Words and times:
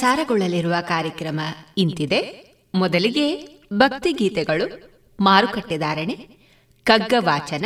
ಪ್ರಸಾರಗೊಳ್ಳಲಿರುವ 0.00 0.74
ಕಾರ್ಯಕ್ರಮ 0.88 1.40
ಇಂತಿದೆ. 1.78 2.20
ಮೊದಲಿಗೆ 2.74 3.24
ಭಕ್ತಿಗೀತೆಗಳು 3.72 4.66
ಕಗ್ಗ 6.86 7.14
ವಾಚನ 7.18 7.64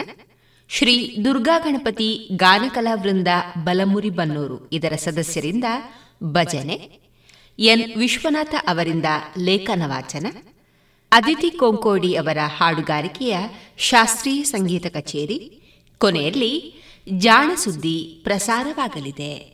ಶ್ರೀ 0.69 1.17
ದುರ್ಗಾ 1.25 1.59
ಗಣಪತಿ 1.59 2.29
ಗಾನಕಲಾ 2.37 2.95
ವೃಂದ 2.95 3.29
ಬಲಮುರಿ 3.65 4.11
ಬನ್ನೂರು 4.11 4.69
ಇದರ 4.73 4.93
ಸದಸ್ಯರಿಂದ 4.97 5.65
ಭಜನೆ, 6.23 7.01
ಎನ್ 7.59 7.95
ವಿಶ್ವನಾಥ 7.99 8.55
ಅವರಿಂದ 8.69 9.05
ಲೇಖನ 9.39 9.83
ವಾಚನ, 9.87 10.27
ಅದಿತಿ 11.13 11.51
ಕೊಂಕೋಡಿ 11.51 12.15
ಅವರ 12.15 12.39
ಹಾಡುಗಾರಿಕೆಯ 12.57 13.39
ಶಾಸ್ತ್ರೀಯ 13.79 14.43
ಸಂಗೀತ 14.43 14.87
ಕಚೇರಿ, 14.87 15.63
ಕೊನೆಯಲ್ಲಿ 15.99 16.83
ಜಾಣ 17.09 17.51
ಸುದ್ದಿ 17.57 18.21
ಪ್ರಸಾರವಾಗಲಿದೆ. 18.25 19.54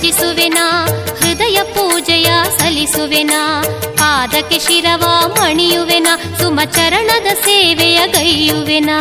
ಭಜಿಸುವೆನಾ 0.00 0.66
ಹೃದಯ 1.20 1.58
ಪೂಜೆಯ 1.62 2.28
ಸಲ್ಲಿಸುವೆನಾ 2.58 3.40
ಪಾದಕ್ಕೆ 3.98 4.58
ಶಿರವ 4.58 5.04
ಮಣಿಯುವೆನ 5.26 6.08
ಸುಮಚರಣದ 6.38 7.28
ಸೇವೆಯ 7.34 7.98
ಗೈಯುವೆನಾ. 8.06 8.98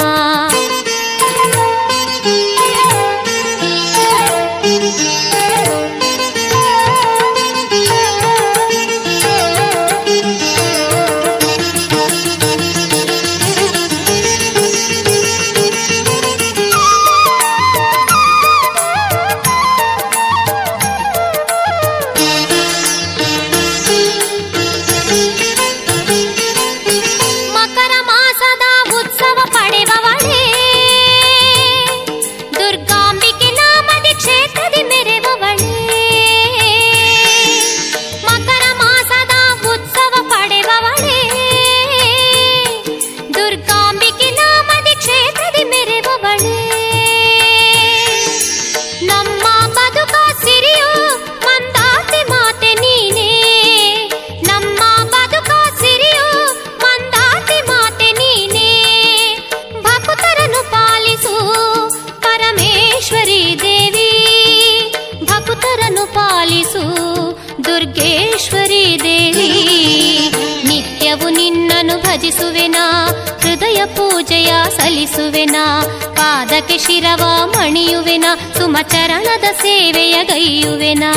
ಸೇವೆಯ 79.53 80.15
ಗೈಯುವೆನಾ 80.23 81.11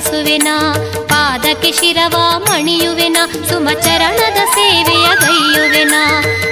ವಂದಿಸುವೆನಾ 0.00 0.74
ಪಾದಕ್ಕೆ 1.08 1.72
ಶಿರವ 1.72 2.16
ಮಣಿಯುವೆನ, 2.38 3.16
ಸುಮಚರಣದ 3.48 4.36
ಸೇವೆಯ 4.36 5.06
ಗೈಯುವೆನ. 5.06 5.94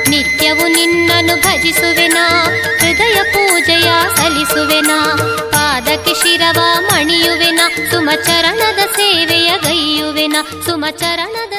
ನಿತ್ಯವು 0.08 0.68
ನಿನ್ನನ್ನು 0.68 1.34
ಭಜಿಸುವೆನ, 1.34 2.18
ಹೃದಯ 2.80 3.22
ಪೂಜೆಯ 3.32 3.90
ಸಲ್ಲಿಸುವೆನ. 4.16 4.90
ಪಾದಕ್ಕೆ 5.50 6.14
ಶಿರವ 6.14 6.60
ಮಣಿಯುವೆನ, 6.78 7.60
ಸುಮಚರಣದ 7.90 8.78
ಸೇವೆಯ 8.78 9.52
ಗೈಯುವೆನ, 9.62 10.36
ಸುಮಚರಣದ 10.66 11.52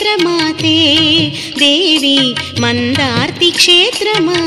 క్షేత్రమాతే 0.00 0.76
దేవి 1.60 2.18
మందార్తి 2.62 3.48
క్షేత్రమా? 3.58 4.38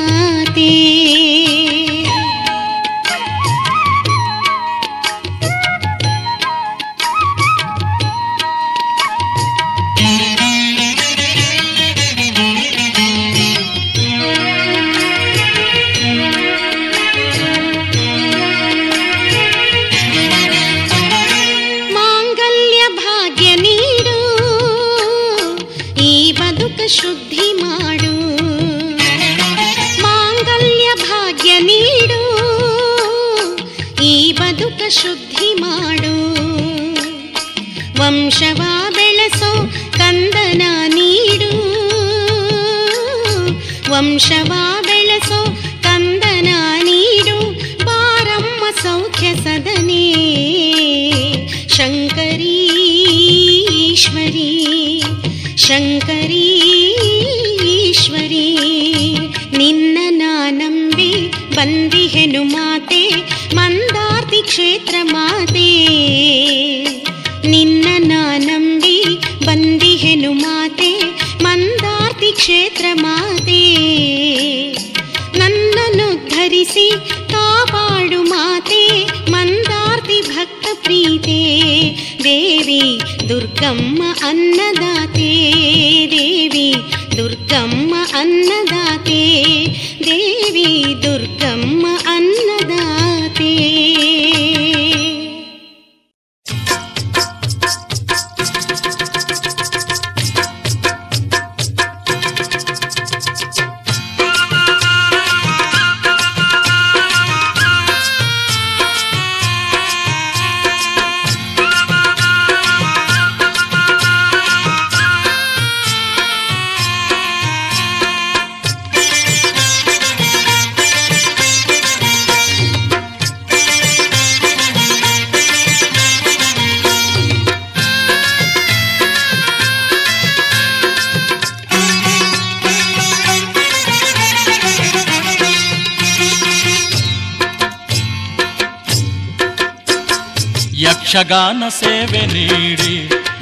ಯಕ್ಷಗಾನ 141.34 141.70
ಸೇವೆ 141.70 142.20
ನೀಡಿ 142.26 142.96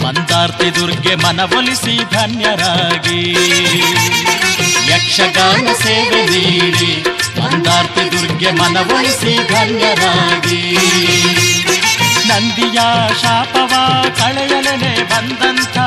ಮಂದಾರ್ತಿ 0.04 0.68
ದುರ್ಗೆ 0.76 1.16
ಮನವೊಲಿಸಿ 1.16 1.96
ಧನ್ಯರಾಗಿ. 2.14 3.22
ಯಕ್ಷಗಾನ 4.92 5.68
ಸೇವೆ 5.84 6.22
ನೀಡಿ 6.26 6.92
ಮಂದಾರ್ತಿ 7.42 8.06
ದುರ್ಗೆ 8.12 8.52
ಮನವೊಲಿಸಿ 8.52 9.34
ಧನ್ಯರಾಗಿ. 9.48 10.62
ನಂದಿಯ 12.28 12.80
ಶಾಪವ 13.22 13.74
ಕಳೆಯಲನೆ 14.20 14.94
ಬಂದಂಥ 15.12 15.78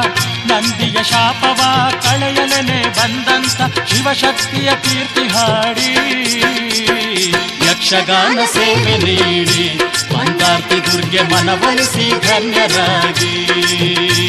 ನಂದಿಯ 0.51 0.99
ಶಾಪವ 1.03 1.61
ಕಳೆಯಲನೆ 2.05 2.81
ಬಂದಂಥ 2.99 3.59
ಶಿವಶಕ್ತಿಯ 3.89 4.71
ಕೀರ್ತಿ 4.85 5.27
ಹಾಡಿ. 5.29 5.91
ಯಕ್ಷಗಾನ 7.69 8.39
ಸೇವೆ 8.55 8.97
ನೀಡಿ 8.99 9.64
ಮಂದಾರ್ತಿ 11.15 11.23
ದುರ್ಗೆ 11.23 11.35
ಮನವೊಲಿಸಿ 11.35 12.07
ಧನ್ಯರಾಗಿ 12.27 14.24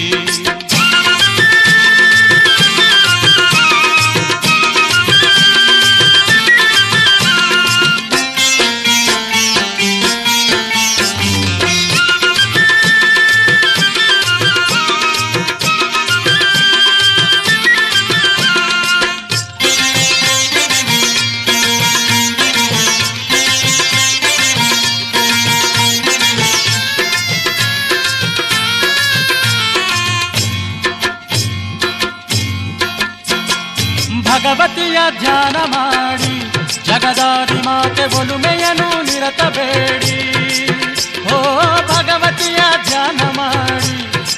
ಮಾತೆ 37.96 38.20
ಒಲುಮೆಯನು 38.20 38.88
ನಿರತ 39.04 39.42
ಬೇಡಿ 39.42 40.16
ಓ, 41.34 41.38
ಭಗವತಿಯ 41.88 42.60
ಧ್ಯಾನ 42.88 43.20
ಮಾಡಿ. 43.38 43.94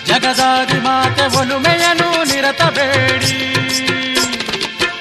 ಜಗದಾದಿ 0.05 0.80
ಮಾತೆ 0.80 1.26
ಒಲುಮೆಯನು 1.39 2.24
ನಿರತಬೇಡಿ. 2.24 3.34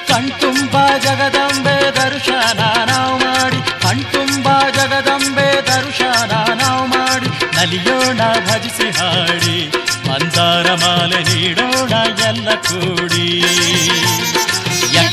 ಕಣ್ತುಂಬ 0.08 0.74
ಜಗದಂಬೆ 0.96 1.76
ದರ್ಶನ 1.90 2.60
ನಾವು 2.90 3.18
ಮಾಡಿ. 3.18 3.60
ಕಣ್ತುಂಬ 3.82 4.48
ಜಗದಂಬೆ 4.70 5.48
ದರ್ಶನ 5.62 6.32
ನಾವು 6.62 6.86
ಮಾಡಿ. 6.86 7.28
ನಲಿಯೋಣ, 7.56 8.20
ಭಜಿಸಿ 8.48 8.90
ಹಾಡಿ. 8.90 9.70
ಮಂದಾರ 10.08 10.74
ಮಾಲೆ 10.74 11.22
ನೀಡೋಣ 11.22 11.92
ಎಲ್ಲ 12.26 12.48
ಕೂಡಿ. 12.54 13.28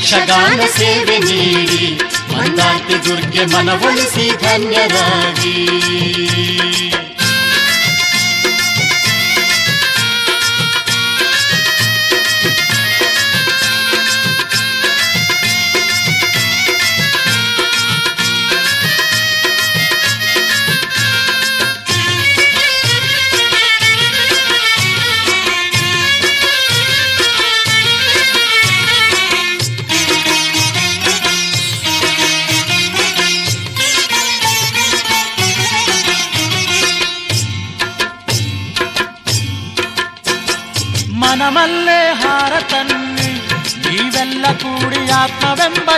ಯಕ್ಷಗಾನ 0.06 0.62
ಸೇವೆ 0.72 1.14
ನೀಡಿ 1.20 1.84
ಮಂದಾರ್ತಿ 2.32 2.96
ದುರ್ಗೆ 3.04 3.44
ಮನವೊಲಿಸಿ 3.52 4.26
ಧನ್ಯರಾಗಿ 4.42 5.54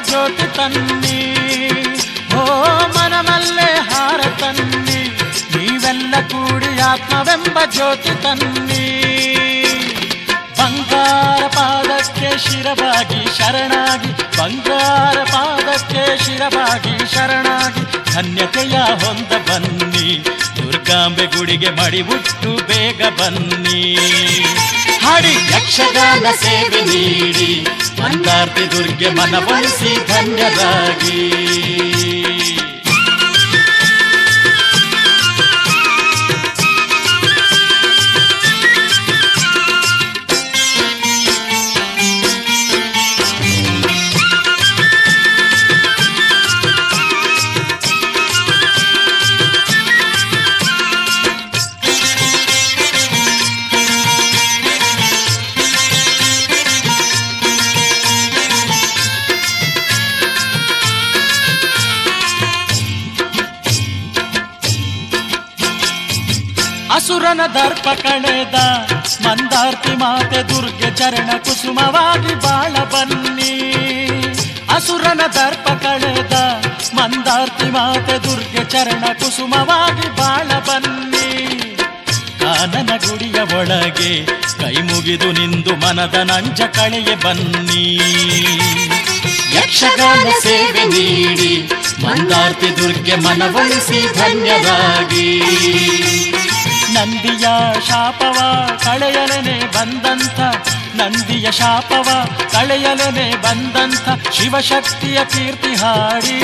ಜ್ಯೋತಿ 0.07 0.57
ತನ್ನಿ. 0.57 1.35
ಓ 2.37 2.45
ಮನಮಲ್ಲೇ 2.87 3.79
ಹಾರ 3.91 4.21
ತನ್ನಿ. 4.21 5.19
ನೀವೆಲ್ಲ 5.57 6.15
ಕೂಡಿ 6.31 6.81
ಆತ್ಮವೆಂಬ 6.81 7.59
ಜ್ಯೋತಿ 7.71 8.23
ತನ್ನಿ. 8.23 8.87
ಬಂಗಾರ 10.59 11.47
ಪಾದಕ್ಕೆ 11.47 12.39
ಶಿರವಾಗಿ 12.39 13.39
ಶರಣಾಗಿ, 13.39 14.13
ಬಂಗಾರ 14.39 15.25
ಪಾದಕ್ಕೆ 15.25 16.25
ಶಿರವಾಗಿ 16.25 17.15
ಶರಣಾಗಿ, 17.15 18.13
ಧನ್ಯತೆಯ 18.13 18.79
ಹೊಂದ 18.79 19.33
ಬನ್ನಿ. 19.49 20.25
ದುರ್ಗಾಂಬೆ 20.57 21.27
ಗುಡಿಗೆ 21.27 21.71
ಮಡಿಬುಟ್ಟು 21.71 22.67
ಬೇಗ 22.67 23.03
ಬನ್ನಿ. 23.21 23.97
ಹಾಡಿ 25.07 25.33
ಯಕ್ಷಗಾನ 25.55 26.27
ಸೇವೆ 26.43 26.81
ನೀಡಿ 26.83 27.51
ಮಂದಾರ್ತಿ 28.01 28.65
ದುರ್ಗೆ 28.73 29.11
ಮನವೊಲಿಸಿ 29.11 29.93
ಧನ್ಯರಾಗಿ. 30.09 31.21
ಅಸುರನ 67.87 68.03
ದರ್ಪ 68.03 68.07
ಕಳೆದ 68.07 68.55
ಮಂದಾರ್ತಿ 69.27 69.93
ಮಾತೆ 69.97 70.43
ದುರ್ಗೆ 70.43 70.91
ಚರಣ 70.97 71.31
ಕುಸುಮವಾಗಿ 71.37 72.35
ಬಾಳ 72.35 72.73
ಬನ್ನಿ. 72.73 73.53
ದರ್ಪ 75.35 75.85
ಕಳೆದ 75.85 76.33
ಮಂದಾರ್ತಿ 76.95 77.65
ಮಾತೆ 77.65 78.19
ದುರ್ಗೆ 78.19 78.65
ಚರಣ 78.65 79.05
ಕುಸುಮವಾಗಿ 79.13 80.09
ಬಾಳ 80.17 80.49
ಬನ್ನಿ. 80.59 81.29
ಕಾನನ 82.41 82.91
ಗುಡಿಯ 82.97 83.57
ಒಳಗೆ 83.57 84.27
ಕೈ 84.61 84.75
ಮುಗಿದು 84.75 85.33
ನಿಂದು 85.33 85.77
ಮನದ 85.77 86.15
ನಂಜ 86.15 86.61
ಕಳೆಯ 86.61 87.15
ಬನ್ನಿ. 87.15 87.99
ಯಕ್ಷಗಾನ 89.55 90.29
ಸೇವೆ 90.43 90.85
ನೀಡಿ 90.85 91.73
ಮಂದಾರ್ತಿ 92.03 92.77
ದುರ್ಗೆ 92.77 93.15
ಮನವೊಲಿಸಿ 93.15 94.15
ಧನ್ಯರಾಗಿ. 94.15 95.41
ನಂದಿಯ 96.97 97.47
ಶಾಪವ 97.89 98.39
ಕಳೆಯಲನೆ 98.85 99.59
ಬಂದಂಥ, 99.67 100.41
ನಂದಿಯ 100.95 101.51
ಶಾಪವ 101.51 102.09
ಕಳೆಯಲನೆ 102.53 103.37
ಬಂದಂಥ 103.43 104.33
ಶಿವಶಕ್ತಿಯ 104.33 105.19
ಕೀರ್ತಿ 105.25 105.75
ಹಾಡಿ. 105.75 106.39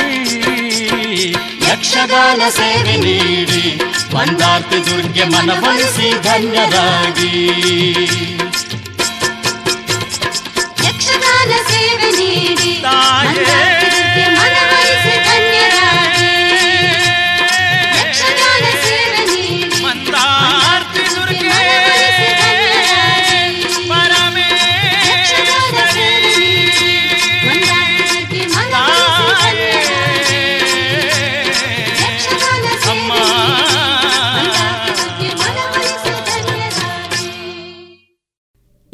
ಯಕ್ಷಗಾನ 1.71 2.43
ಸೇವೆ 2.49 2.97
ನೀಡಿ 2.97 3.81
ಬಂದಾರ್ತಿ 4.15 4.87
ದುರ್ಗೆ 4.87 5.25
ಮನವೊಲಿಸಿ 5.25 6.23
ಧನ್ಯರಾಗಿ. 6.23 7.33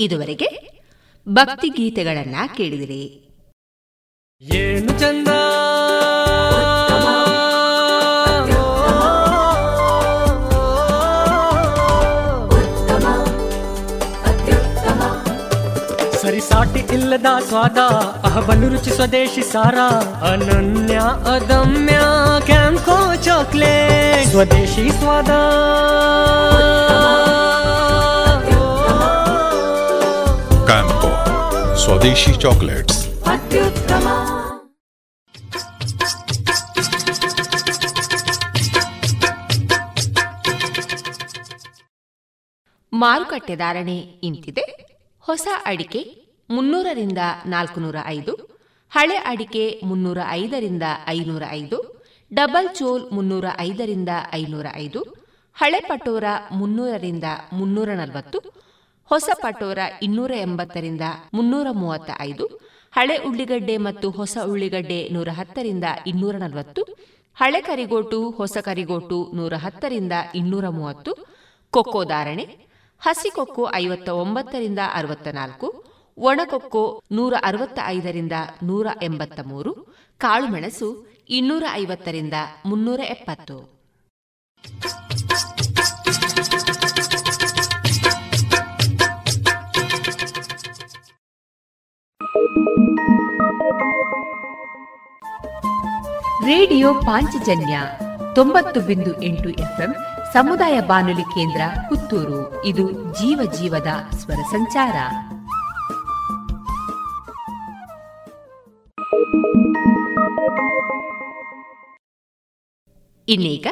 ಇದುವರೆಗೆ 0.00 0.78
ಭಕ್ತಿ 1.28 1.68
ಗೀತೆಗಳನ್ನ 1.68 2.36
ಕೇಳಿದಿರಿ. 2.56 3.24
ಏನು 4.40 5.00
ಚಂದ. 5.00 5.28
ಸರಿಸಾಟಿ 16.16 16.80
ಇಲ್ಲದ 16.80 17.26
ಸ್ವಾದ, 17.48 17.78
ಅಹಬಲು 18.24 18.68
ರುಚಿ 18.68 18.90
ಸ್ವದೇಶಿ 18.90 19.42
ಸಾರ, 19.42 19.74
ಅನನ್ಯ, 20.24 21.00
ಅದಮ್ಯ, 21.34 22.00
ಕ್ಯಾಂಕೋ, 22.46 23.14
ಚಾಕ್ಲೇಟ್. 23.14 24.30
ಸ್ವದೇಶಿ 24.30 24.90
ಸ್ವಾದ. 24.90 25.30
ಸ್ವದೇಶಿ 31.84 32.32
ಚಾಕ್ಲೇಟ್ಸ್. 32.40 33.00
ಮಾರುಕಟ್ಟೆ 42.92 43.56
ಧಾರಣೆ 43.56 43.98
ಇಂತಿದೆ. 43.98 44.64
ಹೊಸ 45.20 45.48
ಅಡಿಕೆ 45.66 46.00
ಮುನ್ನೂರರಿಂದ 46.50 47.18
ನಾಲ್ಕುನೂರ 47.46 47.96
ಐದು, 48.06 48.32
ಹಳೆ 48.90 49.16
ಅಡಿಕೆ 49.16 49.80
ಮುನ್ನೂರ 49.84 50.18
ಐದರಿಂದ 50.30 50.82
ಐನೂರ 51.08 51.42
ಐದು, 51.50 52.06
ಡಬಲ್ 52.34 52.68
ಚೋಲ್ 52.76 53.12
ಮುನ್ನೂರ 53.12 53.44
ಐದರಿಂದ 53.58 54.08
ಐನೂರ 54.34 54.66
ಐದು, 54.74 55.00
ಹಳೆ 55.54 55.80
ಪಟೋರ 55.80 56.24
ಮುನ್ನೂರರಿಂದ 56.52 57.24
ಮುನ್ನೂರ 57.52 57.88
ನಲವತ್ತು 57.88 58.67
ಹೊಸ 59.10 59.28
ಪಟೋರ 59.42 59.78
ಇನ್ನೂರ 60.02 60.32
ಎಂಬತ್ತರಿಂದ 60.40 61.04
ಮುನ್ನೂರ 61.34 61.66
ಮೂವತ್ತ 61.72 62.10
ಐದು 62.20 62.46
ಹಳೆ 62.96 63.16
ಉಳ್ಳಿಗಡ್ಡೆ 63.18 63.76
ಮತ್ತು 63.76 64.10
ಹೊಸ 64.10 64.38
ಉಳ್ಳಿಗಡ್ಡೆ 64.44 65.08
ನೂರ 65.08 65.28
ಹತ್ತರಿಂದ 65.32 65.84
ಇನ್ನೂರ 66.06 66.36
ನಲವತ್ತು, 66.36 66.82
ಹಳೆ 67.36 67.60
ಕರಿಗೋಟು, 67.60 68.30
ಹೊಸ 68.30 68.56
ಕರಿಗೋಟು 68.58 69.18
ನೂರ 69.34 69.54
ಹತ್ತರಿಂದ 69.56 70.12
ಇನ್ನೂರ 70.34 70.68
ಮೂವತ್ತು, 70.68 71.12
ಕೊಕ್ಕೋ 71.70 72.04
ಧಾರಣೆ, 72.04 72.44
ಹಸಿ 73.02 73.30
ಕೊಕ್ಕೋ 73.30 73.64
ಐವತ್ತ 73.74 74.08
ಒಂಬತ್ತರಿಂದ 74.08 74.78
ಅರವತ್ತ 74.94 75.28
ನಾಲ್ಕು 75.28 75.68
ಒಣಕೊಕ್ಕೋ 76.18 77.02
ನೂರ 77.12 77.34
ಅರವತ್ತ 77.42 77.78
ಐದರಿಂದ 77.86 78.32
ನೂರ 78.62 78.86
ಎಂಬತ್ತ 79.02 79.40
ಮೂರು 79.44 79.72
ಕಾಳುಮೆಣಸು 80.20 80.88
ಇನ್ನೂರ 81.28 81.64
ಐವತ್ತರಿಂದ 81.72 82.34
ಮುನ್ನೂರ 82.66 83.00
ಎಪ್ಪತ್ತು. 83.08 83.58
ರೇಡಿಯೋ 96.46 96.94
ಪಾಂಚಜನ್ಯ 96.94 97.80
ತೊಂಬತ್ತು 98.34 98.80
ಬಿಂದು 98.80 99.22
ಎಂಟು 99.22 99.48
ಎಫ್ಎಂ 99.48 99.94
ಸಮುದಾಯ 100.32 100.80
ಬಾನುಲಿ 100.80 101.22
ಕೇಂದ್ರ 101.22 101.60
ಪುತ್ತೂರು. 101.88 102.64
ಇದು 102.64 102.92
ಜೀವ 102.92 103.52
ಜೀವದ 103.52 103.86
ಸ್ವರ 104.16 104.34
ಸಂಚಾರ. 104.34 104.94
ಇನ್ನೀಗ 113.28 113.66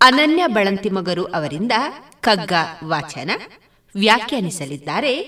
ಅನನ್ಯ 0.00 0.46
ಬಳಂತಿಮಗರು 0.46 1.24
ಅವರಿಂದ 1.24 1.72
ಕಗ್ಗ 2.20 2.52
ವಾಚನ 2.84 3.30
ವ್ಯಾಖ್ಯಾನಿಸಲಿದ್ದಾರೆ 3.94 5.22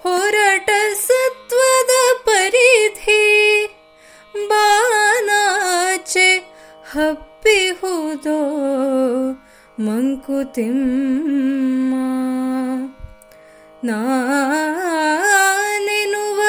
ಹೊರಟ 0.04 0.70
ಸತ್ವದ 1.08 1.94
ಪರಿಧಿ 2.26 3.26
ಬಾನಾಚೆ 4.48 6.30
ಹಪ್ಪಿಹುದೋ. 6.92 8.40
ಮಂಕುತಿಮ್ಮ 9.80 11.96
ನಾನೆನುವ 13.84 16.42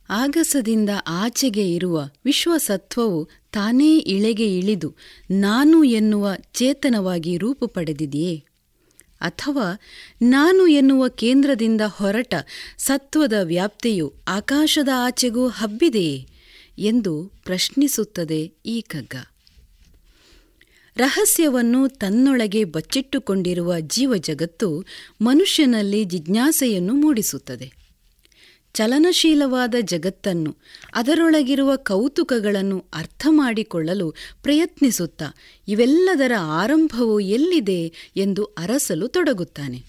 ಆಗಸದಿಂದ 0.09 0.89
ಆಚೆಗೆ 1.07 1.73
ಇರುವ 1.73 2.03
ವಿಶ್ವಸತ್ವವು 2.25 3.29
ತಾನೇ 3.51 3.97
ಇಳೆಗೆ 3.97 4.57
ಇಳಿದು 4.57 4.95
ನಾನು 5.31 5.83
ಎನ್ನುವ 5.83 6.29
ಚೇತನವಾಗಿ 6.53 7.37
ರೂಪು 7.37 7.67
ಪಡೆದಿದೆಯೇ? 7.67 8.43
ಅಥವಾ 9.21 9.79
ನಾನು 10.21 10.67
ಎನ್ನುವ 10.67 11.07
ಕೇಂದ್ರದಿಂದ 11.07 11.81
ಹೊರಟ 11.87 12.33
ಸತ್ವದ 12.77 13.33
ವ್ಯಾಪ್ತಿಯು 13.43 14.13
ಆಕಾಶದ 14.27 14.89
ಆಚೆಗೂ 15.05 15.47
ಹಬ್ಬಿದೆಯೇ? 15.47 16.27
ಎಂದು 16.77 17.31
ಪ್ರಶ್ನಿಸುತ್ತದೆ 17.43 18.51
ಈ 18.65 18.81
ಕಗ್ಗ 18.81 19.15
ರಹಸ್ಯವನ್ನು 20.97 21.87
ತನ್ನೊಳಗೆ 21.87 22.63
ಬಚ್ಚಿಟ್ಟುಕೊಂಡಿರುವ 22.63 23.79
ಜೀವಜಗತ್ತು 23.79 24.85
ಮನುಷ್ಯನಲ್ಲಿ 25.21 26.05
ಜಿಜ್ಞಾಸೆಯನ್ನು 26.05 26.93
ಮೂಡಿಸುತ್ತದೆ. 26.93 27.81
ಚಲನಶೀಲವಾದ 28.73 29.75
ಜಗತ್ತನ್ನು, 29.81 30.57
ಅದರೊಳಗಿರುವ 30.93 31.75
ಕೌತುಕಗಳನ್ನು 31.75 32.85
ಅರ್ಥ 32.93 33.27
ಮಾಡಿಕೊಳ್ಳಲು 33.29 34.11
ಪ್ರಯತ್ನಿಸುತ್ತಾ 34.43 35.25
ಇವೆಲ್ಲದರ 35.67 36.31
ಆರಂಭವು 36.39 37.19
ಎಲ್ಲಿದೆ 37.19 37.91
ಎಂದು 38.17 38.43
ಅರಸಲು 38.43 39.07
ತೊಡಗುತ್ತಾನೆ. 39.07 39.83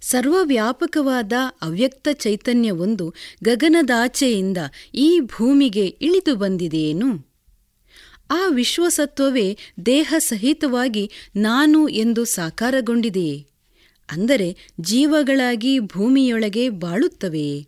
ಸರ್ವವ್ಯಾಪಕವಾದ 0.00 1.32
ಅವ್ಯಕ್ತ 1.62 2.08
ಚೈತನ್ಯವೊಂದು 2.12 3.14
ಗಗನದಾಚೆಯಿಂದ 3.44 4.58
ಈ 4.94 5.20
ಭೂಮಿಗೆ 5.20 5.86
ಇಳಿದು 5.86 6.36
ಬಂದಿದೆಯೇನು? 6.36 7.35
ಆ 8.30 8.46
ವಿಶ್ವಸತ್ವವೇ 8.48 9.56
ದೇಹ 9.86 10.14
ಸಹಿತವಾಗಿ 10.18 11.10
ನಾನು 11.36 11.88
ಎಂದು 11.88 12.24
ಸಾಕಾರಗೊಂಡಿದೆಯೇ? 12.24 13.46
ಅಂದರೆ 14.12 14.56
ಜೀವಗಳಾಗಿ 14.80 15.78
ಭೂಮಿಯೊಳಗೆ 15.78 16.68
ಬಾಳುತ್ತವೆಯೇ 16.68 17.66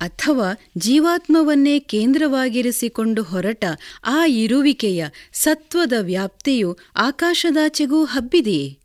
ಅಥವಾ 0.00 0.48
ಜೀವಾತ್ಮವನ್ನೇ 0.78 1.78
ಕೇಂದ್ರವಾಗಿರಿಸಿಕೊಂಡು 1.78 3.22
ಹೊರಟ 3.22 3.64
ಆ 4.04 4.26
ಇರುವಿಕೆಯ 4.26 5.04
ಸತ್ವದ 5.32 5.92
ವ್ಯಾಪ್ತಿಯು 6.00 6.78
ಆಕಾಶದಾಚೆಗೂ 6.96 8.04
ಹಬ್ಬಿದೆಯೇ? 8.04 8.78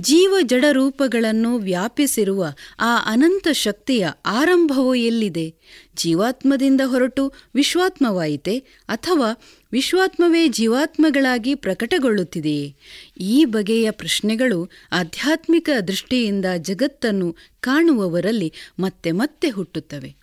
ಜೀವ 0.00 0.34
ಜಡರೂಪಗಳನ್ನು 0.42 1.56
ವ್ಯಾಪಿಸಿರುವ 1.56 2.44
ಆ 2.80 2.96
ಅನಂತ 3.06 3.48
ಶಕ್ತಿಯ 3.52 4.08
ಆರಂಭವು 4.26 4.94
ಎಲ್ಲಿದೆ? 4.94 5.54
ಜೀವಾತ್ಮದಿಂದ 5.96 6.80
ಹೊರಟು 6.84 7.32
ವಿಶ್ವಾತ್ಮವಾಯಿತೆ 7.54 8.58
ಅಥವಾ 8.88 9.30
ವಿಶ್ವಾತ್ಮವೇ 9.72 10.48
ಜೀವಾತ್ಮಗಳಾಗಿ 10.48 11.54
ಪ್ರಕಟಗೊಳ್ಳುತ್ತಿದೆಯೇ 11.54 12.74
ಈ 13.20 13.44
ಬಗೆಯ 13.44 13.90
ಪ್ರಶ್ನೆಗಳು 13.90 14.70
ಆಧ್ಯಾತ್ಮಿಕ 14.92 15.70
ದೃಷ್ಟಿಯಿಂದ 15.88 16.44
ಜಗತ್ತನ್ನು 16.58 17.36
ಕಾಣುವವರಲ್ಲಿ 17.60 18.52
ಮತ್ತೆ 18.78 19.12
ಮತ್ತೆ 19.12 19.50
ಹುಟ್ಟುತ್ತವೆ. 19.50 20.16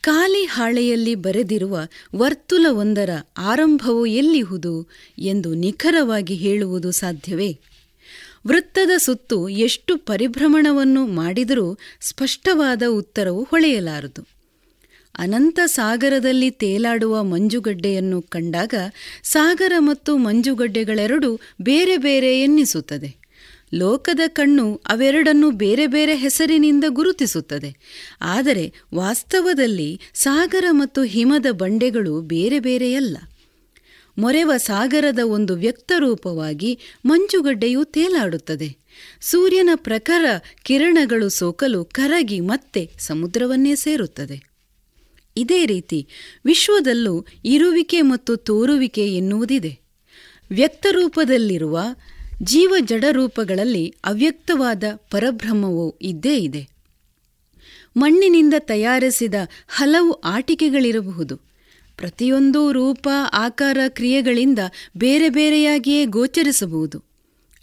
ಖಾಲಿ 0.00 0.44
ಹಾಳೆಯಲ್ಲಿ 0.44 1.14
ಬರೆದಿರುವ 1.14 1.78
ವರ್ತುಲವೊಂದರ 2.16 3.10
ಆರಂಭವು 3.38 4.06
ಎಲ್ಲಿಹುದು 4.06 4.88
ಎಂದು 5.18 5.54
ನಿಖರವಾಗಿ 5.54 6.34
ಹೇಳುವುದು 6.34 6.90
ಸಾಧ್ಯವೇ? 6.90 7.58
ವೃತ್ತದ 8.46 8.90
ಸುತ್ತು 8.96 9.48
ಎಷ್ಟು 9.48 9.96
ಪರಿಭ್ರಮಣವನ್ನು 9.96 11.06
ಮಾಡಿದರೂ 11.06 11.78
ಸ್ಪಷ್ಟವಾದ 12.00 12.82
ಉತ್ತರವು 12.88 13.42
ಹೊಳೆಯಲಾರದು. 13.42 14.35
ಅನಂತ 15.18 15.58
ಸಾಗರದಲ್ಲಿ 15.66 16.50
ತೇಲಾಡುವ 16.50 17.22
ಮಂಜುಗಡ್ಡೆಯನ್ನು 17.22 18.22
ಕಂಡಾಗ 18.22 18.74
ಸಾಗರ 19.22 19.72
ಮತ್ತು 19.78 20.16
ಮಂಜುಗಡ್ಡೆಗಳೆರಡೂ 20.16 21.40
ಬೇರೆ 21.62 21.96
ಬೇರೆ 21.96 22.40
ಎನ್ನಿಸುತ್ತದೆ. 22.40 23.16
ಲೋಕದ 23.74 24.20
ಕಣ್ಣು 24.26 24.74
ಅವೆರಡನ್ನು 24.74 25.50
ಬೇರೆ 25.50 25.86
ಬೇರೆ 25.86 26.16
ಹೆಸರಿನಿಂದ 26.16 26.84
ಗುರುತಿಸುತ್ತದೆ. 26.88 27.76
ಆದರೆ 28.20 28.72
ವಾಸ್ತವದಲ್ಲಿ 28.94 30.00
ಸಾಗರ 30.14 30.64
ಮತ್ತು 30.70 31.02
ಹಿಮದ 31.02 31.46
ಬಂಡೆಗಳು 31.50 32.20
ಬೇರೆ 32.20 32.60
ಬೇರೆಯಲ್ಲ. 32.60 33.16
ಮೊರೆವ 34.18 34.52
ಸಾಗರದ 34.56 35.18
ಒಂದು 35.18 35.54
ವ್ಯಕ್ತರೂಪವಾಗಿ 35.54 36.78
ಮಂಜುಗಡ್ಡೆಯು 37.04 37.84
ತೇಲಾಡುತ್ತದೆ. 37.84 38.76
ಸೂರ್ಯನ 39.20 39.70
ಪ್ರಖರ 39.74 40.24
ಕಿರಣಗಳು 40.62 41.28
ಸೋಕಲು 41.28 41.84
ಕರಗಿ 41.84 42.40
ಮತ್ತೆ 42.40 42.90
ಸಮುದ್ರವನ್ನೇ 42.98 43.74
ಸೇರುತ್ತದೆ. 43.74 44.55
ಇದೇ 45.36 45.66
ರೀತಿ 45.66 46.08
ವಿಶ್ವದಲ್ಲೂ 46.44 47.26
ಇರುವಿಕೆ 47.44 48.02
ಮತ್ತು 48.02 48.36
ತೋರುವಿಕೆ 48.36 49.16
ಎನ್ನುವುದಿದೆ. 49.16 49.78
ವ್ಯಕ್ತರೂಪದಲ್ಲಿರುವ 50.50 51.80
ಜೀವ 52.42 52.74
ಜಡರೂಪಗಳಲ್ಲಿ 52.80 53.94
ಅವ್ಯಕ್ತವಾದ 54.04 54.84
ಪರಬ್ರಹ್ಮವೂ 55.10 55.98
ಇದ್ದೇ 56.02 56.38
ಇದೆ. 56.38 56.68
ಮಣ್ಣಿನಿಂದ 57.96 58.54
ತಯಾರಿಸಿದ 58.58 59.34
ಹಲವು 59.68 60.12
ಆಟಿಕೆಗಳಿರಬಹುದು. 60.12 61.36
ಪ್ರತಿಯೊಂದು 61.96 62.72
ರೂಪ, 62.72 63.08
ಆಕಾರ, 63.32 63.78
ಕ್ರಿಯೆಗಳಿಂದ 63.88 64.58
ಬೇರೆ 64.96 65.28
ಬೇರೆಯಾಗಿಯೇ 65.28 66.04
ಗೋಚರಿಸಬಹುದು. 66.04 67.04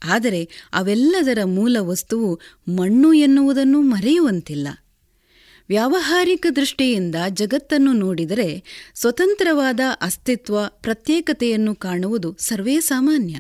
ಆದರೆ 0.04 0.50
ಅವೆಲ್ಲದರ 0.74 1.38
ಮೂಲ 1.44 1.78
ವಸ್ತುವು 1.80 2.40
ಮಣ್ಣು 2.76 3.14
ಎನ್ನುವುದನ್ನು 3.14 3.82
ಮರೆಯುವಂತಿಲ್ಲ. 3.82 4.68
ವ್ಯಾವಹಾರಿಕ 5.74 6.48
ದೃಷ್ಟಿಯಿಂದ 6.56 7.16
ಜಗತ್ತನ್ನು 7.30 7.94
ನೋಡಿದರೆ 7.94 8.64
ಸ್ವತಂತ್ರವಾದ 8.96 9.80
ಅಸ್ತಿತ್ವ, 10.02 10.58
ಪ್ರತ್ಯೇಕತೆಯನ್ನು 10.68 11.76
ಕಾಣುವುದು 11.76 12.36
ಸರ್ವೇ 12.40 12.80
ಸಾಮಾನ್ಯ. 12.80 13.36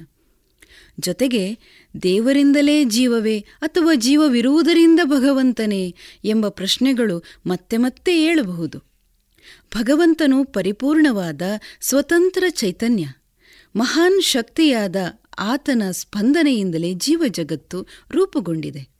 ಜೊತೆಗೆ 0.99 1.57
ದೇವರಿಂದಲೇ 2.03 2.84
ಜೀವವೇ 2.84 3.39
ಅಥವಾ 3.39 3.95
ಜೀವವಿರುವುದರಿಂದ 3.95 4.99
ಭಗವಂತನೇ 5.03 5.95
ಎಂಬ 6.23 6.47
ಪ್ರಶ್ನೆಗಳು 6.47 7.23
ಮತ್ತೆ 7.45 7.77
ಮತ್ತೆ 7.77 8.23
ಏಳಬಹುದು. 8.23 8.79
ಭಗವಂತನು 9.75 10.43
ಪರಿಪೂರ್ಣವಾದ 10.45 11.41
ಸ್ವತಂತ್ರ 11.81 12.43
ಚೈತನ್ಯ, 12.49 13.05
ಮಹಾನ್ 13.75 14.21
ಶಕ್ತಿಯಾದ 14.21 14.95
ಆತನ 15.39 15.84
ಸ್ಪಂದನೆಯಿಂದಲೇ 15.91 16.93
ಜೀವಜಗತ್ತು 16.93 17.88
ರೂಪುಗೊಂಡಿದೆ. 18.11 18.92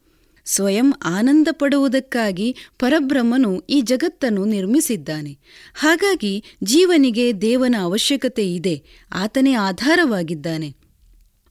ಸ್ವಯಂ 0.46 0.94
ಆನಂದ 1.06 1.48
ಪಡುವುದಕ್ಕಾಗಿ 1.52 2.56
ಪರಬ್ರಹ್ಮನು 2.80 3.60
ಈ 3.70 3.82
ಜಗತ್ತನ್ನು 3.82 4.46
ನಿರ್ಮಿಸಿದ್ದಾನೆ. 4.46 5.38
ಹಾಗಾಗಿ 5.74 6.44
ಜೀವನಿಗೆ 6.64 7.42
ದೇವನ 7.42 7.76
ಅವಶ್ಯಕತೆ 7.82 8.54
ಇದೆ, 8.54 8.84
ಆತನೇ 9.14 9.54
ಆಧಾರವಾಗಿದ್ದಾನೆ. 9.54 10.76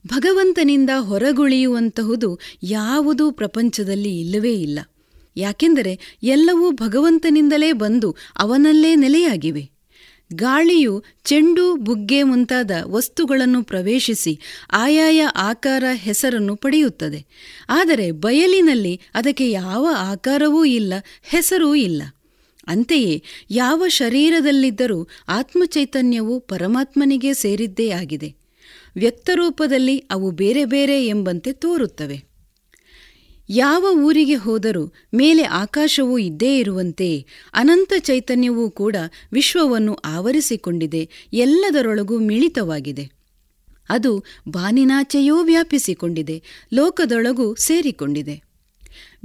ಭಗವಂತನಿಂದ 0.07 0.89
ಹೊರಗುಳಿಯುವಂತಹುದು 0.97 2.39
ಯಾವುದೂ 2.63 3.31
ಪ್ರಪಂಚದಲ್ಲಿ 3.31 4.19
ಇಲ್ಲವೇ 4.19 4.53
ಇಲ್ಲ. 4.53 4.79
ಯಾಕೆಂದರೆ 5.37 5.99
ಎಲ್ಲವೂ 6.23 6.71
ಭಗವಂತನಿಂದಲೇ 6.71 7.73
ಬಂದು 7.73 8.15
ಅವನಲ್ಲೇ 8.37 8.95
ನೆಲೆಯಾಗಿವೆ. 8.95 9.72
ಗಾಳಿಯು 10.35 11.03
ಚೆಂಡು, 11.23 11.75
ಬುಗ್ಗೆ 11.75 12.23
ಮುಂತಾದ 12.23 12.71
ವಸ್ತುಗಳನ್ನು 12.83 13.63
ಪ್ರವೇಶಿಸಿ 13.63 14.39
ಆಯಾಯ 14.71 15.21
ಆಕಾರ 15.35 15.83
ಹೆಸರನ್ನು 15.93 16.55
ಪಡೆಯುತ್ತದೆ. 16.55 17.25
ಆದರೆ 17.69 18.11
ಬಯಲಿನಲ್ಲಿ 18.11 18.99
ಅದಕ್ಕೆ 19.13 19.51
ಯಾವ 19.51 19.87
ಆಕಾರವೂ 19.97 20.65
ಇಲ್ಲ, 20.65 20.93
ಹೆಸರೂ 21.23 21.75
ಇಲ್ಲ. 21.75 22.03
ಅಂತೆಯೇ 22.67 23.23
ಯಾವ 23.49 23.87
ಶರೀರದಲ್ಲಿದ್ದರೂ 23.87 25.07
ಆತ್ಮಚೈತನ್ಯವು 25.27 26.39
ಪರಮಾತ್ಮನಿಗೆ 26.39 27.33
ಸೇರಿದ್ದೇ 27.33 27.89
ಆಗಿದೆ. 27.89 28.35
ವ್ಯಕ್ತರೂಪದಲ್ಲಿ 28.95 29.97
ಅವು 29.97 30.31
ಬೇರೆ 30.31 30.65
ಬೇರೆ 30.65 31.07
ಎಂಬಂತೆ 31.07 31.53
ತೋರುತ್ತವೆ. 31.53 32.32
ಯಾವ 33.49 33.85
ಊರಿಗೆ 34.05 34.35
ಹೋದರೂ 34.35 34.93
ಮೇಲೆ 35.13 35.43
ಆಕಾಶವೂ 35.43 36.17
ಇದ್ದೇ 36.17 36.57
ಇರುವಂತೆ 36.57 37.25
ಅನಂತ 37.53 37.93
ಚೈತನ್ಯವೂ 37.99 38.69
ಕೂಡ 38.69 38.95
ವಿಶ್ವವನ್ನು 39.33 39.93
ಆವರಿಸಿಕೊಂಡಿದೆ, 39.93 41.09
ಎಲ್ಲದರೊಳಗೂ 41.33 42.19
ಮಿಳಿತವಾಗಿದೆ. 42.19 43.11
ಅದು 43.89 44.23
ಬಾನಿನಾಚೆಯೂ 44.49 45.43
ವ್ಯಾಪಿಸಿಕೊಂಡಿದೆ, 45.43 46.43
ಲೋಕದೊಳಗೂ 46.73 47.55
ಸೇರಿಕೊಂಡಿದೆ. 47.55 48.52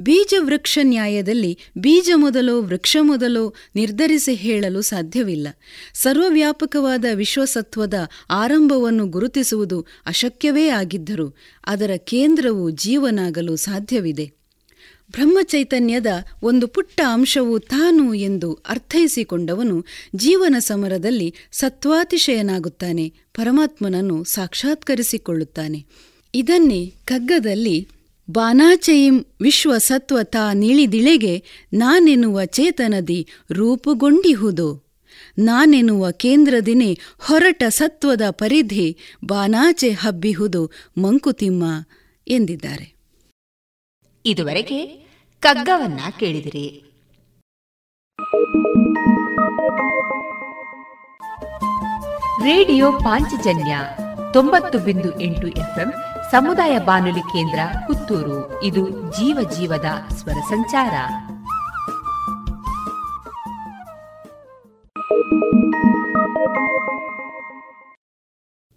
ಬೀಜ 0.00 0.34
ವೃಕ್ಷ 0.38 0.78
ನ್ಯಾಯದಲ್ಲಿ 0.82 1.58
ಬೀಜ 1.78 2.10
ಮೊದಲು, 2.14 2.62
ವೃಕ್ಷ 2.62 2.96
ಮೊದಲೋ 3.00 3.54
ನಿರ್ಧರಿಸಿ 3.76 4.34
ಹೇಳಲು 4.34 4.80
ಸಾಧ್ಯವಿಲ್ಲ. 4.80 5.48
ಸರ್ವವ್ಯಾಪಕವಾದ 5.94 7.04
ವಿಶ್ವಸತ್ವದ 7.14 7.94
ಆರಂಭವನ್ನು 8.30 9.06
ಗುರುತಿಸುವುದು 9.06 9.86
ಅಶಕ್ಯವೇ 10.06 10.68
ಆಗಿದ್ದರೂ 10.68 11.34
ಅದರ 11.66 11.90
ಕೇಂದ್ರವು 11.98 12.70
ಜೀವನಾಗಲು 12.70 13.56
ಸಾಧ್ಯವಿದೆ. 13.56 14.32
ಬ್ರಹ್ಮಚೈತನ್ಯದ 15.10 16.06
ಒಂದು 16.42 16.66
ಪುಟ್ಟ 16.66 17.00
ಅಂಶವು 17.12 17.58
ತಾನು 17.58 18.14
ಎಂದು 18.14 18.52
ಅರ್ಥೈಸಿಕೊಂಡವನು 18.52 19.84
ಜೀವನ 20.16 20.56
ಸಮರದಲ್ಲಿ 20.58 21.34
ಸತ್ವಾತಿಶಯನಾಗುತ್ತಾನೆ, 21.52 23.12
ಪರಮಾತ್ಮನನ್ನು 23.34 24.24
ಸಾಕ್ಷಾತ್ಕರಿಸಿಕೊಳ್ಳುತ್ತಾನೆ. 24.24 25.86
ಇದನ್ನೇ 26.34 26.92
ಕಗ್ಗದಲ್ಲಿ 27.04 27.88
ಬಾನಾಚೆಯಿಂ 28.30 29.24
ವಿಶ್ವ 29.40 29.78
ಸತ್ವತಾ 29.78 30.52
ನಿಳಿದಿಳೆಗೆ 30.52 31.44
ನಾನೆನ್ನುವ 31.72 32.44
ಚೇತನದಿ 32.44 33.28
ರೂಪುಗೊಂಡಿಹುದು. 33.52 34.88
ನಾನೆನ್ನುವ 35.38 36.10
ಕೇಂದ್ರದಿನೇ 36.10 36.98
ಹೊರಟ 37.18 37.62
ಸತ್ವದ 37.68 38.22
ಪರಿಧಿ 38.30 38.98
ಬಾನಾಚೆ 39.24 39.90
ಹಬ್ಬಿಹುದು 39.90 40.70
ಮಂಕುತಿಮ್ಮ 40.98 41.64
ಎಂದಿದ್ದಾರೆ. 42.28 42.94
ಇದುವರೆಗೆ 44.26 44.86
ಕಗ್ಗವನ್ನ 45.40 46.00
ಕೇಳಿದಿರಿ. 46.20 46.84
ರೇಡಿಯೋ 52.42 52.92
ಪಾಂಚಜನ್ಯ 52.92 53.78
ತೊಂಬತ್ತು 54.32 54.78
ಬಿಂದು 54.78 55.20
ಎಂಟು 55.20 55.48
ಎಫ್ಎಂ 55.48 55.92
ಸಮುದಾಯ 56.30 56.78
ಬಾನುಲಿ 56.78 57.20
ಕೇಂದ್ರ 57.20 57.58
ಪುತ್ತೂರು. 57.86 58.62
ಇದು 58.62 59.12
ಜೀವ 59.12 59.50
ಜೀವದ 59.50 59.84
ಸ್ವರ 60.14 60.32
ಸಂಚಾರ. 60.32 60.94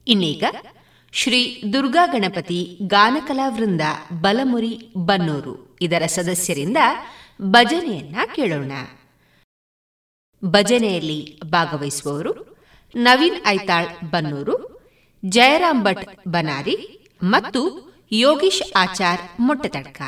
ಇನ್ನೀಗ 0.08 0.44
ಶ್ರೀ 1.12 1.64
ದುರ್ಗಾ 1.74 2.06
ಗಣಪತಿ 2.06 2.80
ಗಾನಕಲಾ 2.88 3.50
ವೃಂದ 3.50 3.82
ಬಲಮುರಿ 4.22 4.94
ಬನ್ನೂರು. 4.98 5.78
ಇದರ 5.82 6.06
ಸದಸ್ಯರಿಂದ 6.06 6.78
ಭಜನೆಯನ್ನ 7.42 8.16
ಕೇಳೋಣ. 8.36 8.72
ಭಜನೆಯಲ್ಲಿ 10.46 11.40
ಭಾಗವಹಿಸುವವರು 11.40 12.58
ನವೀನ್ 12.96 13.46
ಐತಾಳ್ 13.48 14.12
ಬನ್ನೂರು, 14.12 14.82
ಜಯರಾಮ್ 15.26 15.84
ಭಟ್ 15.84 16.28
ಬನಾರಿ 16.28 17.01
ಮತ್ತು 17.24 17.92
ಯೋಗೀಶ್ 18.12 18.62
ಆಚಾರ್ 18.76 19.22
ಮೊಟ್ಟೆತಡ್ಕ. 19.40 20.02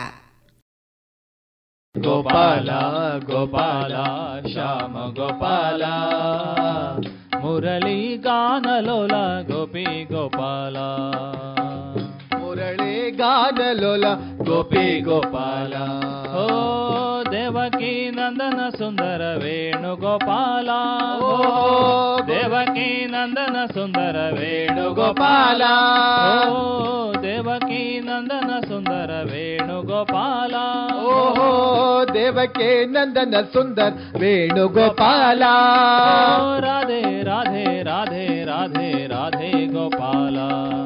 ಗೋಪಾಲ 1.98 2.70
ಗೋಪಾಲ 3.20 3.94
ಶ್ಯಾಮ 4.48 5.12
ಗೋಪಾಲ 5.12 5.84
ಮುರಳಿ 7.38 8.18
ಗಾನಲೋಲ 8.18 9.12
ಗೋಪಿ 9.42 10.04
ಗೋಪಾಲ. 10.04 10.78
ಮುರಳಿ 12.64 13.12
ಗಾನಲೋಲ 13.12 14.06
ಗೋಪಿ 14.38 15.00
ಗೋಪಾಲ. 15.00 15.74
ಓ 16.36 16.48
ದೇವಕಿ 17.24 18.12
ನಂದನ 18.12 18.70
ಸುಂದರ 18.78 19.38
ವೇಣುಗೋಪಾಲ. 19.44 20.70
ಓ 21.24 21.38
ದೇವಕಿ 22.28 23.06
ನಂದನ 23.06 23.56
ಸುಂದರ 23.74 24.32
ವೇಣುಗೋಪಾಲ. 24.34 25.62
ಓ 26.50 27.14
ದೇವಕಿ 27.14 28.00
ನಂದನ 28.00 28.60
ಸುಂದರ 28.68 29.22
ವೇಣುಗೋಪಾಲ. 29.24 30.54
ಓ 30.96 32.06
ದೇವಕಿ 32.06 32.86
ನಂದನ 32.86 33.42
ಸುಂದರ 33.54 33.92
ವೇಣುಗೋಪಾಲ. 34.20 35.44
ರಾಧೆ 36.60 37.24
ರಾಧೆ 37.24 37.84
ರಾಧೆ 37.84 38.44
ರಾಧೆ 38.44 39.08
ರಾಧೆ 39.08 39.66
ಗೋಪಾಲ. 39.66 40.38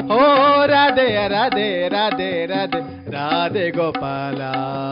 ಓ 0.09 0.19
ರಾಧೆ 0.65 1.27
ರಾಧೆ 1.27 1.87
ರಾಧೆ 1.87 2.45
ರಾಧೆ 2.45 2.79
ರಾಧೆ 3.11 3.71
ಗೋಪಾಲ 3.71 4.41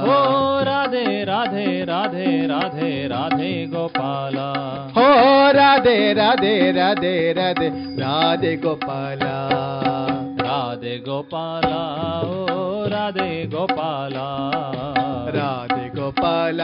ಓ 0.07 0.17
ರಾಧೆ 0.63 1.23
ರಾಧೆ 1.23 1.85
ರಾಧೆ 1.85 2.47
ರಾಧೆ 2.47 3.07
ರಾಧೆ 3.07 3.65
ಗೋಪಾಲ 3.65 4.37
ಓ 4.97 5.07
ರಾಧೆ 5.51 6.13
ರಾಧೆ 6.13 6.53
ರಾಧೆ 6.71 7.33
ರಾಧೆ 7.33 7.69
ರಾಧೆ 7.99 8.55
ಗೋಪಾಲ 8.55 9.23
ರಾಧೆ 10.43 10.97
ಗೋಪಾಲ 10.99 11.71
ಓ 12.27 12.87
ರಾಧೆ 12.87 13.45
ಗೋಪಾಲ 13.45 14.17
ರಾಧೆ 15.37 15.95
ಗೋಪಾಲ 15.95 16.61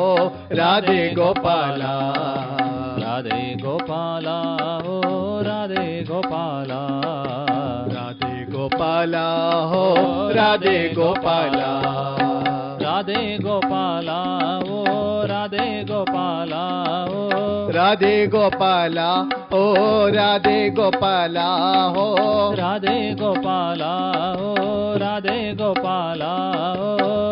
ಓ 0.00 0.10
ರಾಧೆ 0.54 1.14
ಗೋಪಾಲ 1.14 1.82
ರಾಧೆ 3.02 3.40
ಗೋಪಾಲ 3.62 4.26
ಓ 4.86 4.96
ರಾಧೆ 5.42 6.02
ಗೋಪಾಲ 6.02 6.70
गोपाला 8.70 9.26
हो 9.70 9.84
राधे 10.32 10.78
गोपाला। 10.94 12.39
ಗೋಪಾಲ 12.80 12.88
ರಾಧೆ 12.88 13.40
ಗೋಪಾಲ 13.40 14.08
ಓ 14.72 14.74
ರಾಧೆ 15.28 15.82
ಗೋಪಾಲ 15.82 16.52
ಓ 17.12 17.14
ರಾಧೆ 17.70 18.28
ಗೋಪಾಲ 18.28 18.98
ಓ 19.54 19.56
ರಾಧೆ 20.12 20.72
ಗೋಪಾಲ 20.72 21.38
ಹೋ 21.96 22.06
ರಾಧೆ 22.60 23.12
ಗೋಪಾಲ 23.12 23.82
ಓ 24.40 24.42
ರಾಧೆ 24.98 25.52
ಗೋಪಾಲ 25.52 26.20
ಓ 26.80 26.82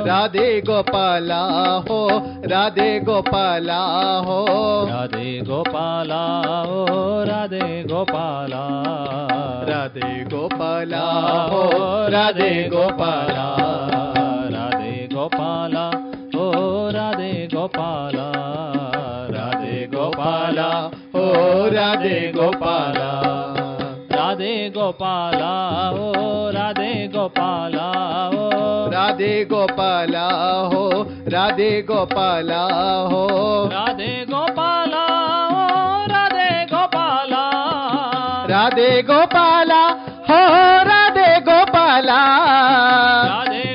ರಾಧೆ 0.07 0.67
ಗೋಪಾಲ 0.67 1.27
ಹೋ 1.87 1.97
ರಾಧೆ 2.49 2.91
ಗೋಪಾಲ 3.01 3.87
ಹೋ 4.27 4.37
ರಾಧೆ 4.81 5.27
ಗೋಪಾಲ 5.43 6.13
ಓ 6.71 6.75
ರಾಧೆ 7.25 7.67
ಗೋಪಾಲ 7.89 8.55
ರಾಧೆ 9.71 10.11
ಗೋಪಾಲ 10.25 11.03
ಹೋ 11.51 11.63
ರಾಧೆ 12.09 12.51
ರಾಧೆ 22.01 22.19
ಗೋಪಾಲ 22.33 22.99
ರಾಧೆ 24.11 24.53
ಗೋಪಾಲ 24.69 25.41
ಓ 25.97 26.05
ರಾಧೆ 26.51 26.91
ಗೋಪಾಲ 27.07 27.77
ಓ 28.35 28.45
ರಾಧೆ 28.91 29.33
ಗೋಪಾಲ 29.45 30.17
ಹೋ 30.71 30.83
ರಾಧೆ 31.27 31.71
ಗೋಪಾಲ 31.83 32.53
ಹೋ 33.11 33.23
ರಾಧೆ 33.73 34.13
ಗೋಪಾಲ 34.31 34.93
ಓ 35.57 35.65
ರಾಧೆ 36.15 36.53
ಗೋಪಾಲ 36.73 37.35
ರಾಧೆ 38.53 38.91
ಗೋಪಾಲ 39.03 39.73
ಹೋ 40.29 40.41
ರಾಧೆ 40.85 41.29
ಗೋಪಾಲ 41.41 42.11
ರಾಧೆ 43.29 43.68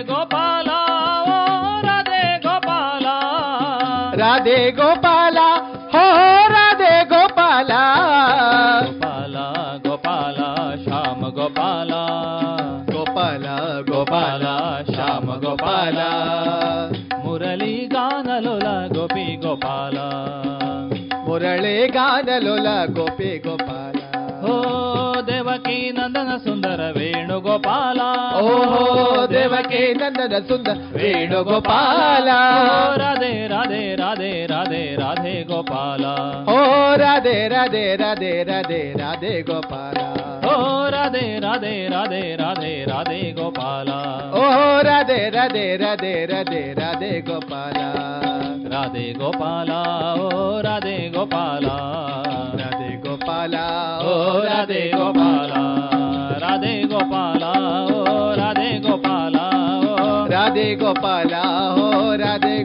ಮುರಳಿ 21.94 22.26
ಗಾನಲೋಲ 22.26 22.86
ಗೋಪಿ 22.86 23.38
ಗೋಪಾಲ. 23.38 23.96
ಓ 24.46 24.56
ದೇವಕಿ 25.22 25.91
ನಂದನ 25.91 26.38
ಸುಂದರ 26.38 26.94
ವೇಣುಗೋಪಾಲ. 26.98 28.00
ಓಹೋ 28.39 29.28
ದೇವಕಿ 29.28 29.94
ನಂದನ 29.94 30.36
ಸುಂದರ 30.48 30.76
ವೇಣುಗೋಪಾಲ. 30.94 32.28
ರಾಧೆ 32.98 33.48
ರಾಧೆ 33.48 33.96
ರಾಧೆ 33.96 34.46
ರಾಧೆ 34.46 34.96
ರಾಧೆ 34.96 35.44
ಗೋಪಾಲ. 35.44 36.06
ಓ 36.50 36.58
ರಾಧೆ 36.96 37.48
ರಾಧೆ 37.48 37.96
ರಾಧೆ 37.96 38.44
ರಾಧೆ 38.44 38.94
ರಾಧೆ 38.94 39.41
ಗೋಪಾಲ 40.54 40.89
ಓ 40.89 40.89
ರಾಧೆ 40.89 41.39
ರಾಧೆ 41.39 41.88
ರಾಧೆ 41.88 42.36
ರಾಧೆ 42.36 42.86
ರಾಧೆ 42.86 43.32
ಗೋಪಾಲ 43.32 43.89
ಓ 44.36 44.43
ರಾಧೆ 44.82 45.30
ರಾಧೆ 45.30 45.78
ರಾಧೆ 45.78 46.26
ರಾಧೆ 46.26 46.74
ರಾಧೆ 46.74 47.22
ಗೋಪಾಲ 47.22 47.78
ರಾಧೆ 48.68 49.14
ಗೋಪಾಲ 49.14 49.72
ಓ 50.20 50.62
ರಾಧೆ 50.62 51.10
ಗೋಪಾಲ 51.10 51.68
ರಾಧೆ 52.56 52.91
ಗೋಪಾಲ 53.01 53.56
ಓ 54.06 54.14
ರಾಧೆ 54.43 54.91
ಗೋಪಾಲ 54.91 55.54
ರಾಧೆ 56.39 56.76
ಗೋಪಾಲ 56.84 57.43
ಓ 57.93 58.34
ರಾಧೆ 58.36 58.80
ಗೋಪಾಲ 58.80 59.36
ಓ 59.89 60.26
ರಾಧೆ 60.28 60.76
ಗೋಪಾಲ 60.76 61.34
ಹೋ 61.74 62.16
ರಾಧೆ 62.16 62.64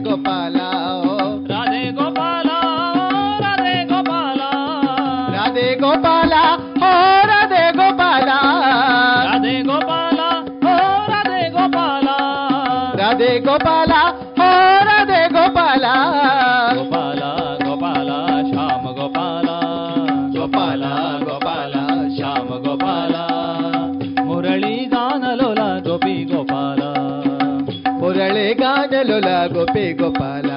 ಗೋಪಾಲ 13.37 13.91
ಹೋ 14.37 14.79
ರಾಧೆ 14.83 15.29
ಗೋಪಾಲ. 15.29 15.85
ಗೋಪಾಲ 16.75 17.19
ಗೋಪಾಲ 17.63 18.07
ಶ್ಯಾಮ 18.49 18.85
ಗೋಪಾಲ. 18.95 19.45
ಗೋಪಾಲ 20.39 20.83
ಗೋಪಾಲ 21.23 21.71
ಶ್ಯಾಮ 22.15 22.47
ಗೋಪಾಲ. 22.47 23.15
ಮುರಳಿ 24.23 24.75
ಗಾನಲೋಲ 24.75 25.79
ಗೋಪಿ 25.79 26.23
ಗೋಪಾಲ. 26.23 26.81
ಮುರಳಿ 27.89 28.53
ಗಾನಲೋಲ 28.53 29.47
ಗೋಪಿ 29.47 29.93
ಗೋಪಾಲ. 29.93 30.51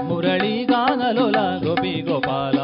ಮುರಳಿ 0.00 0.64
ಗಾನಲೋಲ 0.64 1.36
ಗೋಪಿ 1.64 2.00
ಗೋಪಾಲ. 2.00 2.58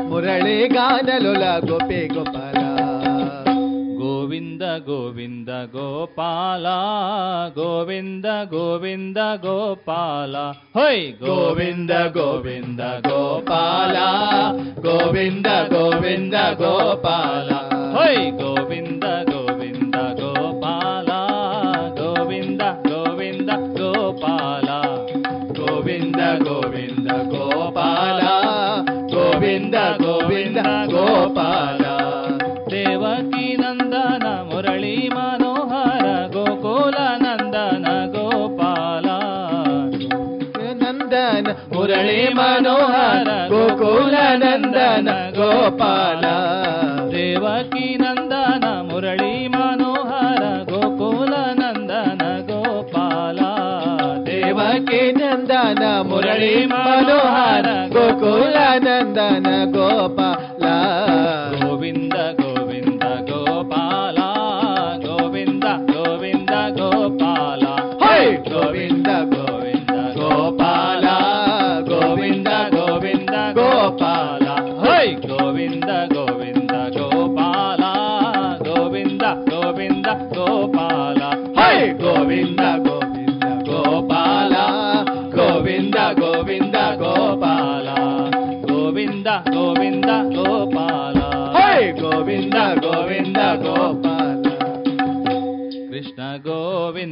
ಮುರಳಿ 0.00 0.68
ಗಾನಲೋಲ 0.68 1.58
ಗೋಪಿ 1.66 2.08
ಗೋಪಾಲ. 2.08 2.37
ಗೋವಿಂದ 5.08 5.50
ಗೋವಿಂದ 5.50 5.50
ಗೋಪಾಲ 5.74 6.66
ಗೋವಿಂದ 7.54 8.26
ಗೋವಿಂದ 8.50 9.20
ಗೋಪಾಲ 9.42 10.36
ಹೊಯ್ 10.74 11.04
ಗೋವಿಂದ 11.20 11.92
ಗೋವಿಂದ 12.16 12.80
ಗೋಪಾಲ 13.06 13.96
ಗೋವಿಂದ 14.80 15.46
ಗೋವಿಂದ 15.72 16.34
ಗೋಪಾಲ 16.60 17.48
ಹೊಯ್ 17.96 18.22
ಗೋವಿಂದ 18.32 19.04
ಗೋವಿಂದ 19.30 19.96
ಗೋಪಾಲ 20.20 21.10
ಗೋವಿಂದ 22.00 22.62
ಗೋವಿಂದ 22.86 23.50
ಗೋಪಾಲ 23.78 24.68
ಗೋವಿಂದ 25.58 26.20
ಗೋವಿಂದ 26.44 27.08
ಗೋಪಾಲ 27.32 28.20
ಗೋವಿಂದ 29.14 29.74
ಗೋವಿಂದ 29.98 30.60
ಗೋಪಾಲ 30.86 31.77
ಮುರಳಿ 41.88 42.28
ಮನೋಹರ 42.28 43.28
ಗೋಕುಲ 43.48 44.14
ನಂದನ 44.36 45.08
ಗೋಪಾಲ. 45.36 46.24
ದೇವಕಿ 47.10 47.96
ನಂದನ 47.96 48.64
ಮುರಳಿ 48.64 49.48
ಮನೋಹರ 49.48 50.42
ಗೋಕುಲ 50.70 51.34
ನಂದನ 51.52 52.22
ಗೋಪಾಲ. 52.46 53.38
ದೇವಕಿ 54.26 55.12
ನಂದನ 55.12 55.82
ಮುರಳಿ 56.02 56.66
ಮನೋಹರ 56.66 57.66
ಗೋಕುಲ 57.92 58.56
ನಂದನ 58.78 59.46
ಗೋಪಾಲ. 59.72 60.27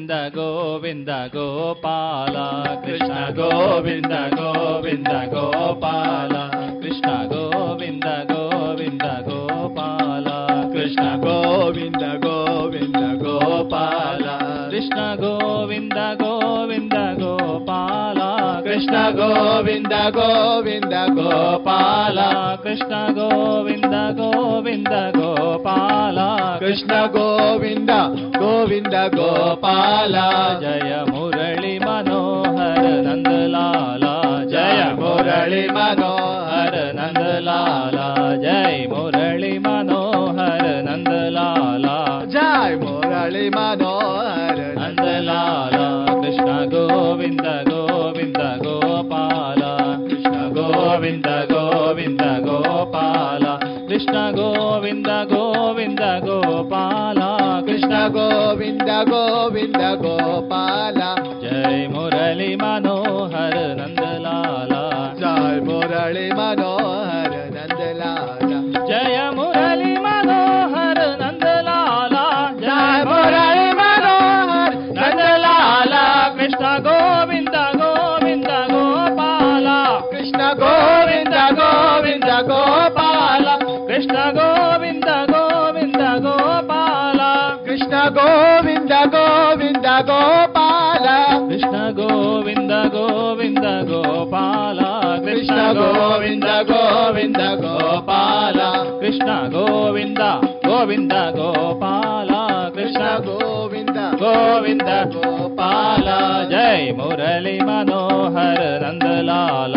ಗೋವಿಂದ 0.06 0.34
ಗೋವಿಂದ 0.34 1.08
ಗೋಪಾಲ 1.08 2.36
ಕೃಷ್ಣ 2.84 3.14
ಗೋವಿಂದ 3.34 4.14
ಗೋವಿಂದ 4.34 5.12
ಗೋಪಾಲ. 5.30 6.45
गोविन्द 19.46 19.92
गोविन्द 20.14 20.94
गोपा 21.16 21.76
कृष्ण 22.62 22.96
गोविन्द 23.18 23.94
गोविन्द 24.18 24.94
गोपा 25.16 25.76
कृष्ण 26.60 26.96
गोविन्द 27.16 27.90
गोविन्द 28.36 28.96
गोपा 29.14 29.74
जय 30.62 31.04
मुरली 31.10 31.78
मनोहर 31.78 32.82
नन्दला 33.06 33.66
जय 34.52 34.82
मुरळी 34.98 35.62
मो 35.76 36.10
हर 36.50 36.74
नन्दला 36.98 37.60
जय 38.42 38.86
मुरळी 38.92 39.58
मनोहर 39.66 40.66
नन्दला 40.88 41.48
जय 42.34 42.74
मोरळी 42.82 43.48
मगो 43.56 43.95
गोविन्द 58.14 58.90
गोविन्द 59.08 59.82
गोपा 60.02 60.64
जय 61.42 61.86
मुरली 61.94 62.54
मनोहर 62.62 63.54
नन्दलाला 63.78 64.82
जय 65.20 65.60
मुरली 65.68 66.28
గోపాల. 90.00 91.08
కృష్ణ 91.48 91.94
గోవింద 91.98 92.70
గోవింద 92.70 93.64
గోపాల. 93.64 94.80
కృష్ణ 95.24 95.54
గోవింద 95.54 96.44
గోవింద 96.44 97.40
గోపాల. 97.40 98.86
కృష్ణ 99.00 99.50
గోవింద 99.54 100.22
గోవింద 100.68 101.12
గోపాల. 101.12 102.32
కృష్ణ 102.74 103.04
గోవింద 103.04 104.24
గోవింద 104.24 105.16
గోపాల. 105.16 106.08
జయ 106.50 106.92
మురళి 106.92 107.60
మనోహర 107.60 108.86
నందలాల. 108.86 109.76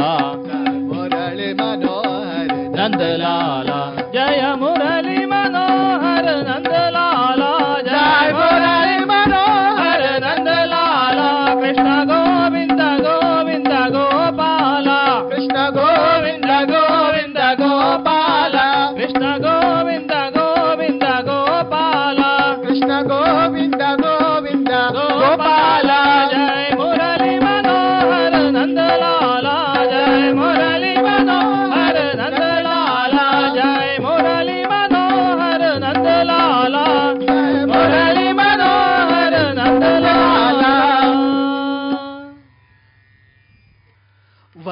మురళి 0.79 1.53
మనోహర 1.53 2.53
నందలాల. 2.81 3.91
జయ 4.13 4.55
మురళి 4.57 5.18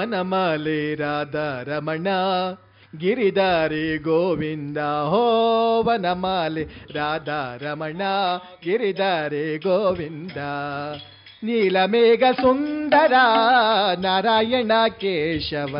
ವನಮಾಲೆ 0.07 0.95
ರಾಧಾ 0.95 1.61
ರಮಣ 1.63 2.07
ಗಿರಿಧಾರಿ 2.97 3.97
ಗೋವಿಂದ, 3.97 4.77
ಹೋ 4.77 5.23
ವನಮಾಲೆ 5.83 6.63
ರಾಧಾ 6.93 7.57
ರಮಣ 7.61 8.01
ಗಿರಿಧಾರಿ 8.63 9.57
ಗೋವಿಂದ. 9.57 10.37
ನೀಲಮೇಘ 11.43 12.23
ಸುಂದರ 12.41 13.13
ನಾರಾಯಣ 13.99 14.71
ಕೇಶವ. 14.89 15.75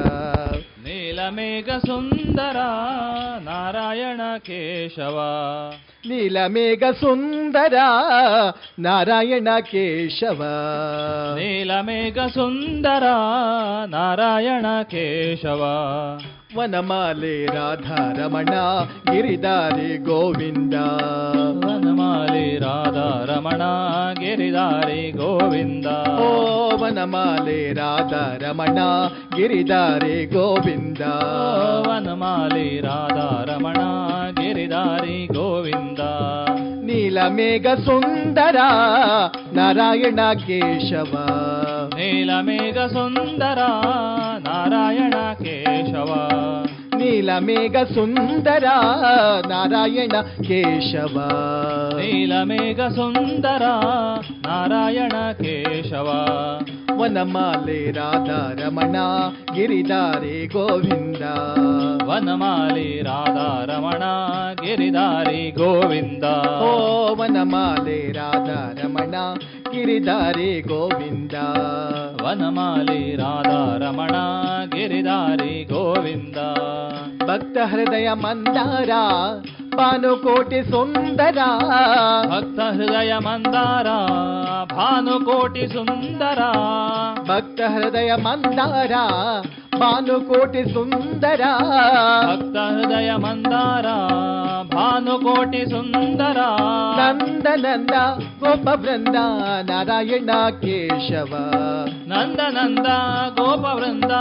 ನೀಲಮೇಘ 0.84 1.70
ಸುಂದರ 1.70 2.58
ನಾರಾಯಣ 3.40 4.22
ಕೇಶವ. 4.38 5.18
ನೀಲಮೇಘ 6.10 6.84
ಸುಂದರ 7.00 7.74
ನಾರಾಯಣ 8.80 9.48
ಕೇಶವ. 9.60 10.44
ನೀಲಮೇಘ 11.36 12.18
ಸುಂದರ 12.20 13.04
ನಾರಾಯಣ 13.88 14.66
ಕೇಶವ. 14.84 15.64
ವನಮಾಲೆ 16.56 17.46
ರಾಧಾರಮಣ 17.46 18.50
ಗಿರಿಧಾರಿ 19.12 19.98
ಗೋವಿಂದ. 19.98 20.74
ವನಮಾಲೆ 21.66 22.60
ರಾಧಾರಮಣ 22.60 23.62
ಗಿರಿಧಾರಿ 24.14 25.12
ಗೋವಿಂದ. 25.12 25.86
ಓ 26.20 26.70
ವನಮಾಲೆ 26.78 27.74
ರಾಧಾರಮಣ 27.74 28.78
ಗಿರಿಧಾರಿ 29.36 30.26
ಗೋವಿಂದ. 30.26 31.00
ವನಮಾಲೆ 31.88 32.82
ರಾಧಾರಮಣ 32.82 33.78
ಗಿರಿಧಾರಿ 34.42 35.28
ಗೋವಿಂದ. 35.28 36.00
ನೀಲಮೇಘ 36.88 37.68
ಸುಂದರ 37.68 38.56
ನಾರಾಯಣ 39.54 40.20
ಕೇಶವ. 40.34 41.30
ನೀಲಮೇಘ 41.96 42.78
ಸುಂದರ 42.78 43.60
ನಾರಾಯಣ 44.40 45.14
ಕೇಶವ. 45.34 46.34
ನೀಲಮೇಘ 46.98 47.76
ಸುಂದರ 47.94 48.64
ನಾರಾಯಣ 49.48 50.12
ಕೇಶವ. 50.48 51.32
ನೀಲಮೇಘ 51.96 52.80
ಸುಂದರ 52.80 53.62
ನಾರಾಯಣ 54.48 55.32
ಕೇಶವ. 55.32 56.28
ವನಮಾಲೆ 56.98 57.92
ರಾಧಾ 57.92 58.54
ರಮಣ 58.66 58.96
ಗಿರಿಧಾರಿ 59.56 60.48
ಗೋವಿಂದ. 60.48 61.22
ವನಮಾಲೆ 62.04 63.02
ರಾಧಾ 63.02 63.66
ರಮಣ 63.66 64.04
ಗಿರಿಧಾರಿ 64.64 65.52
ಗೋವಿಂದ. 65.52 66.24
ಓ 66.62 67.16
ವನಮಾಲೆ 67.16 68.12
ರಾಧಾ 68.12 68.74
ರಮಣ 68.84 69.16
ಗಿರಿಧಾರಿ 69.88 70.62
ಗೋವಿಂದ. 70.62 71.34
ವನಮಾಲಿ 72.22 73.16
ರಾಧಾ 73.16 73.78
ರಮಣ 73.78 74.16
ಗಿರಿಧಾರಿ 74.66 75.64
ಗೋವಿಂದ. 75.64 76.38
ಭಕ್ತ 77.26 77.58
ಹೃದಯ 77.72 78.10
ಮಂದಾರ 78.14 78.90
ಭಾನುಕೋಟಿ 79.76 80.72
ಸುಂದರ. 80.72 81.38
ಭಕ್ತ 82.28 82.60
ಹೃದಯ 82.60 83.14
ಮಂದಾರ 83.18 83.88
ಭಾನುಕೋಟಿ 84.76 85.68
ಸುಂದರ. 85.68 86.40
ಭಕ್ತ 87.22 87.62
ಹೃದಯ 87.62 88.12
ಮಂದಾರ 88.16 88.92
ಭಾನುಕೋಟಿ 89.80 90.74
ಸುಂದರ. 90.74 91.42
ಭಕ್ತ 92.26 92.58
ಹೃದಯ 92.58 93.12
ಮಂದಾರ 93.12 93.86
ಭಾನುಕೋಟಿ 94.64 95.66
ಸುಂದರ. 95.66 96.38
ನಂದ 96.98 97.48
ನಂದ 97.56 97.92
ಗೋಪ 98.40 98.68
ವೃಂದ 98.68 99.16
ನಾರಾಯಣ 99.70 100.30
ಕೇಶವ. 100.50 101.54
ನಂದ 102.08 102.40
ನಂದ 102.40 102.88
ಗೋಪ 103.40 103.66
ವೃಂದ 103.66 104.12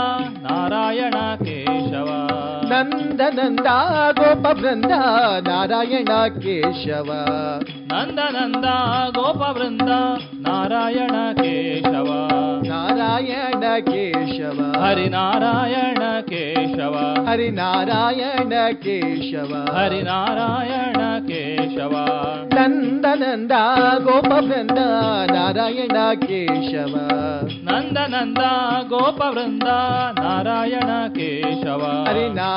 ನಾರಾಯಣ 0.41 1.13
ಕೇಶವ. 1.45 2.27
ನಂದ 2.69 3.21
ನಂದ 3.33 3.65
ಗೋಪ 4.11 4.47
ಬೃಂದ 4.47 4.91
ನಾರಾಯಣ 5.47 6.09
ಕೇಶವ. 6.41 7.13
ನಂದ 7.85 8.19
ನಂದ 8.19 8.65
ಗೋಪ 9.15 9.57
ಬೃಂದ 9.57 9.89
ನಾರಾಯಣ 10.39 11.33
ಕೇಶವ. 11.35 12.29
ನಾರಾಯಣ 12.67 13.63
ಕೇಶವ. 13.79 14.81
ಹರಿನಾರಾಯಣ 14.81 16.19
ಕೇಶವ. 16.21 17.25
ಹರಿನಾರಾಯಣ 17.29 18.53
ಕೇಶವ. 18.83 19.67
ಹರಿನಾರಾಯಣ 19.75 21.27
ಕೇಶವ. 21.27 22.09
ನಂದ 22.55 23.05
ನಂದ 23.15 23.51
ಗೋಪ 24.03 24.27
ಬೃಂದ 24.27 24.77
ನಾರಾಯಣ 25.31 25.97
ಕೇಶವ. 26.27 26.95
ನಂದ 27.63 27.97
ನಂದ 27.97 28.37
ಗೋಪ 28.89 29.23
ಬೃಂದ 29.23 29.67
ನಾರಾಯಣ 30.19 30.89
ಕೇಶವ. 31.15 32.05
ಹರಿನಾರಾಯಣ 32.07 32.56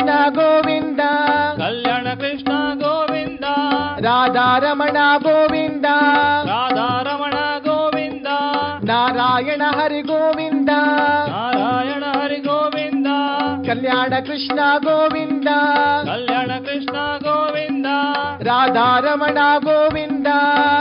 ಕೃಷ್ಣ 0.00 0.28
ಗೋವಿಂದ. 0.28 1.00
ಕಲ್ಯಾಣ 1.56 2.06
ಕೃಷ್ಣ 2.14 2.52
ಗೋವಿಂದ. 2.74 3.44
ರಾಧಾರಮಣ 4.00 4.96
ಗೋವಿಂದ. 5.18 5.84
ರಾಧಾರಮಣ 6.46 7.34
ಗೋವಿಂದ. 7.58 8.26
ನಾರಾಯಣ 8.84 9.62
ಹರಿ 9.70 10.02
ಗೋವಿಂದ. 10.02 10.68
ನಾರಾಯಣ 11.28 12.04
ಹರಿ 12.04 12.36
ಗೋವಿಂದ. 12.36 13.06
ಕಲ್ಯಾಣ 13.66 14.12
ಕೃಷ್ಣ 14.26 14.60
ಗೋವಿಂದ. 14.78 15.48
ಕಲ್ಯಾಣ 16.04 16.46
ಕೃಷ್ಣ 16.46 16.96
ಗೋವಿಂದ. 17.18 17.86
ರಾಧಾರಮಣ 18.42 19.38
ಗೋವಿಂದ. 19.58 20.26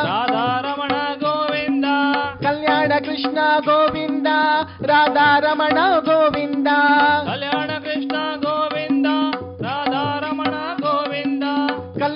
ರಾಧಾರಮಣ 0.05 0.91
ಗೋವಿಂದ. 1.20 1.86
ಕಲ್ಯಾಣ 2.43 2.91
ಕೃಷ್ಣ 2.99 3.38
ಗೋವಿಂದ. 3.59 4.28
ರಾಧಾರಮಣ 4.82 5.78
ಗೋವಿಂದ. 5.99 6.67
ಕಲ್ಯಾಣ 7.26 7.70
ಕೃಷ್ಣ 7.70 8.15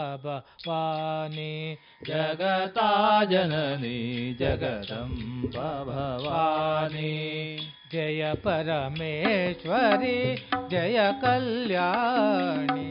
जगता 2.07 2.91
जननि 3.25 3.99
जगदम्बभवानि। 4.41 5.29
जय 7.94 8.34
परमेश्वरी 8.46 10.18
जय 10.72 10.98
कल्याणी 11.24 12.86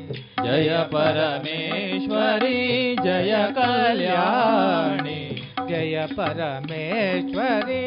जय 0.45 0.71
परमेश्वरी 0.93 2.61
जय 3.05 3.35
कल्याणी 3.57 5.21
जय 5.69 6.07
परमेश्वरी 6.19 7.83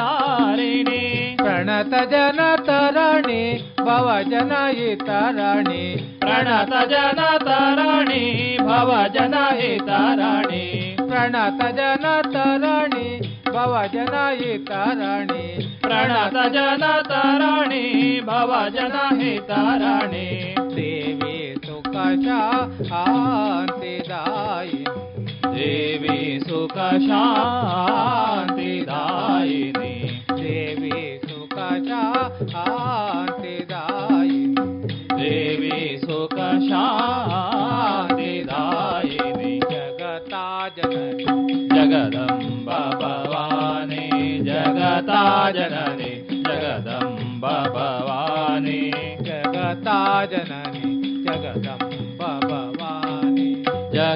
प्रणत 1.41 1.95
जन 2.11 2.41
तरणि 2.69 3.43
भव 3.87 4.09
जनयितरणि 4.31 5.85
प्रणत 6.25 6.75
जन 6.93 7.21
तरणि 7.47 8.25
भव 8.69 8.91
जनहितरणि 9.15 10.65
प्रणत 11.09 11.61
जन 11.79 12.05
तरणि 12.35 13.09
भव 13.55 13.75
जनयितरणि 13.95 15.45
प्रणत 15.85 16.37
जन 16.55 16.85
तरणि 17.11 17.85
भव 18.27 18.53
जनहितरणि 18.77 20.27
देवी 20.77 21.32
कजा 21.95 22.43
देवी 25.47 26.41
सुकशादिदायिनी 26.41 27.15
देवी 30.33 31.01
सुकचा 31.25 32.03
देवी 35.13 35.99
सुकशा 35.99 36.85
जगता 39.73 40.69
जननि 40.77 41.25
जगदम्ब 41.75 42.69
भवानि। 43.03 44.09
जगता 44.43 45.23
जननि 45.51 46.13
जगदम्ब 46.33 47.47
भवानि। 47.75 48.81
जगता 49.23 50.01
जननि 50.27 50.93
जगदम् 51.27 51.82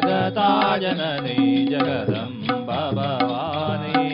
जगता 0.04 0.48
जननी 0.78 1.64
जगदम्ब 1.66 2.66
भवानी 2.98 4.10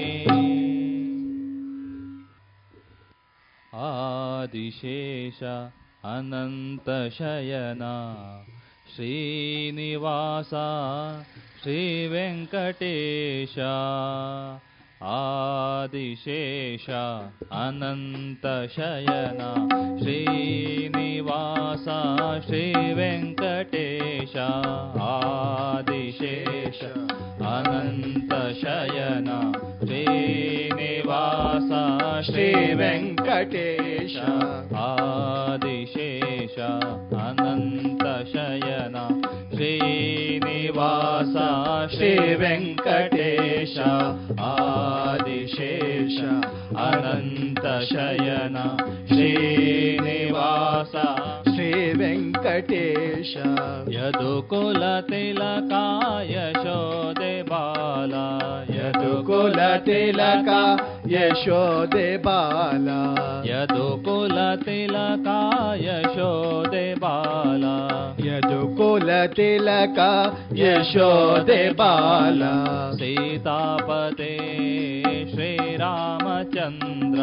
आदिशेष 3.86 5.42
अनन्तशयना 6.12 7.94
श्रीनिवासा 8.94 10.68
श्रीवेङ्कटेश 11.62 13.54
आदिशेष 15.10 16.84
अनन्तशयना 17.60 19.48
श्रीनिवासा 20.02 21.96
श्रीवेङ्कटेश 22.46 24.36
आदिशेष 25.06 26.80
अनन्तशयना 27.54 29.40
श्रीनिवासा 29.82 31.82
श्रीवेङ्कटेश 32.30 34.16
आदिशेष 34.86 36.56
अनन्तशयना 37.26 39.06
श्रीनिवासा 39.61 41.47
श्रीवेङ्कटेश 41.95 43.75
आदिशेष 44.49 46.17
अनन्तशयना 46.87 48.65
श्रीनिवास 49.13 50.93
श्रीवेङ्कटेश 52.02 53.32
यदुकुलतिलकाय 53.94 54.34
शोदे 56.62 57.34
बाला 57.50 58.22
यदुकुलतिलका 58.76 60.62
यशोदे 61.12 62.06
बाला 62.26 62.98
यदुकुलतिलकाय 63.50 63.86
शोदे 66.16 66.82
बाला 67.04 67.76
यदुकुलतिलका 68.26 70.10
यशोदे 70.62 71.60
बाला 71.82 72.52
सीतापते 72.98 74.34
श्रीरामचन्द्र 75.32 77.20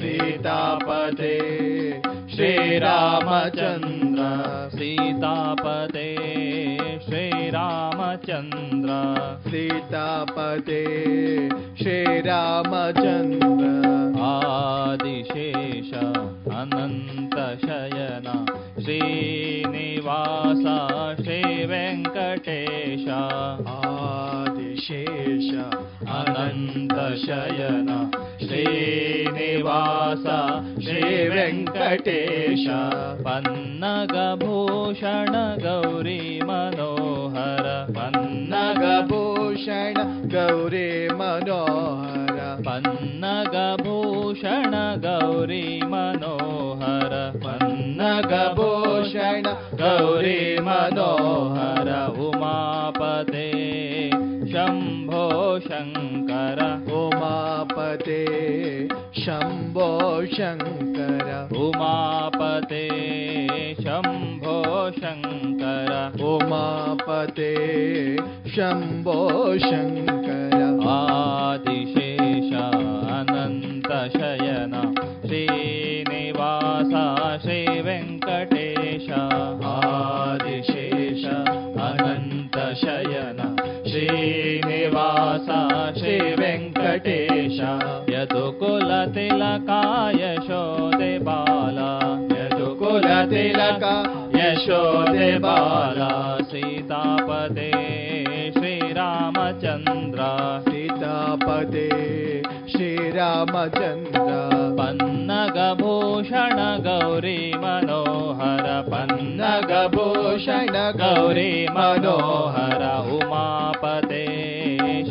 सीतापते 0.00 1.34
श्रीरामचन्द्र 2.34 4.78
सीतापते 4.78 6.06
श्रीरामचन्द्र। 6.98 8.90
सीतापते 9.50 10.80
श्रीरामचन्द्र। 11.82 14.22
आदिशेष 14.22 15.92
अनन्तशयना। 16.54 18.36
श्रीनिवासा 18.82 21.14
श्रीवेङ्कटेश 21.14 23.06
आदिशेष 24.83 25.47
अनन्तशयना 26.19 27.97
श्रीनिवास 28.41 30.25
श्रीवेङ्कटेश 30.85 32.65
पन्नगभूषण 33.27 35.35
गौरी 35.63 36.19
मनोहर 36.49 37.67
पन्नगभूषण 37.97 39.95
गौरी 40.35 40.89
मनोहर 41.21 42.37
पन्नगभूषण 42.67 44.75
गौरी 45.05 45.63
मनोहर 45.93 47.15
पन्नगभूषण 47.45 49.43
गौरी 49.81 50.39
मनोहर 50.67 51.89
उमापते 52.27 53.47
शम्भो 54.64 55.58
शङ्कर। 55.60 56.60
उमापते 56.92 58.20
शम्भो 59.20 59.88
शङ्कर। 60.26 61.48
उमापते 61.56 62.84
शम्भो 63.74 64.56
शङ्कर। 64.90 66.22
उमापते 66.24 67.52
शम्भो 68.50 69.18
शङ्कर। 69.58 70.54
आदिशेष 70.88 72.52
अनन्तशयन 73.18 74.74
श्रीनिवासा 75.26 77.06
श्रीवेङ्कटेश 77.38 79.10
आदिशेष 79.64 81.24
अनन्तशयन 81.88 83.43
श्रीनिवासा 84.24 85.94
श्रीवेङ्कटेश। 85.98 87.60
यदुकुलतिलकाय 88.14 90.36
शोदे 90.36 91.18
बाला। 91.18 91.98
यदुकुलतिलका 92.38 94.26
यशोदे 94.36 95.38
बाला। 95.38 96.38
सीतापदे 96.42 97.70
श्रीरामचन्द्र। 98.50 100.20
सीतापदे 100.70 102.13
श्रीरामचन्द्र। 102.74 104.34
पन्नगभूषण 104.78 106.58
गौरी 106.86 107.52
मनोहर 107.56 108.66
पन्नगभूषण 108.90 110.74
गौरी 111.00 111.52
मनोहर 111.70 112.82
उमापते 113.12 114.24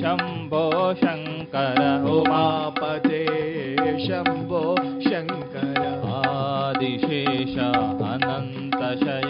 शम्भो 0.02 0.94
शङ्कर 0.94 1.80
उमापते 2.10 3.24
शम्भो 4.08 4.64
शङ्कर। 4.80 5.80
आदिशेष 6.16 7.58
अनन्तशय 8.12 9.23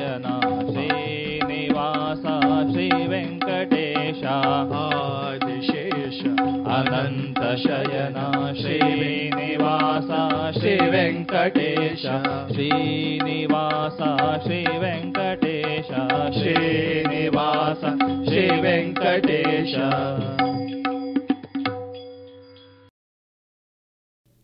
ವೆಂಕಟೇಶ 10.89 12.05
ಶ್ರೀನಿವಾಸ 12.51 14.01
ಶ್ರೀ 14.43 14.63
ವೆಂಕಟೇಶ 14.63 15.91
ಶ್ರೀನಿವಾಸ 16.31 17.85
ಶ್ರೀ 18.25 18.61
ವೆಂಕಟೇಶ 18.61 19.75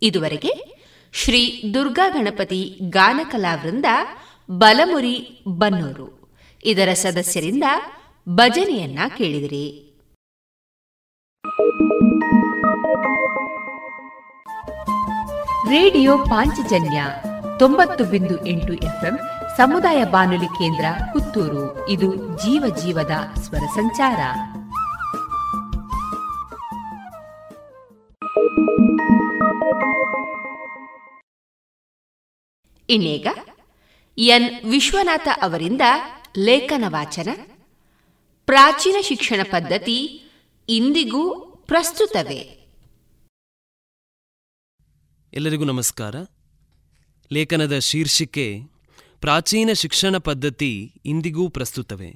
ಇದುವರೆಗೆ 0.02 0.80
ಶ್ರೀ 1.14 1.64
ದುರ್ಗಾ 1.74 2.10
ಗಣಪತಿ 2.10 2.80
ಗಾನಕಲಾವೃಂದ 2.90 3.86
ಬಲಮುರಿ 4.52 5.44
ಬನ್ನೂರು. 5.48 6.38
ಇದರ 6.66 6.90
ಸದಸ್ಯರಿಂದ 6.94 7.64
ಭಜನೆಯನ್ನ 8.30 9.00
ಕೇಳಿದಿರಿ. 9.18 9.86
ರೇಡಿಯೋ 15.70 16.18
ಪಾಂಚಜನ್ಯ 16.18 17.04
ತೊಂಬತ್ತು 17.60 18.04
ಬಿಂದು 18.04 18.48
ಎಂಟು 18.48 18.74
ಎಫ್ಎಂ 18.74 19.20
ಸಮುದಾಯ 19.58 20.06
ಬಾನುಲಿ 20.06 20.46
ಕೇಂದ್ರ 20.46 20.86
ಪುತ್ತೂರು. 21.14 21.90
ಇದು 21.90 22.16
ಜೀವ 22.16 22.76
ಜೀವದ 22.76 23.12
ಸ್ವರ 23.42 23.60
ಸಂಚಾರ. 23.60 24.20
ಇನ್ನೀಗ 32.90 33.28
ಎನ್ 34.18 34.70
ವಿಶ್ವನಾಥ 34.70 35.28
ಅವರಿಂದ 35.42 35.82
ಲೇಖನ 36.38 36.84
ವಾಚನ. 36.88 37.30
ಪ್ರಾಚೀನ 38.46 38.96
ಶಿಕ್ಷಣ 39.02 39.42
ಪದ್ಧತಿ 39.52 40.24
ಇಂದಿಗೂ 40.70 41.40
ಪ್ರಸ್ತುತವೇ. 41.68 42.59
ಎಲ್ಲರಿಗೂ 45.34 45.64
ನಮಸ್ಕಾರ. 45.64 46.16
ಲೇಖನದ 47.32 47.80
ಶೀರ್ಷಿಕೆ, 47.80 48.62
ಪ್ರಾಚೀನ 49.22 49.70
ಶಿಕ್ಷಣ 49.74 50.18
ಪದ್ಧತಿ 50.18 50.94
ಇಂದಿಗೂ 51.06 51.50
ಪ್ರಸ್ತುತವೇ. 51.50 52.16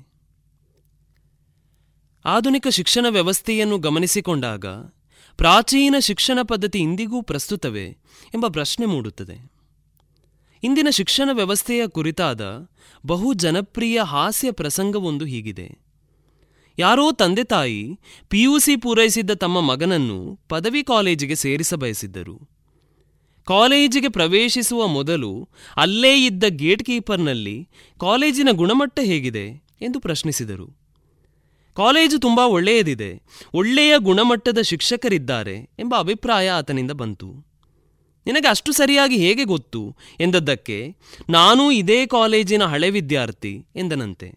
ಆಧುನಿಕ 2.25 2.67
ಶಿಕ್ಷಣ 2.67 3.05
ವ್ಯವಸ್ಥೆಯನ್ನು 3.09 3.77
ಗಮನಿಸಿಕೊಂಡಾಗ, 3.77 4.65
ಪ್ರಾಚೀನ 5.37 5.95
ಶಿಕ್ಷಣ 5.99 6.39
ಪದ್ಧತಿ 6.41 6.79
ಇಂದಿಗೂ 6.79 7.21
ಪ್ರಸ್ತುತವೇ 7.21 7.89
ಎಂಬ 8.35 8.47
ಪ್ರಶ್ನೆ 8.47 8.85
ಮೂಡುತ್ತದೆ. 8.85 9.51
ಇಂದಿನ 10.63 10.87
ಶಿಕ್ಷಣ 10.91 11.29
ವ್ಯವಸ್ಥೆಯ 11.33 11.87
ಕುರಿತಾದ 11.87 12.69
ಬಹು 13.05 13.33
ಜನಪ್ರಿಯ 13.33 14.01
ಹಾಸ್ಯ 14.03 14.51
ಪ್ರಸಂಗವೊಂದು 14.51 15.25
ಹೀಗಿದೆ. 15.25 15.77
ಯಾರೋ 16.79 17.11
ತಂದೆ 17.11 17.43
ತಾಯಿ 17.43 17.99
ಪಿಯುಸಿ 18.29 18.75
ಪೂರೈಸಿದ್ದ 18.75 19.31
ತಮ್ಮ 19.31 19.61
ಮಗನನ್ನು 19.61 20.39
ಪದವಿ 20.49 20.83
ಕಾಲೇಜಿಗೆ 20.83 21.35
ಸೇರಿಸಬಯಸಿದ್ದರು 21.35 22.52
ಕಾಲೇಜಿಗೆ 23.45 24.09
ಪ್ರವೇಶಿಸುವ 24.09 24.87
ಮೊದಲು 24.87 25.49
ಅಲ್ಲೇ 25.77 26.25
ಇದ್ದ 26.25 26.43
ಗೇಟ್ 26.47 26.83
ಕೀಪರ್ನಲ್ಲಿ 26.83 27.69
ಕಾಲೇಜಿನ 27.99 28.49
ಗುಣಮಟ್ಟ 28.51 28.99
ಹೇಗಿದೆ 29.03 29.63
ಎಂದು 29.81 29.99
ಪ್ರಶ್ನಿಸಿದರು. 29.99 30.83
ಕಾಲೇಜು 31.75 32.19
ತುಂಬ 32.19 32.39
ಒಳ್ಳೆಯದಿದೆ, 32.39 33.23
ಒಳ್ಳೆಯ 33.53 33.93
ಗುಣಮಟ್ಟದ 33.97 34.61
ಶಿಕ್ಷಕರಿದ್ದಾರೆ 34.61 35.69
ಎಂಬ 35.79 35.95
ಅಭಿಪ್ರಾಯ 35.99 36.49
ಆತನಿಂದ 36.49 36.91
ಬಂತು. 36.91 37.53
ನಿನಗೆ 38.25 38.47
ಅಷ್ಟು 38.47 38.71
ಸರಿಯಾಗಿ 38.71 39.17
ಹೇಗೆ 39.17 39.43
ಗೊತ್ತು? 39.43 39.95
ಎಂದದ್ದಕ್ಕೆ, 40.19 40.95
ನಾನೂ 41.29 41.71
ಇದೇ 41.71 42.05
ಕಾಲೇಜಿನ 42.05 42.63
ಹಳೆ 42.63 42.89
ವಿದ್ಯಾರ್ಥಿ, 42.89 43.65
ಎಂದನಂತೆ. 43.75 44.31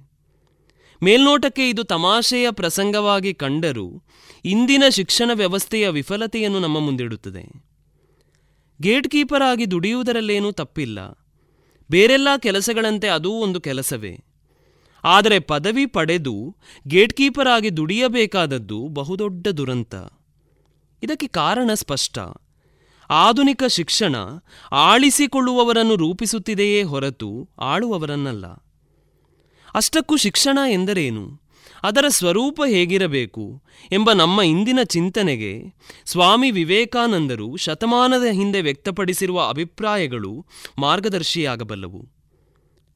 ಮೇಲ್ನೋಟಕ್ಕೆ 1.02 1.68
ಇದು 1.68 1.84
ತಮಾಷೆಯ 1.84 2.50
ಪ್ರಸಂಗವಾಗಿ 2.50 3.34
ಕಂಡರೂ 3.34 4.02
ಇಂದಿನ 4.44 4.84
ಶಿಕ್ಷಣ 4.90 5.30
ವ್ಯವಸ್ಥೆಯ 5.34 5.88
ವಿಫಲತೆಯನ್ನು 5.88 6.60
ನಮ್ಮ 6.60 6.78
ಮುಂದಿಡುತ್ತದೆ. 6.78 7.75
ಗೇಟ್ 8.82 9.08
ಕೀಪರ್ 9.08 9.42
ಆಗಿ 9.42 9.70
ದುಡಿಯುವುದರಲ್ಲೇನೂ 9.70 10.52
ತಪ್ಪಿಲ್ಲ. 10.52 10.98
ಬೇರೆಲ್ಲ 11.90 12.28
ಕೆಲಸಗಳಂತೆ 12.38 13.08
ಅದೂ 13.08 13.32
ಒಂದು 13.32 13.60
ಕೆಲಸವೇ. 13.60 14.24
ಆದರೆ 15.04 15.38
ಪದವಿ 15.38 15.86
ಪಡೆದು 15.86 16.56
ಗೇಟ್ 16.88 17.12
ಕೀಪರ್ 17.12 17.48
ಆಗಿ 17.48 17.76
ದುಡಿಯಬೇಕಾದದ್ದು 17.76 18.88
ಬಹುದೊಡ್ಡ 18.88 19.48
ದುರಂತ. 19.48 19.94
ಇದಕ್ಕೆ 21.02 21.26
ಕಾರಣ 21.26 21.70
ಸ್ಪಷ್ಟ. 21.74 22.18
ಆಧುನಿಕ 23.10 23.62
ಶಿಕ್ಷಣ 23.64 24.16
ಆಳಿಸಿಕೊಳ್ಳುವವರನ್ನು 24.72 25.96
ರೂಪಿಸುತ್ತಿದೆಯೇ 25.96 26.82
ಹೊರತು 26.82 27.48
ಆಳುವವರನ್ನಲ್ಲ. 27.58 28.46
ಅಷ್ಟಕ್ಕೂ 29.74 30.16
ಶಿಕ್ಷಣ 30.16 30.58
ಎಂದರೇನು? 30.68 31.45
ಅದರ 31.86 32.04
ಸ್ವರೂಪ 32.08 32.62
ಹೇಗಿರಬೇಕು 32.68 33.62
ಎಂಬ 33.92 34.12
ನಮ್ಮ 34.12 34.42
ಇಂದಿನ 34.42 34.78
ಚಿಂತನೆಗೆ 34.84 35.62
ಸ್ವಾಮಿ 36.06 36.50
ವಿವೇಕಾನಂದರು 36.50 37.56
ಶತಮಾನದ 37.56 38.24
ಹಿಂದೆ 38.32 38.60
ವ್ಯಕ್ತಪಡಿಸಿರುವ 38.60 39.48
ಅಭಿಪ್ರಾಯಗಳು 39.48 40.46
ಮಾರ್ಗದರ್ಶಿಯಾಗಬಲ್ಲವು. 40.78 42.08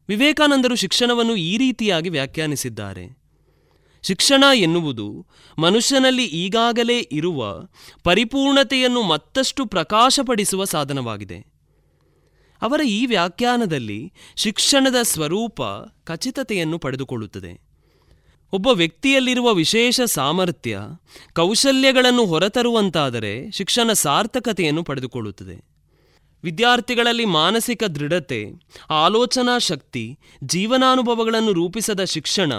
ವಿವೇಕಾನಂದರು 0.08 0.74
ಶಿಕ್ಷಣವನ್ನು 0.74 1.36
ಈ 1.36 1.58
ರೀತಿಯಾಗಿ 1.58 2.08
ವ್ಯಾಖ್ಯಾನಿಸಿದ್ದಾರೆ. 2.08 3.20
ಶಿಕ್ಷಣ 4.02 4.44
ಎನ್ನುವುದು 4.54 5.26
ಮನುಷ್ಯನಲ್ಲಿ 5.58 6.24
ಈಗಾಗಲೇ 6.24 7.08
ಇರುವ 7.12 7.62
ಪರಿಪೂರ್ಣತೆಯನ್ನು 8.04 9.02
ಮತ್ತಷ್ಟು 9.02 9.66
ಪ್ರಕಾಶಪಡಿಸುವ 9.66 10.64
ಸಾಧನವಾಗಿದೆ. 10.64 11.38
ಅವರ 12.62 12.80
ಈ 12.80 13.06
ವ್ಯಾಖ್ಯಾನದಲ್ಲಿ 13.06 14.12
ಶಿಕ್ಷಣದ 14.36 14.96
ಸ್ವರೂಪ 15.02 15.62
ಖಚಿತತೆಯನ್ನು 16.04 16.78
ಪಡೆದುಕೊಳ್ಳುತ್ತದೆ. 16.78 17.69
ಒಬ್ಬ 18.52 18.68
ವ್ಯಕ್ತಿಯಲ್ಲಿರುವ 18.68 19.54
ವಿಶೇಷ 19.54 20.00
ಸಾಮರ್ಥ್ಯ 20.00 20.78
ಕೌಶಲ್ಯಗಳನ್ನು 21.32 22.26
ಹೊರತರುವಂತಾದರೆ 22.26 23.50
ಶಿಕ್ಷಣ 23.50 23.92
ಸಾರ್ಥಕತೆಯನ್ನು 23.92 24.82
ಪಡೆದುಕೊಳ್ಳುತ್ತದೆ. 24.82 25.70
ವಿದ್ಯಾರ್ಥಿಗಳಲ್ಲಿ 26.44 27.24
ಮಾನಸಿಕ 27.24 27.84
ದೃಢತೆ, 27.84 28.46
ಆಲೋಚನಾ 28.90 29.58
ಶಕ್ತಿ, 29.58 30.18
ಜೀವನಾನುಭವಗಳನ್ನು 30.44 31.52
ರೂಪಿಸದ 31.52 32.04
ಶಿಕ್ಷಣ 32.04 32.52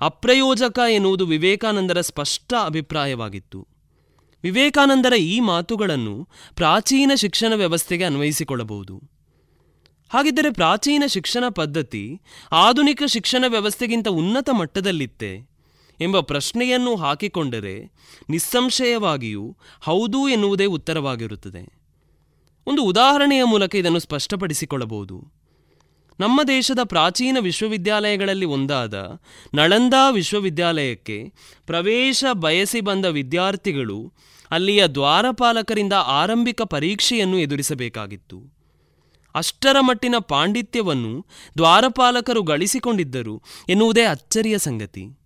ಅಪ್ರಯೋಜಕ 0.00 0.78
ಎನ್ನುವುದು 0.90 1.26
ವಿವೇಕಾನಂದರ 1.26 2.00
ಸ್ಪಷ್ಟ 2.00 2.54
ಅಭಿಪ್ರಾಯವಾಗಿತ್ತು. 2.64 3.68
ವಿವೇಕಾನಂದರ 4.42 5.12
ಈ 5.12 5.40
ಮಾತುಗಳನ್ನು 5.40 6.28
ಪ್ರಾಚೀನ 6.56 7.12
ಶಿಕ್ಷಣ 7.14 7.52
ವ್ಯವಸ್ಥೆಗೆ 7.54 8.04
ಅನ್ವಯಿಸಿಕೊಳ್ಳಬಹುದು. 8.04 9.13
ಹಾಗಿದ್ದರೆ 10.14 10.52
ಪ್ರಾಚೀನ 10.52 11.02
ಶಿಕ್ಷಣ 11.06 11.48
ಪದ್ಧತಿ 11.48 12.20
ಆಧುನಿಕ 12.52 13.02
ಶಿಕ್ಷಣ 13.06 13.44
ವ್ಯವಸ್ಥೆಗಿಂತ 13.48 14.08
ಉನ್ನತ 14.08 14.50
ಮಟ್ಟದಲ್ಲಿತ್ತೆ 14.50 15.50
ಎಂಬ 16.00 16.20
ಪ್ರಶ್ನೆಯನ್ನು 16.20 16.96
ಹಾಕಿಕೊಂಡರೆ 16.96 17.92
ನಿಸ್ಸಂಶಯವಾಗಿಯೂ 18.28 19.56
ಹೌದು 19.80 20.28
ಎನ್ನುವುದೇ 20.28 20.64
ಉತ್ತರವಾಗಿರುತ್ತದೆ. 20.64 21.80
ಒಂದು 22.66 22.84
ಉದಾಹರಣೆಯ 22.84 23.44
ಮೂಲಕ 23.44 23.74
ಇದನ್ನು 23.74 23.98
ಸ್ಪಷ್ಟಪಡಿಸಿಕೊಳ್ಳಬಹುದು. 23.98 25.32
ನಮ್ಮ 26.20 26.42
ದೇಶದ 26.42 26.78
ಪ್ರಾಚೀನ 26.84 27.36
ವಿಶ್ವವಿದ್ಯಾಲಯಗಳಲ್ಲಿ 27.40 28.46
ಒಂದಾದ 28.46 29.20
ನಳಂದಾ 29.54 30.10
ವಿಶ್ವವಿದ್ಯಾಲಯಕ್ಕೆ 30.10 31.32
ಪ್ರವೇಶ 31.66 32.24
ಬಯಸಿ 32.32 32.80
ಬಂದ 32.80 33.04
ವಿದ್ಯಾರ್ಥಿಗಳು 33.04 34.12
ಅಲ್ಲಿಯ 34.50 34.86
ದ್ವಾರಪಾಲಕರಿಂದ 34.86 35.92
ಆರಂಭಿಕ 35.92 36.62
ಪರೀಕ್ಷೆಯನ್ನು 36.62 37.38
ಎದುರಿಸಬೇಕಾಗಿತ್ತು. 37.38 38.53
ಅಷ್ಟರ 39.34 39.76
ಮಟ್ಟಿನ 39.80 40.14
ಪಾಂಡಿತ್ಯವನ್ನು 40.18 41.26
ದ್ವಾರಪಾಲಕರು 41.58 42.42
ಗಳಿಸಿಕೊಂಡಿದ್ದರು 42.42 43.42
ಎನ್ನುವುದೇ 43.68 44.04
ಅಚ್ಚರಿಯ 44.04 44.58
ಸಂಗತಿ. 44.58 45.18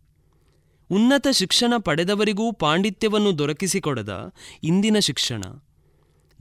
ಉನ್ನತ 0.91 1.29
ಶಿಕ್ಷಣ 1.29 1.75
ಪಡೆದವರಿಗೂ 1.79 2.53
ಪಾಂಡಿತ್ಯವನ್ನು 2.53 3.39
ದೊರಕಿಸಿಕೊಡದ 3.39 4.35
ಇಂದಿನ 4.65 4.99
ಶಿಕ್ಷಣ. 4.99 5.43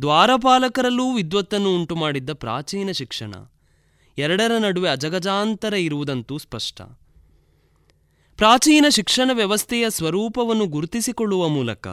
ದ್ವಾರಪಾಲಕರಲ್ಲೂ 0.02 1.16
ವಿದ್ವತ್ತನ್ನು 1.16 1.76
ಉಂಟುಮಾಡಿದ್ದ 1.76 2.34
ಪ್ರಾಚೀನ 2.34 2.92
ಶಿಕ್ಷಣ. 2.92 3.34
ಎರಡರ 4.18 4.52
ನಡುವೆ 4.58 4.90
ಅಜಗಜಾಂತರ 4.90 5.74
ಇರುವುದಂತೂ 5.74 6.38
ಸ್ಪಷ್ಟ. 6.38 6.82
ಪ್ರಾಚೀನ 8.38 8.86
ಶಿಕ್ಷಣ 8.90 9.32
ವ್ಯವಸ್ಥೆಯ 9.34 9.90
ಸ್ವರೂಪವನ್ನು 9.90 10.66
ಗುರುತಿಸಿಕೊಳ್ಳುವ 10.66 11.48
ಮೂಲಕ 11.48 11.88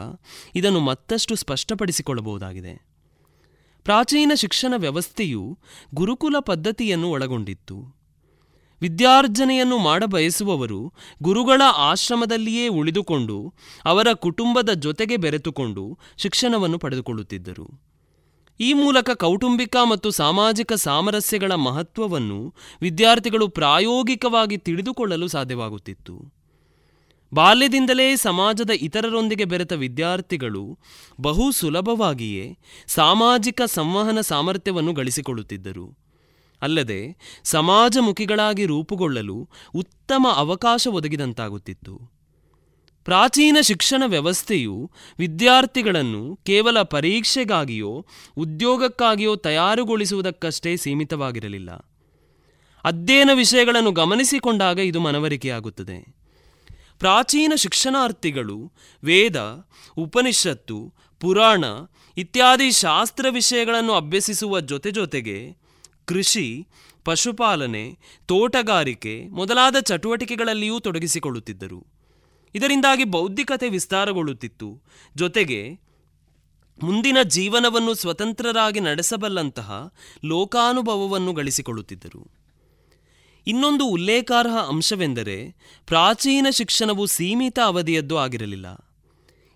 ಇದನ್ನು 0.55 0.79
ಮತ್ತಷ್ಟು 0.79 1.35
ಸ್ಪಷ್ಟಪಡಿಸಿಕೊಳ್ಳಬಹುದಾಗಿದೆ. 1.35 2.84
ಪ್ರಾಚೀನ 3.85 4.31
ಶಿಕ್ಷಣ 4.35 4.73
ವ್ಯವಸ್ಥೆಯು 4.77 5.59
ಗುರುಕುಲ 5.95 6.35
ಪದ್ಧತಿಯನ್ನು 6.39 7.09
ಒಳಗೊಂಡಿತ್ತು. 7.09 7.97
ವಿದ್ಯಾರ್ಜನೆಯನ್ನು 8.81 9.77
ಮಾಡಬಯಸುವವರು 9.77 10.93
ಗುರುಗಳ 11.23 11.61
ಆಶ್ರಮದಲ್ಲಿಯೇ 11.75 12.67
ಉಳಿದುಕೊಂಡು 12.67 13.53
ಅವರ 13.85 14.07
ಕುಟುಂಬದ 14.13 14.69
ಜೊತೆಗೆ 14.69 15.17
ಬೆರೆತುಕೊಂಡು 15.17 15.99
ಶಿಕ್ಷಣವನ್ನು 16.17 16.77
ಪಡೆದುಕೊಳ್ಳುತ್ತಿದ್ದರು. 16.77 17.81
ಈ 18.59 18.73
ಮೂಲಕ 18.73 19.09
ಕೌಟುಂಬಿಕ 19.09 19.75
ಮತ್ತು 19.89 20.11
ಸಾಮಾಜಿಕ 20.11 20.73
ಸಾಮರಸ್ಯಗಳ 20.73 21.51
ಮಹತ್ವವನ್ನು 21.51 22.53
ವಿದ್ಯಾರ್ಥಿಗಳು 22.81 23.47
ಪ್ರಾಯೋಗಿಕವಾಗಿ 23.47 24.57
ತಿಳಿದುಕೊಳ್ಳಲು 24.57 25.27
ಸಾಧ್ಯವಾಗುತ್ತಿತ್ತು. 25.27 26.34
ಬಾಲ್ಯದಿಂದಲೇ 27.35 28.15
ಸಮಾಜದ 28.15 28.69
ಇತರರೊಂದಿಗೆ 28.69 29.45
ಬೆರೆತ 29.45 29.73
ವಿದ್ಯಾರ್ಥಿಗಳು 29.73 30.79
ಬಹು 31.21 31.51
ಸುಲಭವಾಗಿಯೇ 31.51 32.57
ಸಾಮಾಜಿಕ 32.87 33.61
ಸಂವಹನ 33.65 34.21
ಸಾಮರ್ಥ್ಯವನ್ನು 34.21 34.93
ಗಳಿಸಿಕೊಳ್ಳುತ್ತಿದ್ದರು. 34.93 35.97
ಅಲ್ಲದೆ 36.61 37.17
ಸಮಾಜಮುಖಿಗಳಾಗಿ 37.43 38.65
ರೂಪುಗೊಳ್ಳಲು 38.65 39.49
ಉತ್ತಮ 39.75 40.27
ಅವಕಾಶ 40.35 40.87
ಒದಗಿದಂತಾಗುತ್ತಿತ್ತು. 40.87 42.11
ಪ್ರಾಚೀನ 43.03 43.57
ಶಿಕ್ಷಣ 43.61 44.03
ವ್ಯವಸ್ಥೆಯು 44.05 44.91
ವಿದ್ಯಾರ್ಥಿಗಳನ್ನು 45.19 46.35
ಕೇವಲ 46.35 46.81
ಪರೀಕ್ಷೆಗಾಗಿಯೋ 46.81 48.05
ಉದ್ಯೋಗಕ್ಕಾಗಿಯೋ 48.37 49.35
ತಯಾರುಗೊಳಿಸುವುದಕ್ಕಷ್ಟೇ 49.35 50.77
ಸೀಮಿತವಾಗಿರಲಿಲ್ಲ. 50.77 51.71
ಅಧ್ಯಯನ 52.83 53.29
ವಿಷಯಗಳನ್ನು 53.33 53.91
ಗಮನಿಸಿಕೊಂಡಾಗ 53.91 54.79
ಇದು 54.79 54.99
ಮನವರಿಕೆಯಾಗುತ್ತದೆ. 54.99 56.24
ಪ್ರಾಚೀನ 56.99 57.53
ಶಿಕ್ಷಣಾರ್ಥಿಗಳು 57.55 58.71
ವೇದ, 59.03 59.67
ಉಪನಿಷತ್ತು, 59.97 60.93
ಪುರಾಣ 61.19 61.63
ಇತ್ಯಾದಿ 62.17 62.71
ಶಾಸ್ತ್ರ 62.71 63.25
ವಿಷಯಗಳನ್ನು 63.29 63.93
ಅಭ್ಯಸಿಸುವ 63.93 64.59
ಜೊತೆ 64.59 64.91
ಜೊತೆಗೆ 64.91 65.57
ಕೃಷಿ, 66.05 66.67
ಪಶುಪಾಲನೆ, 67.03 67.97
ತೋಟಗಾರಿಕೆ 68.25 69.27
ಮೊದಲಾದ 69.27 69.75
ಚಟುವಟಿಕೆಗಳಲ್ಲಿಯೂ 69.79 70.79
ತೊಡಗಿಸಿಕೊಳ್ಳುತ್ತಿದ್ದರು. 70.79 71.87
ಇದರಿಂದಾಗಿ 72.55 73.03
ಬೌದ್ಧಿಕತೆ 73.03 73.69
ವಿಸ್ತಾರಗೊಳ್ಳುತ್ತಿತ್ತು. 73.69 74.81
ಜೊತೆಗೆ 75.15 75.79
ಮುಂದಿನ 76.83 77.17
ಜೀವನವನ್ನು 77.23 77.93
ಸ್ವತಂತ್ರರಾಗಿ 77.93 78.79
ನಡೆಸಬಲ್ಲಂತಹ 78.79 79.93
ಲೋಕಾನುಭವವನ್ನು 80.25 81.33
ಗಳಿಸಿಕೊಳ್ಳುತ್ತಿದ್ದರು. 81.33 82.34
ಇನ್ನೊಂದು 83.47 83.85
ಉಲ್ಲೇಖಾರ್ಹ 83.85 84.55
ಅಂಶವೆಂದರೆ 84.67 85.55
ಪ್ರಾಚೀನ 85.87 86.47
ಶಿಕ್ಷಣವು 86.51 87.05
ಸೀಮಿತ 87.05 87.59
ಅವಧಿಯದ್ದು 87.59 88.17
ಆಗಿರಲಿಲ್ಲ. 88.17 88.95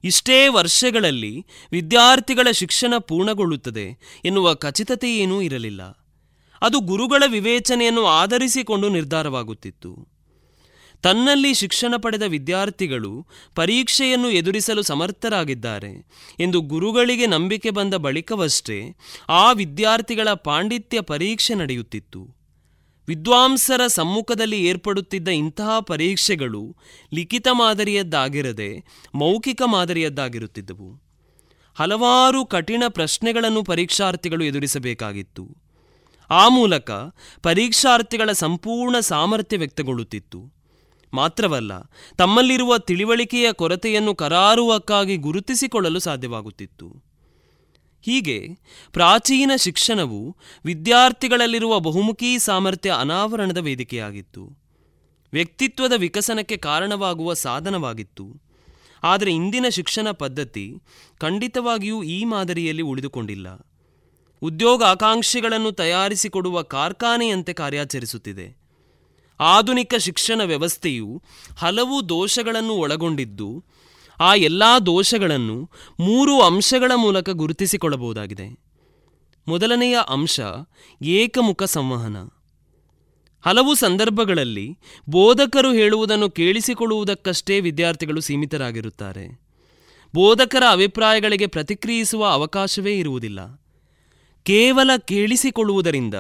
ಇಷ್ಟೇ 0.03 0.47
ವರ್ಷಗಳಲ್ಲಿ 0.47 1.45
ವಿದ್ಯಾರ್ಥಿಗಳ 1.71 2.51
ಶಿಕ್ಷಣ 2.51 2.97
ಪೂರ್ಣಗೊಳ್ಳುತ್ತದೆ 2.97 3.97
ಎನ್ನುವ 4.25 4.55
ಖಚಿತತೆಯೇನೂ 4.55 5.41
ಇರಲಿಲ್ಲ. 5.41 5.81
ಅದು 6.61 6.79
ಗುರುಗಳ 6.79 7.23
ವಿವೇಚನೆಯನ್ನು 7.27 8.05
ಆಧರಿಸಿಕೊಂಡು 8.05 8.89
ನಿರ್ಧಾರವಾಗುತ್ತಿತ್ತು. 8.89 10.07
ತನ್ನಲ್ಲಿ 11.01 11.53
ಶಿಕ್ಷಣ 11.53 11.95
ಪಡೆದ 11.97 12.21
ವಿದ್ಯಾರ್ಥಿಗಳು 12.21 13.27
ಪರೀಕ್ಷೆಯನ್ನು 13.55 14.29
ಎದುರಿಸಲು 14.29 14.81
ಸಮರ್ಥರಾಗಿದ್ದಾರೆ 14.81 16.07
ಎಂದು 16.39 16.61
ಗುರುಗಳಿಗೆ 16.61 17.25
ನಂಬಿಕೆ 17.25 17.69
ಬಂದ 17.69 17.93
ಬಳಿಕವಷ್ಟೇ 17.93 18.95
ಆ 19.29 19.51
ವಿದ್ಯಾರ್ಥಿಗಳ 19.51 20.33
ಪಾಂಡಿತ್ಯ 20.33 21.01
ಪರೀಕ್ಷೆ 21.01 21.53
ನಡೆಯುತ್ತಿತ್ತು. 21.53 22.38
ವಿದ್ವಾಂಸರ 23.09 23.87
ಸಮ್ಮುಖದಲ್ಲಿ 23.87 24.65
ಏರ್ಪಡುತ್ತಿದ್ದ 24.65 25.27
ಇಂತಹ 25.27 25.79
ಪರೀಕ್ಷೆಗಳು 25.79 26.75
ಲಿಖಿತ 27.13 27.47
ಮಾದರಿಯದ್ದಾಗಿರದೆ 27.51 28.83
ಮೌಖಿಕ 29.15 29.61
ಮಾದರಿಯದ್ದಾಗಿರುತ್ತಿದ್ದವು. 29.65 31.01
ಹಲವಾರು 31.79 32.45
ಕಠಿಣ 32.45 32.83
ಪ್ರಶ್ನೆಗಳನ್ನು 32.87 33.63
ಪರೀಕ್ಷಾರ್ಥಿಗಳು 33.63 34.43
ಎದುರಿಸಬೇಕಾಗಿತ್ತು. 34.43 35.57
ಆ 36.29 36.47
ಮೂಲಕ 36.47 36.91
ಪರೀಕ್ಷಾರ್ಥಿಗಳ 37.43 38.31
ಸಂಪೂರ್ಣ 38.31 38.99
ಸಾಮರ್ಥ್ಯ 38.99 39.57
ವ್ಯಕ್ತಗೊಳ್ಳುತ್ತಿತ್ತು. 39.57 40.53
ಮಾತ್ರವಲ್ಲ, 41.13 41.71
ತಮ್ಮಲ್ಲಿರುವ 42.17 42.77
ತಿಳಿವಳಿಕೆಯ 42.77 43.51
ಕೊರತೆಯನ್ನು 43.51 44.15
ಕರಾರುವಕ್ಕಾಗಿ 44.15 45.17
ಗುರುತಿಸಿಕೊಳ್ಳಲು 45.17 45.99
ಸಾಧ್ಯವಾಗುತ್ತಿತ್ತು. 45.99 47.08
ಹೀಗೆ 48.01 48.47
ಪ್ರಾಚೀನ 48.93 49.51
ಶಿಕ್ಷಣವು 49.55 50.37
ವಿದ್ಯಾರ್ಥಿಗಳಲ್ಲಿರುವ 50.65 51.79
ಬಹುಮುಖಿ 51.79 52.39
ಸಾಮರ್ಥ್ಯ 52.39 52.91
ಅನಾವರಣದ 52.91 53.57
ವೇದಿಕೆಯಾಗಿತ್ತು. 53.57 54.59
ವ್ಯಕ್ತಿತ್ವದ 55.33 55.93
ವಿಕಸನಕ್ಕೆ 55.97 56.57
ಕಾರಣವಾಗುವ 56.57 57.33
ಸಾಧನವಾಗಿತ್ತು. 57.33 58.41
ಆದರೆ 59.03 59.31
ಇಂದಿನ 59.31 59.65
ಶಿಕ್ಷಣ 59.69 60.11
ಪದ್ಧತಿ 60.11 60.73
ಖಂಡಿತವಾಗಿಯೂ 61.17 62.03
ಈ 62.03 62.23
ಮಾದರಿಯಲ್ಲಿ 62.23 62.81
ಉಳಿದುಕೊಂಡಿಲ್ಲ. 62.81 63.67
ಉದ್ಯೋಗ 64.41 64.83
ಆಕಾಂಕ್ಷಿಗಳನ್ನು 64.83 65.71
ತಯಾರಿಸಿಕೊಡುವ 65.71 66.61
ಕಾರ್ಖಾನೆಯಂತೆ 66.61 67.53
ಕಾರ್ಯಾಚರಿಸುತ್ತಿದೆ. 67.53 68.59
ಆಧುನಿಕ 69.39 69.95
ಶಿಕ್ಷಣ 69.95 70.41
ವ್ಯವಸ್ಥೆಯು 70.43 71.21
ಹಲವು 71.57 72.09
ದೋಷಗಳನ್ನು 72.09 72.73
ಒಳಗೊಂಡಿದ್ದು 72.73 73.63
ಆ 74.19 74.35
ಎಲ್ಲ 74.35 74.63
ದೋಷಗಳನ್ನು 74.85 75.69
ಮೂರು 75.99 76.41
ಅಂಶಗಳ 76.41 76.91
ಮೂಲಕ 76.95 77.29
ಗುರುತಿಸಿಕೊಳ್ಳಬಹುದಾಗಿದೆ. 77.29 78.59
ಮೊದಲನೆಯ 79.47 79.99
ಅಂಶ 80.09 80.39
ಏಕಮುಖ 81.01 81.63
ಸಂವಹನ. 81.63 82.17
ಹಲವು 83.45 83.75
ಸಂದರ್ಭಗಳಲ್ಲಿ 83.75 84.77
ಬೋಧಕರು 85.09 85.71
ಹೇಳುವುದನ್ನು 85.71 86.29
ಕೇಳಿಸಿಕೊಳ್ಳುವುದಕ್ಕಷ್ಟೇ 86.29 87.59
ವಿದ್ಯಾರ್ಥಿಗಳು 87.59 88.21
ಸೀಮಿತರಾಗಿರುತ್ತಾರೆ. 88.21 89.41
ಬೋಧಕರ 90.15 90.63
ಅಭಿಪ್ರಾಯಗಳಿಗೆ 90.71 91.47
ಪ್ರತಿಕ್ರಿಯಿಸುವ 91.47 92.25
ಅವಕಾಶವೇ 92.25 92.99
ಇರುವುದಿಲ್ಲ. 92.99 93.61
ಕೇವಲ 94.43 94.91
ಕೇಳಿಸಿಕೊಳ್ಳುವುದರಿಂದ 95.05 96.15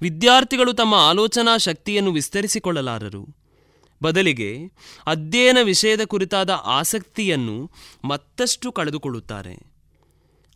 ವಿದ್ಯಾರ್ಥಿಗಳು 0.00 0.72
ತಮ್ಮ 0.72 0.94
ಆಲೋಚನಾ 0.94 1.56
ಶಕ್ತಿಯನ್ನು 1.56 2.12
ವಿಸ್ತರಿಸಿಕೊಳ್ಳಲಾರರು. 2.12 3.47
ಬದಲಿಗೆ 4.02 4.72
ಅಧ್ಯಯನ 5.06 5.58
ವಿಷಯದ 5.62 6.04
ಕುರಿತಾದ 6.04 6.50
ಆಸಕ್ತಿಯನ್ನು 6.50 7.70
ಮತ್ತಷ್ಟು 8.04 8.72
ಕಳೆದುಕೊಳ್ಳುತ್ತಾರೆ. 8.72 9.78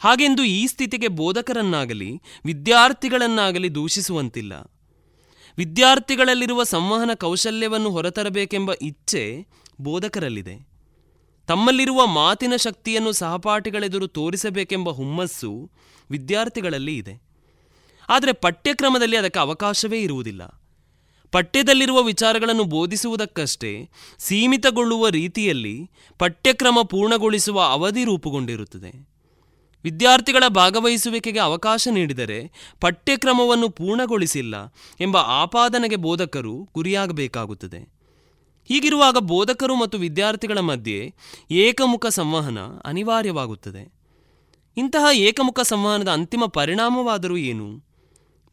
ಹಾಗೆಂದು 0.01 0.44
ಈ 0.44 0.66
ಸ್ಥಿತಿಗೆ 0.66 1.09
ಬೋಧಕರನ್ನಾಗಲಿ 1.09 2.20
ವಿದ್ಯಾರ್ಥಿಗಳನ್ನಾಗಲಿ 2.44 3.74
ದೂಷಿಸುವಂತಿಲ್ಲ. 3.74 4.52
ವಿದ್ಯಾರ್ಥಿಗಳಲ್ಲಿರುವ 5.56 6.62
ಸಂವಹನ 6.62 7.10
ಕೌಶಲ್ಯವನ್ನು 7.14 7.90
ಹೊರತರಬೇಕೆಂಬ 7.90 8.73
ಇಚ್ಛೆ 8.82 9.47
ಬೋಧಕರಲ್ಲಿದೆ. 9.81 10.69
ತಮ್ಮಲ್ಲಿರುವ 11.47 12.06
ಮಾತಿನ 12.06 12.52
ಶಕ್ತಿಯನ್ನು 12.56 13.12
ಸಹಪಾಠಿಗಳೆದುರು 13.12 14.06
ತೋರಿಸಬೇಕೆಂಬ 14.06 14.90
ಹುಮ್ಮಸ್ಸು 14.90 15.70
ವಿದ್ಯಾರ್ಥಿಗಳಲ್ಲಿ 16.10 16.97
ಇದೆ. 16.97 17.23
ಆದರೆ 18.09 18.32
ಪಠ್ಯಕ್ರಮದಲ್ಲಿ 18.32 19.16
ಅದಕ್ಕೆ 19.16 19.40
ಅವಕಾಶವೇ 19.40 20.01
ಇರುವುದಿಲ್ಲ. 20.01 20.61
ಪಠ್ಯದಲ್ಲಿರುವ 21.33 22.03
ವಿಚಾರಗಳನ್ನು 22.03 22.65
ಬೋಧಿಸುವುದಕ್ಕಷ್ಟೇ 22.65 23.89
ಸೀಮಿತಗೊಳ್ಳುವ 24.19 25.09
ರೀತಿಯಲ್ಲಿ 25.09 25.91
ಪಠ್ಯಕ್ರಮ 26.19 26.79
ಪೂರ್ಣಗೊಳಿಸುವ 26.83 27.61
ಅವಧಿ 27.61 28.05
ರೂಪುಗೊಂಡಿರುತ್ತದೆ. 28.05 29.09
ವಿದ್ಯಾರ್ಥಿಗಳ 29.85 30.49
ಭಾಗವಹಿಸುವಿಕೆಗೆ 30.49 31.39
ಅವಕಾಶ 31.39 31.89
ನೀಡಿದರೆ 31.91 32.53
ಪಠ್ಯಕ್ರಮವನ್ನು 32.81 33.69
ಪೂರ್ಣಗೊಳಿಸಿಲ್ಲ 33.69 34.75
ಎಂಬ 35.01 35.17
ಆಪಾದನೆಗೆ 35.17 35.97
ಬೋಧಕರು 35.97 36.69
ಗುರಿಯಾಗಬೇಕಾಗುತ್ತದೆ. 36.75 37.93
ಹೀಗಿರುವಾಗ 38.69 39.17
ಬೋಧಕರು 39.19 39.75
ಮತ್ತು 39.77 39.99
ವಿದ್ಯಾರ್ಥಿಗಳ 39.99 40.59
ಮಧ್ಯೆ 40.59 41.15
ಏಕಮುಖ 41.51 42.07
ಸಂವಹನ 42.07 42.59
ಅನಿವಾರ್ಯವಾಗುತ್ತದೆ. 42.85 43.93
ಇಂತಹ 44.77 45.17
ಏಕಮುಖ 45.17 45.61
ಸಂವಹನದ 45.61 46.09
ಅಂತಿಮ 46.09 46.45
ಪರಿಣಾಮವಾದರೂ 46.45 47.37
ಏನು? 47.37 47.91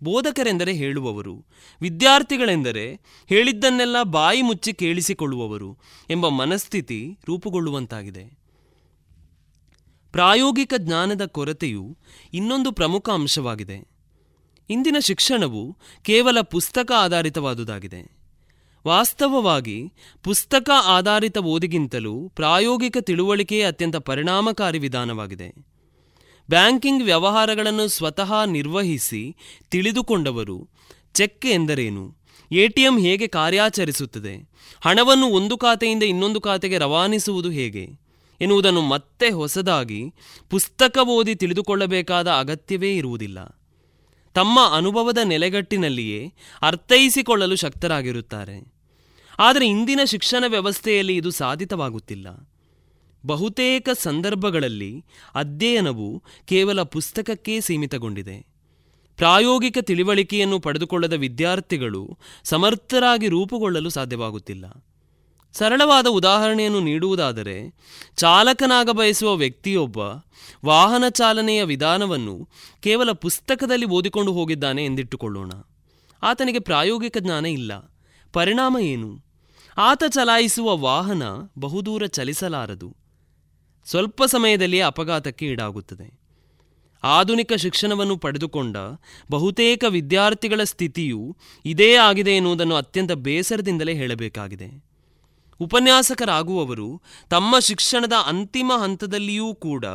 ಬೋಧಕರೆಂದರೆ 0.04 0.74
ಹೇಳುವವರು, 0.74 1.46
ವಿದ್ಯಾರ್ಥಿಗಳೆಂದರೆ 1.82 2.94
ಹೇಳಿದ್ದನ್ನೆಲ್ಲ 3.28 4.04
ಬಾಯಿ 4.04 4.42
ಮುಚ್ಚಿ 4.42 4.74
ಕೇಳಿಸಿಕೊಳ್ಳುವವರು 4.74 5.78
ಎಂಬ 6.10 6.28
ಮನಸ್ಥಿತಿ 6.28 7.18
ರೂಪುಗೊಳ್ಳುವಂತಾಗಿದೆ. 7.28 8.40
ಪ್ರಾಯೋಗಿಕ 10.12 10.74
ಜ್ಞಾನದ 10.78 11.26
ಕೊರತೆಯು 11.26 11.98
ಇನ್ನೊಂದು 12.34 12.72
ಪ್ರಮುಖ 12.72 13.10
ಅಂಶವಾಗಿದೆ. 13.10 13.88
ಇಂದಿನ 14.70 14.98
ಶಿಕ್ಷಣವು 15.00 15.78
ಕೇವಲ 16.02 16.42
ಪುಸ್ತಕ 16.42 16.92
ಆಧಾರಿತವಾದುದಾಗಿದೆ. 16.98 18.20
ವಾಸ್ತವವಾಗಿ, 18.88 19.94
ಪುಸ್ತಕ 20.24 20.70
ಆಧಾರಿತ 20.84 21.38
ಓದಿಗಿಂತಲೂ 21.38 22.32
ಪ್ರಾಯೋಗಿಕ 22.36 22.98
ತಿಳುವಳಿಕೆಯೇ 23.02 23.64
ಅತ್ಯಂತ 23.64 23.96
ಪರಿಣಾಮಕಾರಿ 23.96 24.80
ವಿಧಾನವಾಗಿದೆ. 24.80 25.69
ಬ್ಯಾಂಕಿಂಗ್ 26.50 27.04
ವ್ಯವಹಾರಗಳನ್ನು 27.04 27.88
ಸ್ವತಃ 27.88 28.46
ನಿರ್ವಹಿಸಿ 28.46 29.36
ತಿಳಿದುಕೊಂಡವರು. 29.70 30.70
ಚೆಕ್ 31.14 31.46
ಎಂದರೇನು? 31.46 32.16
ಎಟಿಎಂ 32.52 33.00
ಹೇಗೆ 33.00 33.28
ಕಾರ್ಯಾಚರಿಸುತ್ತದೆ? 33.28 34.50
ಹಣವನ್ನು 34.82 35.26
ಒಂದು 35.26 35.58
ಖಾತೆಯಿಂದ 35.58 36.04
ಇನ್ನೊಂದು 36.04 36.42
ಖಾತೆಗೆ 36.42 36.78
ರವಾನಿಸುವುದು 36.78 37.50
ಹೇಗೆ? 37.50 37.90
ಎನ್ನುವುದನ್ನು 38.42 38.82
ಮತ್ತೆ 38.82 39.30
ಹೊಸದಾಗಿ 39.30 40.14
ಪುಸ್ತಕ 40.50 40.98
ಓದಿ 40.98 41.36
ತಿಳಿದುಕೊಳ್ಳಬೇಕಾದ 41.36 42.28
ಅಗತ್ಯವೇ 42.28 42.96
ಇರುವುದಿಲ್ಲ. 42.96 43.62
ತಮ್ಮ 44.34 44.60
ಅನುಭವದ 44.76 45.18
ನೆಲೆಗಟ್ಟಿನಲ್ಲಿಯೇ 45.24 46.34
ಅರ್ಥೈಸಿಕೊಳ್ಳಲು 46.62 47.56
ಶಕ್ತರಾಗಿರುತ್ತಾರೆ. 47.56 48.74
ಆದರೆ 49.40 49.68
ಇಂದಿನ 49.68 50.00
ಶಿಕ್ಷಣ 50.06 50.44
ವ್ಯವಸ್ಥೆಯಲ್ಲಿ 50.48 51.16
ಇದು 51.16 51.32
ಸಾಧಿತವಾಗುತ್ತಿಲ್ಲ. 51.32 52.28
ಬಹುತೇಕ 53.26 53.90
ಸಂದರ್ಭಗಳಲ್ಲಿ 54.02 55.06
ಅಧ್ಯಯನವು 55.36 56.24
ಕೇವಲ 56.46 56.82
ಪುಸ್ತಕಕ್ಕೇ 56.82 57.60
ಸೀಮಿತಗೊಂಡಿದೆ. 57.60 58.48
ಪ್ರಾಯೋಗಿಕ 59.18 59.78
ತಿಳಿವಳಿಕೆಯನ್ನು 59.82 60.60
ಪಡೆದುಕೊಳ್ಳದ 60.60 61.14
ವಿದ್ಯಾರ್ಥಿಗಳು 61.14 62.18
ಸಮರ್ಥರಾಗಿ 62.44 63.28
ರೂಪುಗೊಳ್ಳಲು 63.28 63.90
ಸಾಧ್ಯವಾಗುತ್ತಿಲ್ಲ. 63.90 64.66
ಸರಳವಾದ 65.54 66.08
ಉದಾಹರಣೆಯನ್ನು 66.10 66.80
ನೀಡುವುದಾದರೆ, 66.80 67.76
ಚಾಲಕನಾಗ 68.16 68.90
ಬಯಸುವ 68.90 69.36
ವ್ಯಕ್ತಿಯೊಬ್ಬ 69.36 69.98
ವಾಹನ 70.66 71.04
ಚಾಲನೆಯ 71.10 71.64
ವಿಧಾನವನ್ನು 71.64 72.50
ಕೇವಲ 72.80 73.12
ಪುಸ್ತಕದಲ್ಲಿ 73.12 73.86
ಓದಿಕೊಂಡು 73.86 74.34
ಹೋಗಿದ್ದಾನೆ 74.34 74.86
ಎಂದಿಟ್ಟುಕೊಳ್ಳೋಣ. 74.86 75.52
ಆತನಿಗೆ 76.24 76.60
ಪ್ರಾಯೋಗಿಕ 76.60 77.18
ಜ್ಞಾನ 77.20 77.46
ಇಲ್ಲ. 77.46 77.96
ಪರಿಣಾಮ 78.34 78.78
ಏನು? 78.82 79.20
ಆತ 79.78 80.04
ಚಲಾಯಿಸುವ 80.10 80.78
ವಾಹನ 80.78 81.24
ಬಹುದೂರ 81.60 82.06
ಚಲಿಸಲಾರದು. 82.06 83.09
ಸ್ವಲ್ಪ 83.90 84.24
ಸಮಯದಲ್ಲಿ 84.24 84.82
ಅಪಘಾತಕ್ಕೆ 84.82 85.46
ಈಡಾಗುತ್ತದೆ. 85.46 86.20
ಆಧುನಿಕ 87.04 87.54
ಶಿಕ್ಷಣವನ್ನು 87.54 88.18
ಪಡೆದುಕೊಂಡ 88.18 88.78
ಬಹುತೇಕ 89.32 89.84
ವಿದ್ಯಾರ್ಥಿಗಳ 89.90 90.64
ಸ್ಥಿತಿಯು 90.64 91.38
ಇದೇ 91.66 91.96
ಆಗಿದೆ 91.96 92.32
ಎನ್ನುವುದನ್ನು 92.32 92.76
ಅತ್ಯಂತ 92.76 93.12
ಬೇಸರದಿಂದಲೇ 93.12 93.94
ಹೇಳಬೇಕಾಗಿದೆ. 93.94 94.86
ಉಪನ್ಯಾಸಕರಾಗುವವರು 95.60 97.02
ತಮ್ಮ 97.30 97.60
ಶಿಕ್ಷಣದ 97.60 98.14
ಅಂತಿಮ 98.26 98.72
ಹಂತದಲ್ಲಿಯೂ 98.84 99.56
ಕೂಡ 99.56 99.86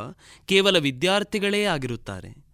ಕೇವಲ 0.46 0.78
ವಿದ್ಯಾರ್ಥಿಗಳೇ 0.78 1.64
ಆಗಿರುತ್ತಾರೆ. 1.64 2.44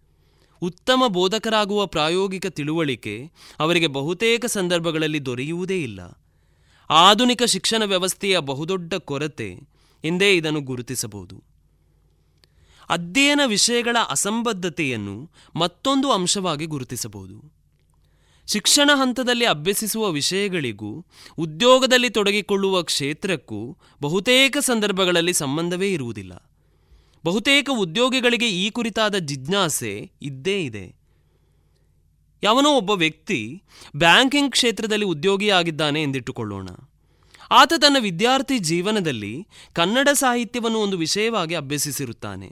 ಉತ್ತಮ 0.61 1.03
ಬೋಧಕರಾಗುವ 1.07 1.85
ಪ್ರಾಯೋಗಿಕ 1.85 2.47
ತಿಳುವಳಿಕೆ 2.47 3.31
ಅವರಿಗೆ 3.59 3.87
ಬಹುತೇಕ 3.87 4.45
ಸಂದರ್ಭಗಳಲ್ಲಿ 4.45 5.25
ದೊರೆಯುವುದೇ 5.25 5.83
ಇಲ್ಲ. 5.83 6.21
ಆಧುನಿಕ 6.89 7.43
ಶಿಕ್ಷಣ 7.43 7.83
ವ್ಯವಸ್ಥೆಯ 7.83 8.39
ಬಹುದೊಡ್ಡ 8.39 8.93
ಕೊರತೆ 8.93 9.70
ಎಂದೇ 10.03 10.35
ಇದನ್ನು 10.35 10.61
ಗುರುತಿಸಬಹುದು. 10.61 11.43
ಅಧ್ಯಯನ 12.89 13.41
ವಿಷಯಗಳ 13.45 13.97
ಅಸಂಬದ್ಧತೆಯನ್ನು 14.09 15.29
ಮತ್ತೊಂದು 15.55 16.11
ಅಂಶವಾಗಿ 16.11 16.65
ಗುರುತಿಸಬಹುದು. 16.65 17.61
ಶಿಕ್ಷಣ 18.47 18.91
ಹಂತದಲ್ಲಿ 18.93 19.45
ಅಭ್ಯಸಿಸುವ 19.45 20.09
ವಿಷಯಗಳಿಗೂ, 20.09 21.05
ಉದ್ಯೋಗದಲ್ಲಿ 21.37 22.09
ತೊಡಗಿಕೊಳ್ಳುವ 22.09 22.83
ಕ್ಷೇತ್ರಕ್ಕೂ 22.83 23.77
ಬಹುತೇಕ 24.01 24.57
ಸಂದರ್ಭಗಳಲ್ಲಿ 24.57 25.33
ಸಂಬಂಧವೇ 25.33 25.93
ಇರುವುದಿಲ್ಲ. 25.93 26.51
ಬಹುತೇಕ 27.25 27.69
ಉದ್ಯೋಗಿಗಳಿಗೆ 27.73 28.49
ಈ 28.49 28.69
ಕುರಿತಾದ 28.69 29.15
ಜಿಜ್ಞಾಸೆ 29.15 30.11
ಇದ್ದೇ 30.21 30.63
ಇದೆ. 30.63 30.95
ಯಾವನೋ 32.43 32.77
ಒಬ್ಬ 32.77 32.91
ವ್ಯಕ್ತಿ 32.91 33.63
ಬ್ಯಾಂಕಿಂಗ್ 33.95 34.51
ಕ್ಷೇತ್ರದಲ್ಲಿ 34.51 35.05
ಉದ್ಯೋಗಿಯಾಗಿದ್ದಾನೆ 35.05 36.03
ಎಂದಿಟ್ಟುಕೊಳ್ಳೋಣ. 36.03 36.67
ಆತ 37.53 37.73
ತನ್ನ 37.77 37.97
ವಿದ್ಯಾರ್ಥಿ 37.99 38.59
ಜೀವನದಲ್ಲಿ 38.59 39.47
ಕನ್ನಡ 39.73 40.09
ಸಾಹಿತ್ಯವನ್ನು 40.09 40.79
ಒಂದು 40.79 40.97
ವಿಷಯವಾಗಿ 40.97 41.55
ಅಭ್ಯಸಿಸಿರುತ್ತಾನೆ. 41.55 42.51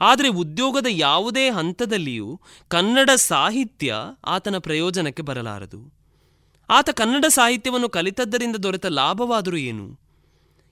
ಆದರೆ 0.00 0.28
ಉದ್ಯೋಗದ 0.28 0.86
ಯಾವುದೇ 0.88 1.50
ಹಂತದಲ್ಲಿಯೂ 1.50 2.40
ಕನ್ನಡ 2.68 3.10
ಸಾಹಿತ್ಯ 3.10 3.94
ಆತನ 4.26 4.58
ಪ್ರಯೋಜನಕ್ಕೆ 4.58 5.22
ಬರಲಾರದು. 5.22 5.94
ಆತ 6.70 6.90
ಕನ್ನಡ 6.90 7.24
ಸಾಹಿತ್ಯವನ್ನು 7.28 7.88
ಕಲಿತದ್ದರಿಂದ 7.88 8.56
ದೊರೆತ 8.56 8.86
ಲಾಭವಾದರೂ 8.86 9.56
ಏನು? 9.56 10.00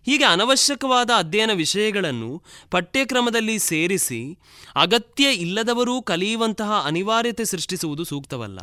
ಹೀಗೆ 0.06 0.24
ಅನವಶ್ಯಕವಾದ 0.24 1.10
ಅಧ್ಯಯನ 1.16 1.50
ವಿಷಯಗಳನ್ನು 1.52 2.42
ಪಠ್ಯಕ್ರಮದಲ್ಲಿ 2.70 3.58
ಸೇರಿಸಿ 3.58 4.38
ಅಗತ್ಯ 4.76 5.32
ಇಲ್ಲದವರೂ 5.32 6.02
ಕಲಿಯುವಂತಹ 6.02 6.82
ಅನಿವಾರ್ಯತೆ 6.84 7.44
ಸೃಷ್ಟಿಸುವುದು 7.44 8.04
ಸೂಕ್ತವಲ್ಲ. 8.04 8.58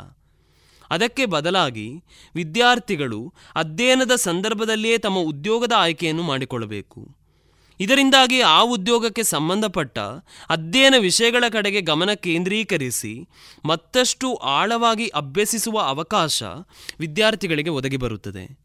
ಅದಕ್ಕೆ 0.90 1.26
ಬದಲಾಗಿ 1.26 2.04
ವಿದ್ಯಾರ್ಥಿಗಳು 2.34 3.34
ಅಧ್ಯಯನದ 3.54 4.14
ಸಂದರ್ಭದಲ್ಲಿಯೇ 4.14 4.98
ತಮ್ಮ 4.98 5.18
ಉದ್ಯೋಗದ 5.18 5.72
ಆಯ್ಕೆಯನ್ನು 5.76 6.22
ಮಾಡಿಕೊಳ್ಳಬೇಕು. 6.22 7.20
ಇದರಿಂದಾಗಿ 7.80 8.40
ಆ 8.40 8.62
ಉದ್ಯೋಗಕ್ಕೆ 8.62 9.22
ಸಂಬಂಧಪಟ್ಟ 9.22 9.98
ಅಧ್ಯಯನ 10.48 10.94
ವಿಷಯಗಳ 10.98 11.44
ಕಡೆಗೆ 11.48 11.80
ಗಮನ 11.80 12.12
ಕೇಂದ್ರೀಕರಿಸಿ 12.12 13.28
ಮತ್ತಷ್ಟು 13.64 14.34
ಆಳವಾಗಿ 14.34 15.06
ಅಭ್ಯಸಿಸುವ 15.08 15.78
ಅವಕಾಶ 15.78 16.42
ವಿದ್ಯಾರ್ಥಿಗಳಿಗೆ 16.98 17.70
ಒದಗಿ 17.70 17.96
ಬರುತ್ತದೆ. 17.96 18.60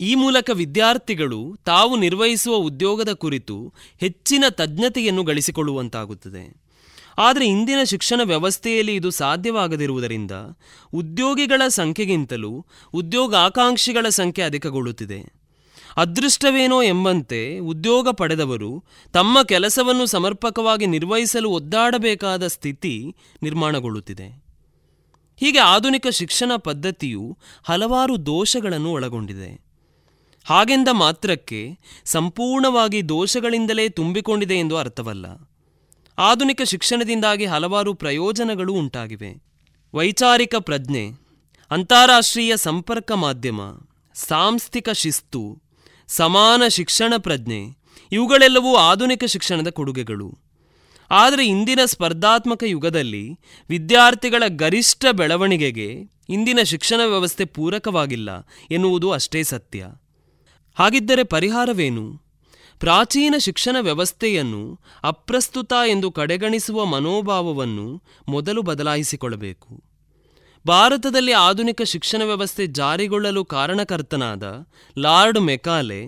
ಈ 0.00 0.14
ಮೂಲಕ 0.14 0.50
ವಿದ್ಯಾರ್ಥಿಗಳು 0.52 1.56
ತಾವು 1.64 1.96
ನಿರ್ವಹಿಸುವ 1.96 2.54
ಉದ್ಯೋಗದ 2.54 3.12
ಕುರಿತು 3.12 3.72
ಹೆಚ್ಚಿನ 4.00 4.44
ತಜ್ಞತೆಯನ್ನು 4.50 5.22
ಗಳಿಸಿಕೊಳ್ಳುವಂತಾಗುತ್ತದೆ. 5.22 6.62
ಆದರೆ 7.18 7.46
ಇಂದಿನ 7.46 7.78
ಶಿಕ್ಷಣ 7.84 8.20
ವ್ಯವಸ್ಥೆಯಲ್ಲಿ 8.24 8.94
ಇದು 8.94 9.10
ಸಾಧ್ಯವಾಗದಿರುವುದರಿಂದ 9.10 10.30
ಉದ್ಯೋಗಿಗಳ 10.94 11.68
ಸಂಖ್ಯೆಗಿಂತಲೂ 11.68 12.66
ಉದ್ಯೋಗ 12.92 13.34
ಆಕಾಂಕ್ಷಿಗಳ 13.34 14.08
ಸಂಖ್ಯೆ 14.08 14.44
ಅಧಿಕಗೊಳ್ಳುತ್ತಿದೆ. 14.44 15.42
ಅದೃಷ್ಟವೇನೋ 15.96 16.82
ಎಂಬಂತೆ 16.82 17.58
ಉದ್ಯೋಗ 17.58 18.08
ಪಡೆದವರು 18.08 18.84
ತಮ್ಮ 19.12 19.42
ಕೆಲಸವನ್ನು 19.42 20.06
ಸಮರ್ಪಕವಾಗಿ 20.06 20.86
ನಿರ್ವಹಿಸಲು 20.86 21.50
ಒದ್ದಾಡಬೇಕಾದ 21.50 22.46
ಸ್ಥಿತಿ 22.46 23.16
ನಿರ್ಮಾಣಗೊಳ್ಳುತ್ತಿದೆ. 23.42 24.44
ಹೀಗೆ 25.36 25.58
ಆಧುನಿಕ 25.58 26.06
ಶಿಕ್ಷಣ 26.06 26.52
ಪದ್ಧತಿಯು 26.56 27.38
ಹಲವಾರು 27.64 28.26
ದೋಷಗಳನ್ನು 28.26 28.92
ಒಳಗೊಂಡಿದೆ. 28.92 29.64
ಹಾಗೆಂದ 30.44 30.88
ಮಾತ್ರಕ್ಕೆ 30.92 31.78
ಸಂಪೂರ್ಣವಾಗಿ 32.04 33.08
ದೋಷಗಳಿಂದಲೇ 33.08 33.88
ತುಂಬಿಕೊಂಡಿದೆ 33.88 34.54
ಎಂದು 34.54 34.76
ಅರ್ಥವಲ್ಲ. 34.76 35.51
ಆಧುನಿಕ 36.18 36.62
ಶಿಕ್ಷಣದಿಂದಾಗಿ 36.62 37.44
ಹಲವಾರು 37.44 37.94
ಪ್ರಯೋಜನಗಳು 37.94 38.72
ಉಂಟಾಗಿವೆ. 38.72 39.42
ವೈಚಾರಿಕ 39.94 40.54
ಪ್ರಜ್ಞೆ, 40.54 41.08
ಅಂತಾರಾಷ್ಟ್ರೀಯ 41.70 42.56
ಸಂಪರ್ಕ 42.56 43.12
ಮಾಧ್ಯಮ, 43.12 43.60
ಸಾಂಸ್ಥಿಕ 44.14 44.90
ಶಿಸ್ತು, 44.90 45.62
ಸಮಾನ 46.08 46.62
ಶಿಕ್ಷಣ 46.68 47.14
ಪ್ರಜ್ಞೆ, 47.18 47.78
ಇವುಗಳೆಲ್ಲವೂ 48.12 48.76
ಆಧುನಿಕ 48.76 49.24
ಶಿಕ್ಷಣದ 49.24 49.68
ಕೊಡುಗೆಗಳು. 49.68 50.38
ಆದರೆ 51.10 51.46
ಇಂದಿನ 51.46 51.80
ಸ್ಪರ್ಧಾತ್ಮಕ 51.84 52.62
ಯುಗದಲ್ಲಿ 52.62 53.40
ವಿದ್ಯಾರ್ಥಿಗಳ 53.68 54.42
ಗರಿಷ್ಠ 54.48 55.04
ಬೆಳವಣಿಗೆಗೆ 55.12 56.10
ಇಂದಿನ 56.28 56.58
ಶಿಕ್ಷಣ 56.62 57.00
ವ್ಯವಸ್ಥೆ 57.06 57.44
ಪೂರಕವಾಗಿಲ್ಲ 57.44 58.46
ಎನ್ನುವುದು 58.70 59.10
ಅಷ್ಟೇ 59.10 59.42
ಸತ್ಯ. 59.42 59.86
ಹಾಗಿದ್ದರೆ 60.74 61.24
ಪರಿಹಾರವೇನು? 61.24 62.31
ಪ್ರಾಚೀನ 62.82 63.34
ಶಿಕ್ಷಣ 63.38 63.76
ವ್ಯವಸ್ಥೆಯನ್ನು 63.80 64.80
ಅಪ್ರಸ್ತುತ 65.02 65.72
ಎಂದು 65.86 66.10
ಕಡೆಗಣಿಸುವ 66.10 66.84
ಮನೋಭಾವವನ್ನು 66.84 68.02
ಮೊದಲು 68.28 68.62
ಬದಲಾಯಿಸಿಕೊಳ್ಳಬೇಕು. 68.62 69.84
ಭಾರತದಲ್ಲಿ 70.66 71.32
ಆಧುನಿಕ 71.32 71.82
ಶಿಕ್ಷಣ 71.82 72.22
ವ್ಯವಸ್ಥೆ 72.24 72.66
ಜಾರಿಗೊಳ್ಳಲು 72.66 73.44
ಕಾರಣಕರ್ತನಾದ 73.44 74.66
ಲಾರ್ಡ್ 74.98 75.40
ಮೆಕಾಲೆ 75.40 76.06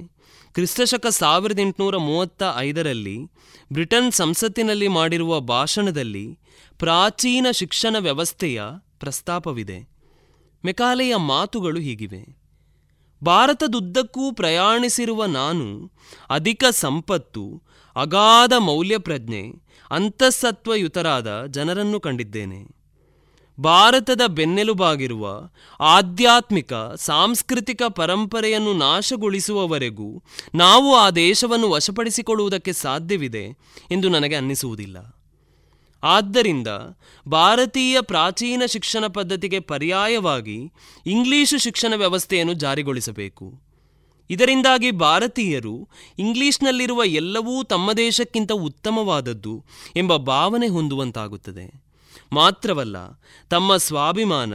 ಕ್ರಿಸ್ತಶಕ 0.55 1.07
ಸಾವಿರದ 1.07 1.59
ಎಂಟುನೂರ 1.59 1.97
ಮೂವತ್ತ 1.97 2.43
ಐದರಲ್ಲಿ 2.57 3.19
ಬ್ರಿಟನ್ 3.73 4.13
ಸಂಸತ್ತಿನಲ್ಲಿ 4.13 4.89
ಮಾಡಿರುವ 4.89 5.41
ಭಾಷಣದಲ್ಲಿ 5.41 6.39
ಪ್ರಾಚೀನ 6.79 7.47
ಶಿಕ್ಷಣ 7.53 7.97
ವ್ಯವಸ್ಥೆಯ 7.99 8.63
ಪ್ರಸ್ತಾಪವಿದೆ. 9.01 9.89
ಮೆಕಾಲೆಯ 10.65 11.17
ಮಾತುಗಳು 11.17 11.81
ಹೀಗಿವೆ. 11.81 12.44
ಭಾರತದುದ್ದಕ್ಕೂ 13.25 14.33
ಪ್ರಯಾಣಿಸಿರುವ 14.33 15.25
ನಾನು 15.25 15.93
ಅಧಿಕ 16.31 16.65
ಸಂಪತ್ತು, 16.71 17.63
ಅಗಾಧ 17.97 18.53
ಮೌಲ್ಯಪ್ರಜ್ಞೆ, 18.59 19.43
ಅಂತಃಸತ್ವಯುತರಾದ 19.91 21.47
ಜನರನ್ನು 21.47 22.01
ಕಂಡಿದ್ದೇನೆ. 22.01 22.85
ಭಾರತದ 23.61 24.21
ಬೆನ್ನೆಲುಬಾಗಿರುವ 24.27 25.51
ಆಧ್ಯಾತ್ಮಿಕ, 25.81 26.73
ಸಾಂಸ್ಕೃತಿಕ 26.97 27.83
ಪರಂಪರೆಯನ್ನು 27.89 28.73
ನಾಶಗೊಳಿಸುವವರೆಗೂ 28.73 30.23
ನಾವು 30.55 30.97
ಆ 30.97 31.11
ದೇಶವನ್ನು 31.11 31.71
ವಶಪಡಿಸಿಕೊಳ್ಳುವುದಕ್ಕೆ 31.71 32.73
ಸಾಧ್ಯವಿದೆ 32.73 33.57
ಎಂದು 33.91 34.09
ನನಗೆ 34.09 34.35
ಅನ್ನಿಸುವುದಿಲ್ಲ. 34.35 35.14
ಆದ್ದರಿಂದ 36.05 36.69
ಭಾರತೀಯ 37.29 38.01
ಪ್ರಾಚೀನ 38.01 38.63
ಶಿಕ್ಷಣ 38.67 39.07
ಪದ್ಧತಿಗೆ 39.07 39.61
ಪರ್ಯಾಯವಾಗಿ 39.61 40.73
ಇಂಗ್ಲಿಶು 41.07 41.59
ಶಿಕ್ಷಣ 41.59 41.95
ವ್ಯವಸ್ಥೆಯನ್ನು 41.97 42.53
ಜಾರಿಗೊಳಿಸಬೇಕು. 42.53 43.61
ಇದರಿಂದಾಗಿ 44.31 44.91
ಭಾರತೀಯರು 44.91 45.89
ಇಂಗ್ಲಿಷ್ನಲ್ಲಿರುವ 46.19 47.05
ಎಲ್ಲವೂ 47.05 47.63
ತಮ್ಮ 47.63 47.93
ದೇಶಕ್ಕಿಂತ 47.93 48.53
ಉತ್ತಮವಾದದ್ದು 48.53 49.65
ಎಂಬ 49.97 50.17
ಭಾವನೆ 50.17 50.69
ಹೊಂದುವಂತಾಗುತ್ತದೆ. 50.69 51.85
ಮಾತ್ರವಲ್ಲ, 52.33 52.97
ತಮ್ಮ 53.51 53.77
ಸ್ವಾಭಿಮಾನ, 53.77 54.55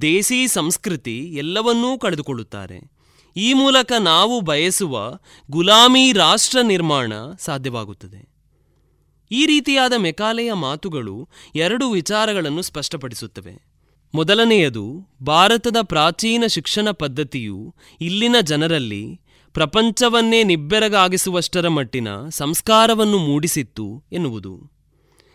ದೇಸಿ 0.00 0.48
ಸಂಸ್ಕೃತಿ 0.48 1.18
ಎಲ್ಲವನ್ನೂ 1.18 1.98
ಕಳೆದುಕೊಳ್ಳುತ್ತಾರೆ. 1.98 2.92
ಈ 3.36 3.52
ಮೂಲಕ 3.52 3.92
ನಾವು 3.98 4.40
ಬಯಸುವ 4.40 5.18
ಗುಲಾಮಿ 5.50 6.12
ರಾಷ್ಟ್ರ 6.12 6.60
ನಿರ್ಮಾಣ 6.60 7.12
ಸಾಧ್ಯವಾಗುತ್ತದೆ. 7.38 8.29
ಈ 9.30 9.46
ರೀತಿಯಾದ 9.46 9.92
ಮೆಕಾಲೆಯ 9.96 10.52
ಮಾತುಗಳು 10.52 11.28
ಎರಡು 11.54 11.90
ವಿಚಾರಗಳನ್ನು 11.90 12.62
ಸ್ಪಷ್ಟಪಡಿಸುತ್ತವೆ. 12.62 13.70
ಮೊದಲನೆಯದು, 14.14 15.08
ಭಾರತದ 15.22 15.76
ಪ್ರಾಚೀನ 15.82 16.44
ಶಿಕ್ಷಣ 16.46 16.90
ಪದ್ಧತಿಯು 16.90 17.74
ಇಲ್ಲಿನ 18.00 18.36
ಜನರಲ್ಲಿ 18.42 19.20
ಪ್ರಪಂಚವನ್ನೇ 19.54 20.42
ನಿಬ್ಬೆರಗಾಗಿಸುವಷ್ಟರ 20.42 21.68
ಮಟ್ಟಿನ 21.68 22.08
ಸಂಸ್ಕಾರವನ್ನು 22.28 23.18
ಮೂಡಿಸಿತ್ತು 23.18 24.04
ಎನ್ನುವುದು. 24.12 24.70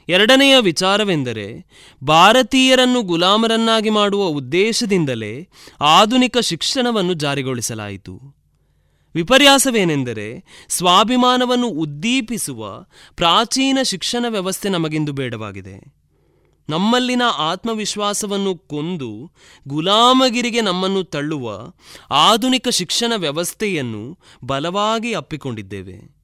ಎರಡನೆಯ 0.10 0.60
ವಿಚಾರವೆಂದರೆ, 0.60 1.66
ಭಾರತೀಯರನ್ನು 2.04 3.02
ಗುಲಾಮರನ್ನಾಗಿ 3.02 3.90
ಮಾಡುವ 3.90 4.26
ಉದ್ದೇಶದಿಂದಲೇ 4.26 5.50
ಆಧುನಿಕ 5.82 6.38
ಶಿಕ್ಷಣವನ್ನು 6.38 7.14
ಜಾರಿಗೊಳಿಸಲಾಯಿತು. 7.14 8.35
ವಿಪರ್ಯಾಸವೇನೆಂದರೆ 9.16 10.44
ಸ್ವಾಭಿಮಾನವನ್ನು 10.70 11.68
ಉದ್ದೀಪಿಸುವ 11.68 12.86
ಪ್ರಾಚೀನ 13.16 13.78
ಶಿಕ್ಷಣ 13.84 14.26
ವ್ಯವಸ್ಥೆ 14.30 14.70
ನಮಗಿಂದು 14.70 15.14
ಬೇಡವಾಗಿದೆ. 15.14 16.06
ನಮ್ಮಲ್ಲಿನ 16.70 17.22
ಆತ್ಮವಿಶ್ವಾಸವನ್ನು 17.38 18.56
ಕೊಂದು 18.56 19.32
ಗುಲಾಮಗಿರಿಗೆ 19.68 20.62
ನಮ್ಮನ್ನು 20.62 21.04
ತಳ್ಳುವ 21.04 21.74
ಆಧುನಿಕ 22.12 22.68
ಶಿಕ್ಷಣ 22.70 23.14
ವ್ಯವಸ್ಥೆಯನ್ನು 23.16 24.20
ಬಲವಾಗಿ 24.44 25.14
ಅಪ್ಪಿಕೊಂಡಿದ್ದೇವೆ. 25.14 26.16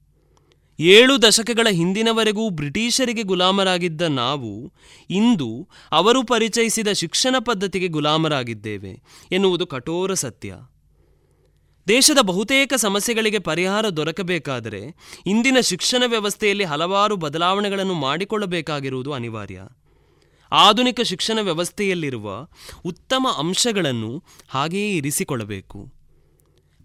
ಏಳು 0.80 1.22
ದಶಕಗಳ 1.22 1.66
ಹಿಂದಿನವರೆಗೂ 1.70 2.50
ಬ್ರಿಟಿಷರಿಗೆ 2.50 3.22
ಗುಲಾಮರಾಗಿದ್ದ 3.22 4.02
ನಾವು 4.02 4.72
ಇಂದು 5.10 5.68
ಅವರು 5.92 6.22
ಪರಿಚಯಿಸಿದ 6.22 6.88
ಶಿಕ್ಷಣ 6.88 7.36
ಪದ್ಧತಿಗೆ 7.38 7.88
ಗುಲಾಮರಾಗಿದ್ದೇವೆ 7.88 9.02
ಎನ್ನುವುದು 9.32 9.66
ಕಠೋರ 9.66 10.14
ಸತ್ಯ. 10.14 10.54
ದೇಶದ 11.88 12.18
ಬಹುತೇಕ 12.22 12.72
ಸಮಸ್ಯೆಗಳಿಗೆ 12.76 13.38
ಪರಿಹಾರ 13.38 13.88
ದೊರಕಬೇಕಾದರೆ 13.88 14.94
ಇಂದಿನ 15.26 15.56
ಶಿಕ್ಷಣ 15.60 16.02
ವ್ಯವಸ್ಥೆಯಲ್ಲಿ 16.06 16.64
ಹಲವಾರು 16.64 17.16
ಬದಲಾವಣೆಗಳನ್ನು 17.16 17.94
ಮಾಡಿಕೊಳ್ಳಬೇಕಾಗಿರುವುದು 17.94 19.12
ಅನಿವಾರ್ಯ. 19.12 19.62
ಆಧುನಿಕ 20.52 21.00
ಶಿಕ್ಷಣ 21.00 21.38
ವ್ಯವಸ್ಥೆಯಲ್ಲಿರುವ 21.40 22.46
ಉತ್ತಮ 22.84 23.26
ಅಂಶಗಳನ್ನು 23.38 24.24
ಹಾಗೆಯೇ 24.48 24.96
ಇರಿಸಿಕೊಳ್ಳಬೇಕು. 24.96 25.92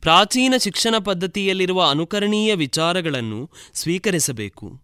ಪ್ರಾಚೀನ 0.02 0.53
ಶಿಕ್ಷಣ 0.60 0.95
ಪದ್ಧತಿಯಲ್ಲಿರುವ 0.98 1.90
ಅನುಕರಣೀಯ 1.90 2.56
ವಿಚಾರಗಳನ್ನು 2.56 3.49
ಸ್ವೀಕರಿಸಬೇಕು. 3.74 4.82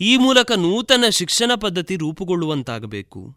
ಈ 0.00 0.16
ಮೂಲಕ 0.16 0.52
ನೂತನ 0.52 1.04
ಶಿಕ್ಷಣ 1.10 1.52
ಪದ್ಧತಿ 1.60 1.96
ರೂಪುಗೊಳ್ಳುವಂತಾಗಬೇಕು. 1.96 3.36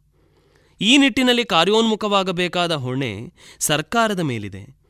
ಈ 0.81 0.97
ನಿಟ್ಟಿನಲ್ಲಿ 0.97 1.45
ಕಾರ್ಯೋನ್ಮುಖವಾಗಬೇಕಾದ 1.45 2.71
ಹೊಣೆ 2.71 3.33
ಸರ್ಕಾರದ 3.59 4.19
ಮೇಲಿದೆ. 4.19 4.84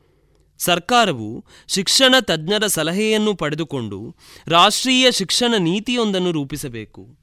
ಸರ್ಕಾರವು 0.58 1.44
ಶಿಕ್ಷಣ 1.68 2.14
ತಜ್ಞರ 2.20 2.66
ಸಲಹೆಯನ್ನು 2.66 3.34
ಪಡೆದುಕೊಂಡು 3.34 4.16
ರಾಷ್ಟ್ರೀಯ 4.46 5.10
ಶಿಕ್ಷಣ 5.10 5.54
ನೀತಿಯೊಂದನ್ನು 5.58 6.32
ರೂಪಿಸಬೇಕು. 6.32 7.16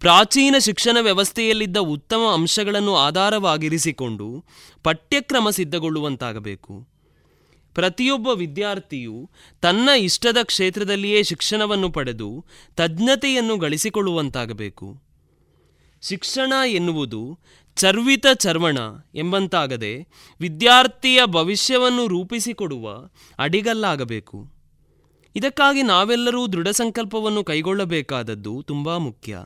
ಪ್ರಾಚೀನ 0.00 0.54
ಶಿಕ್ಷಣ 0.58 0.96
ವ್ಯವಸ್ಥೆಯಲ್ಲಿದ್ದ 1.00 1.76
ಉತ್ತಮ 1.76 2.20
ಅಂಶಗಳನ್ನು 2.34 2.96
ಆಧಾರವಾಗಿರಿಸಿಕೊಂಡು 2.96 4.44
ಪಠ್ಯಕ್ರಮ 4.82 5.50
ಸಿದ್ಧಗೊಳ್ಳುವಂತಾಗಬೇಕು. 5.50 6.88
ಪ್ರತಿಯೊಬ್ಬ 7.74 8.28
ವಿದ್ಯಾರ್ಥಿಯು 8.28 9.30
ತನ್ನ 9.60 9.88
ಇಷ್ಟದ 9.98 10.36
ಕ್ಷೇತ್ರದಲ್ಲಿಯೇ 10.42 11.22
ಶಿಕ್ಷಣವನ್ನು 11.22 11.90
ಪಡೆದು 11.90 12.44
ತಜ್ಞತೆಯನ್ನು 12.76 13.56
ಗಳಿಸಿಕೊಳ್ಳುವಂತಾಗಬೇಕು. 13.56 15.02
ಶಿಕ್ಷಣ 16.02 16.52
ಎನ್ನುವುದು 16.66 17.38
ಚರ್ವಿತ 17.76 18.26
ಚರ್ವಣ 18.34 18.78
ಎಂಬಂತಾಗದೆ 19.14 20.08
ವಿದ್ಯಾರ್ಥಿಯ 20.40 21.20
ಭವಿಷ್ಯವನ್ನು 21.26 22.06
ರೂಪಿಸಿಕೊಡುವ 22.06 23.08
ಅಡಿಗಲ್ಲಾಗಬೇಕು. 23.38 24.50
ಇದಕ್ಕಾಗಿ 25.36 25.82
ನಾವೆಲ್ಲರೂ 25.82 26.46
ದೃಢ 26.46 26.68
ಸಂಕಲ್ಪವನ್ನು 26.68 27.44
ಕೈಗೊಳ್ಳಬೇಕಾದದ್ದು 27.44 28.62
ತುಂಬ 28.66 28.96
ಮುಖ್ಯ. 28.96 29.38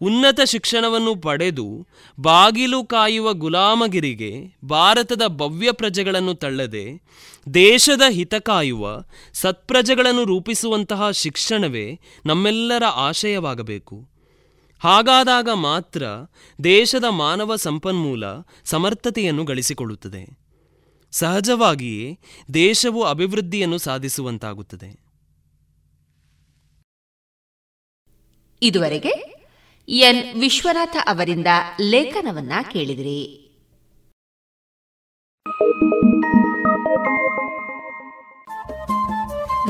ಉನ್ನತ 0.00 0.40
ಶಿಕ್ಷಣವನ್ನು 0.40 1.16
ಪಡೆದು 1.16 1.86
ಬಾಗಿಲು 2.20 2.84
ಕಾಯುವ 2.84 3.32
ಗುಲಾಮಗಿರಿಗೆ 3.32 4.58
ಭಾರತದ 4.64 5.22
ಭವ್ಯ 5.26 5.72
ಪ್ರಜೆಗಳನ್ನು 5.72 6.34
ತಳ್ಳದೆ 6.34 7.02
ದೇಶದ 7.54 8.02
ಹಿತ 8.10 8.34
ಕಾಯುವ 8.34 9.02
ಸತ್ಪ್ರಜೆಗಳನ್ನು 9.32 10.24
ರೂಪಿಸುವಂತಹ 10.24 11.10
ಶಿಕ್ಷಣವೇ 11.10 12.00
ನಮ್ಮೆಲ್ಲರ 12.26 12.84
ಆಶಯವಾಗಬೇಕು. 12.84 14.17
ಹಾಗಾದಾಗ 14.80 15.48
ಮಾತ್ರ 15.54 16.02
ದೇಶದ 16.64 17.04
ಮಾನವ 17.08 17.56
ಸಂಪನ್ಮೂಲ 17.56 18.24
ಸಮರ್ಥತೆಯನ್ನು 18.64 19.44
ಗಳಿಸಿಕೊಳ್ಳುತ್ತದೆ. 19.44 20.38
ಸಹಜವಾಗಿಯೇ 21.10 22.18
ದೇಶವು 22.54 23.02
ಅಭಿವೃದ್ಧಿಯನ್ನು 23.02 23.78
ಸಾಧಿಸುವಂತಾಗುತ್ತದೆ. 23.78 25.08
ಇದುವರೆಗೆ 28.62 29.38
ಎನ್. 29.88 30.40
ವಿಶ್ವನಾಥ 30.40 30.96
ಅವರಿಂದ 31.06 31.46
ಲೇಖನವನ್ನ 31.80 32.52
ಕೇಳಿದಿರಿ. 32.72 33.44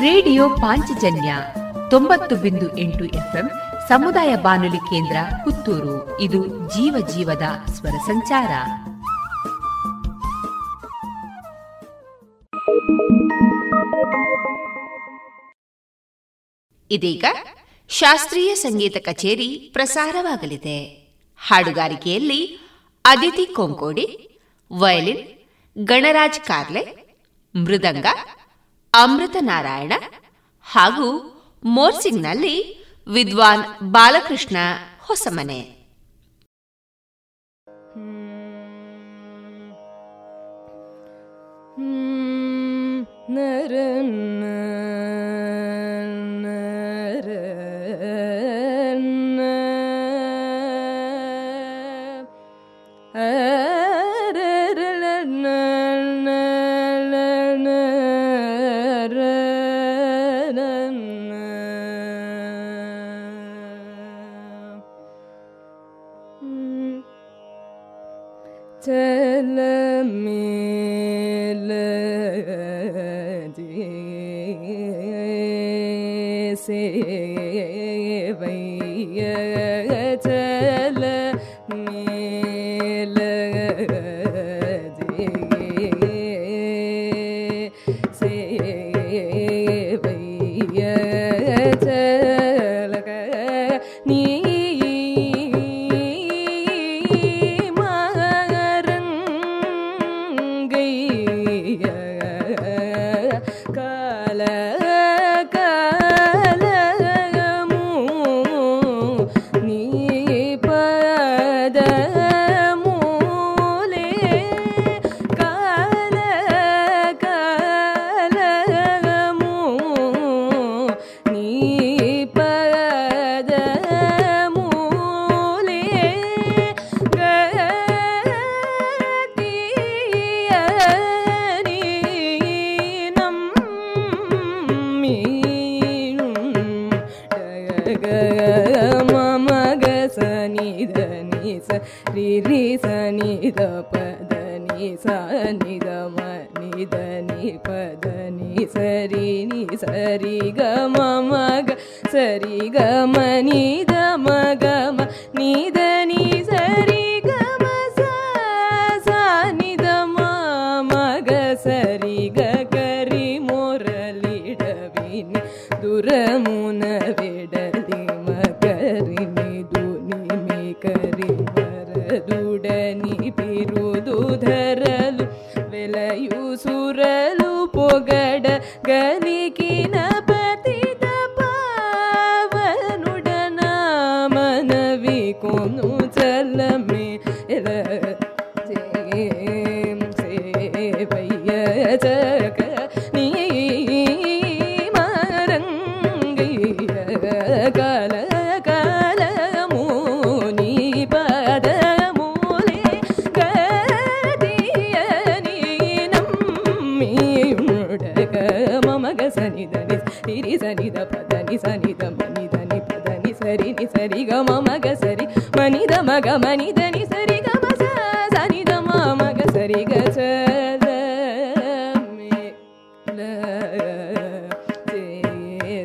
ರೇಡಿಯೋ 0.01 0.48
ಪಾಂಚಜನ್ಯ 0.48 1.36
ತೊಂಬತ್ತು 1.90 2.36
ಬಿಂದು 2.36 2.78
ಎಂಟು 2.78 3.05
ಎಫ್ಎಂ 3.05 3.51
ಸಮುದಾಯ 3.89 4.36
ಬಾನುಲಿ 4.36 4.77
ಕೇಂದ್ರ 4.77 5.16
ಪುತ್ತೂರು. 5.44 6.20
ಇದು 6.20 6.47
ಜೀವ 6.47 7.06
ಜೀವದ 7.06 7.43
ಸ್ವರ 7.73 7.90
ಸಂಚಾರ. 7.90 8.51
ಇದೀಗ 16.90 17.24
ಶಾಸ್ತ್ರೀಯ 17.89 18.55
ಸಂಗೀತ 18.55 18.97
ಕಚೇರಿ 18.97 19.70
ಪ್ರಸಾರವಾಗಲಿದೆ. 19.73 20.85
ಹಾಡುಗಾರಿಕೆಯಲ್ಲಿ 21.39 22.59
ಅದಿತಿ 23.05 23.47
ಕೊಂಕೋಡಿ, 23.47 24.39
ವಯಲಿನ್, 24.73 25.39
ಗಣರಾಜ್ 25.86 26.40
ಕಾರ್ಲೆ, 26.40 27.15
ಮೃದಂಗ, 27.55 28.06
ಅಮೃತ 28.94 29.36
ನಾರಾಯಣ 29.40 29.93
ಹಾಗೂ 30.62 31.35
ಮೋರ್ಸಿಂಗ್ನಲ್ಲಿ 31.65 32.78
ವಿದ್ವಾನ್ 33.12 33.90
ಬಾಲಕೃಷ್ಣ 33.93 34.56
ಹೊಸಮನೆ. 35.01 35.78
ನರನ್ನ 43.30 44.44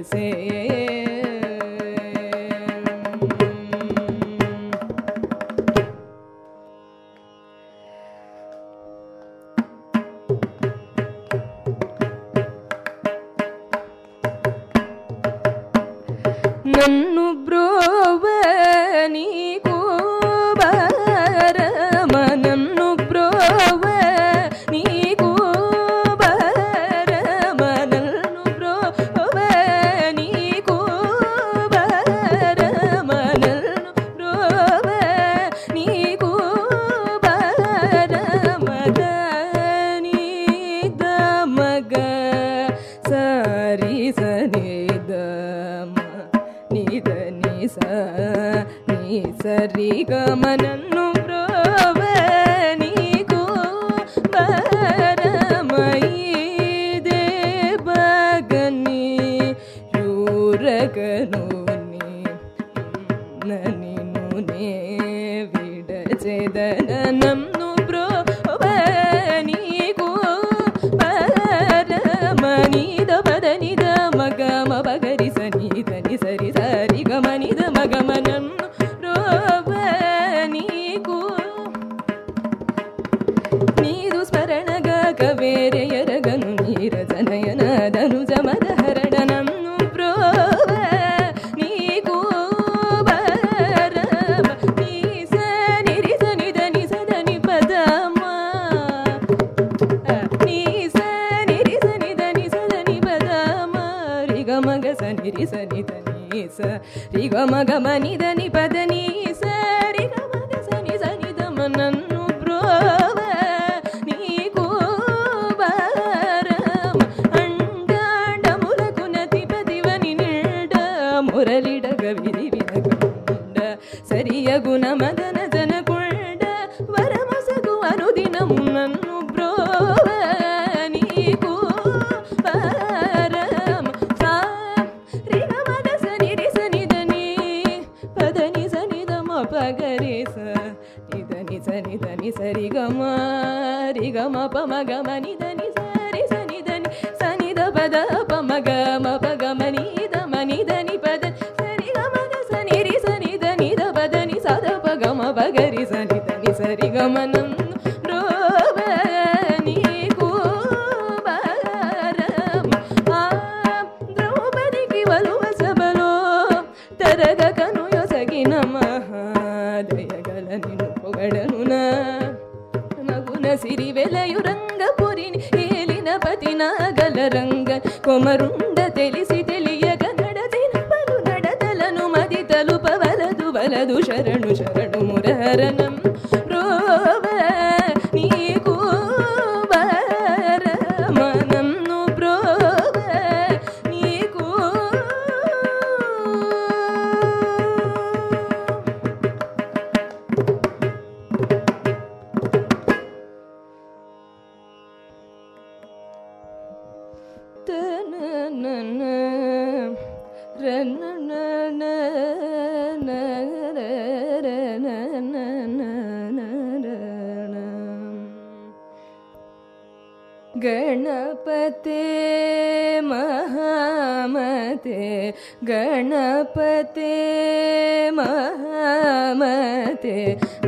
say 0.04 0.73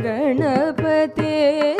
गणपते 0.04 1.75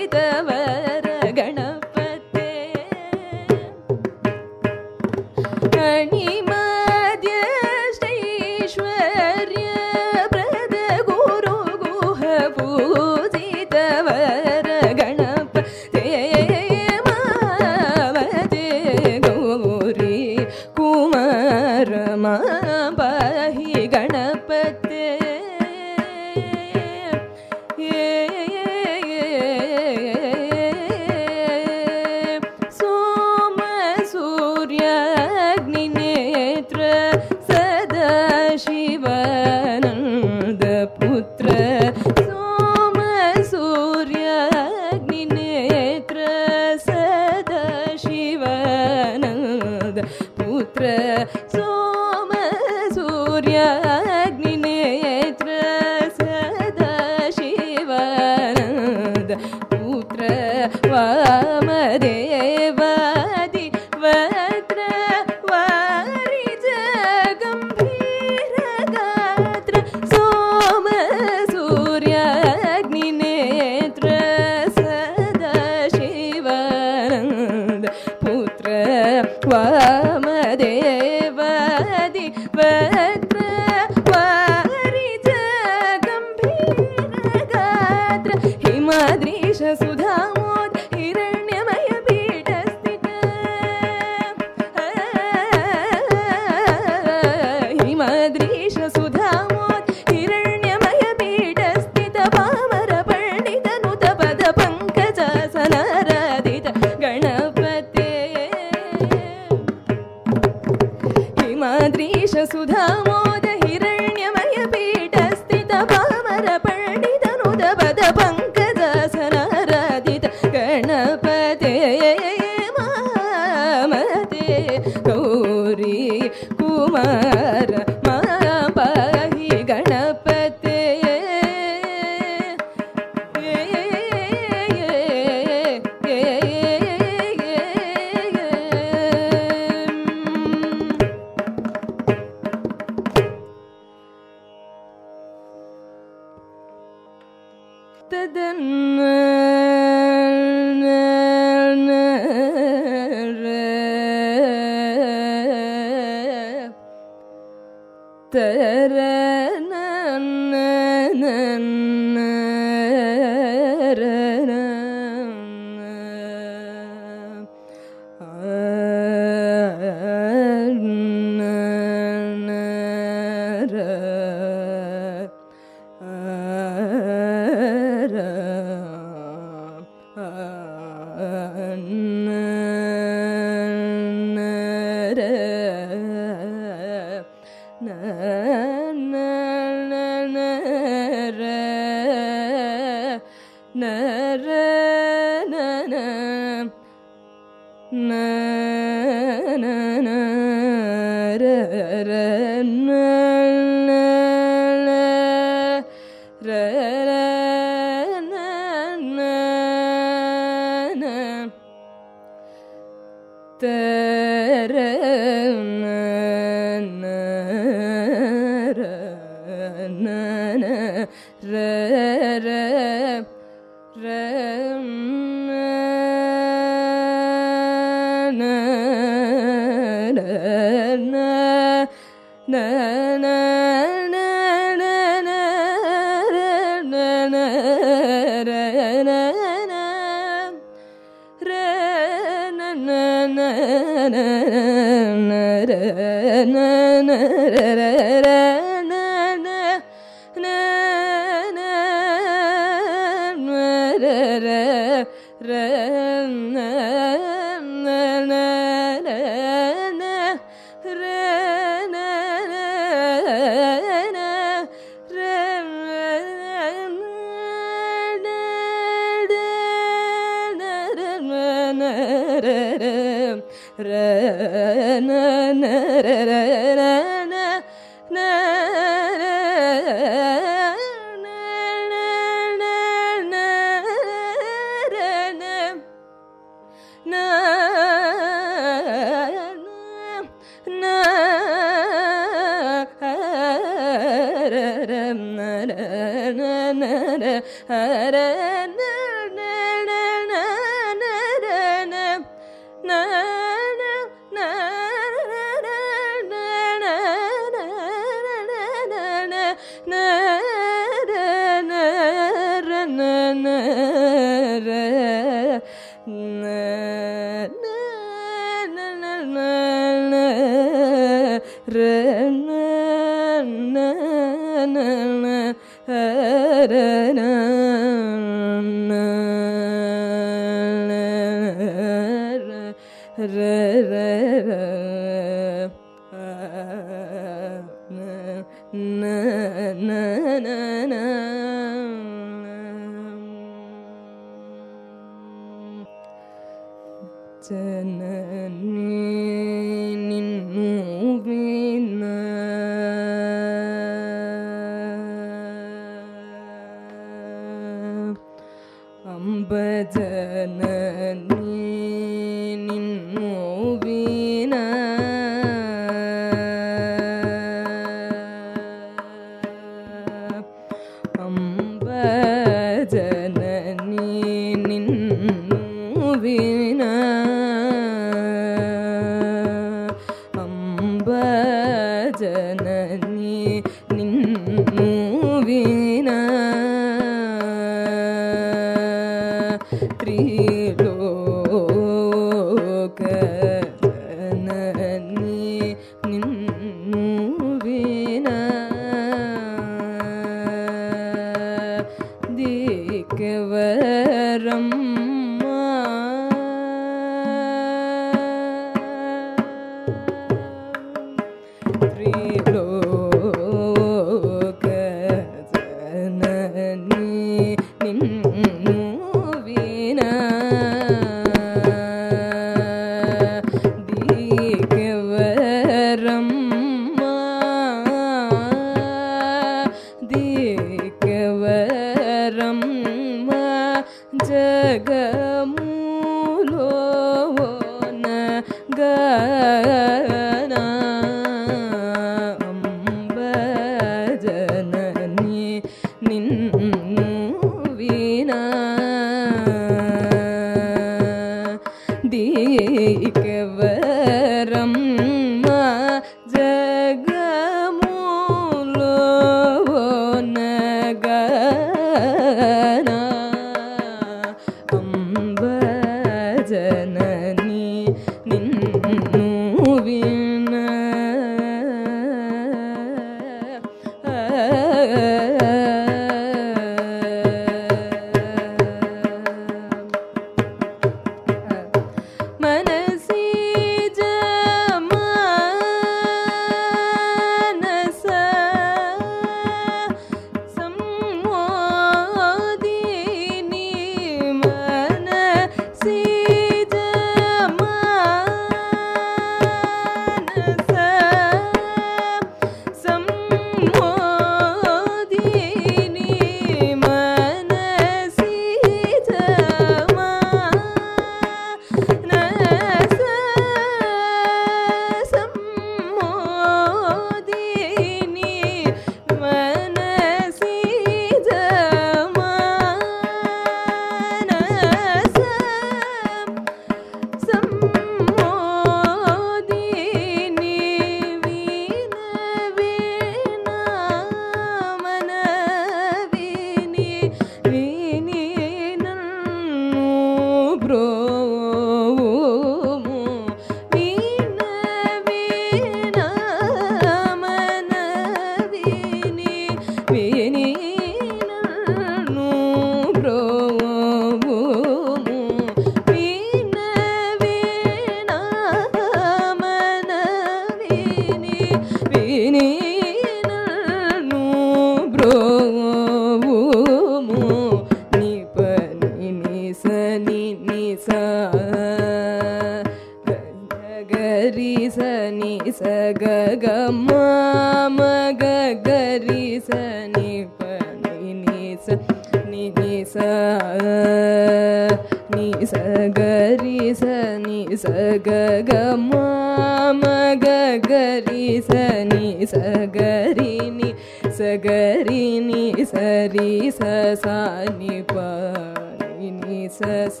ಸ 599.98 600.00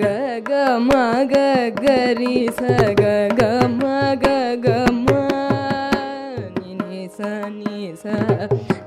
ಗ 0.00 0.02
ಗ 0.48 0.50
ಮ 0.88 0.90
ಗ 1.32 1.34
ಗ 1.82 1.86
ರಿ 2.18 2.34
ಸ 2.58 2.60
ಗ 3.00 3.04
ಗ 3.38 3.40
ಮ 3.78 3.82
ಗ 4.22 4.26
ಗ 4.64 4.68
ಮ 5.04 5.08
ni 6.88 7.00
sa 7.16 7.32
ni 7.58 7.78
sa 8.02 8.16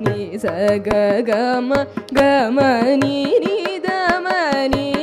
ni 0.04 0.38
sa 0.42 0.54
ga 0.86 1.02
ga 1.28 1.42
ma 1.68 1.80
ga 2.16 2.32
ma 2.56 2.68
ni 3.02 3.16
ni 3.44 3.56
da 3.86 3.98
ma 4.24 4.38
ni 4.72 4.93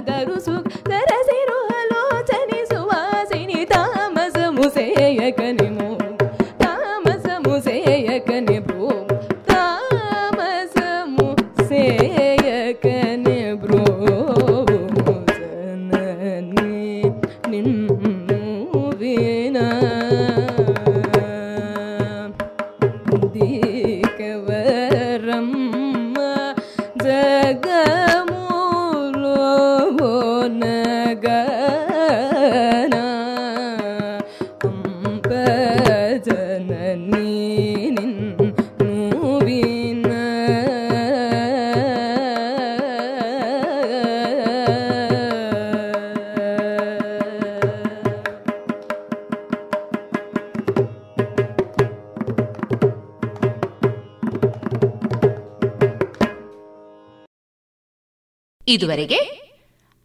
ಗರು 0.00 0.36
ಸುಖ 0.40 0.71
ಇದುವರೆಗೆ 58.72 59.16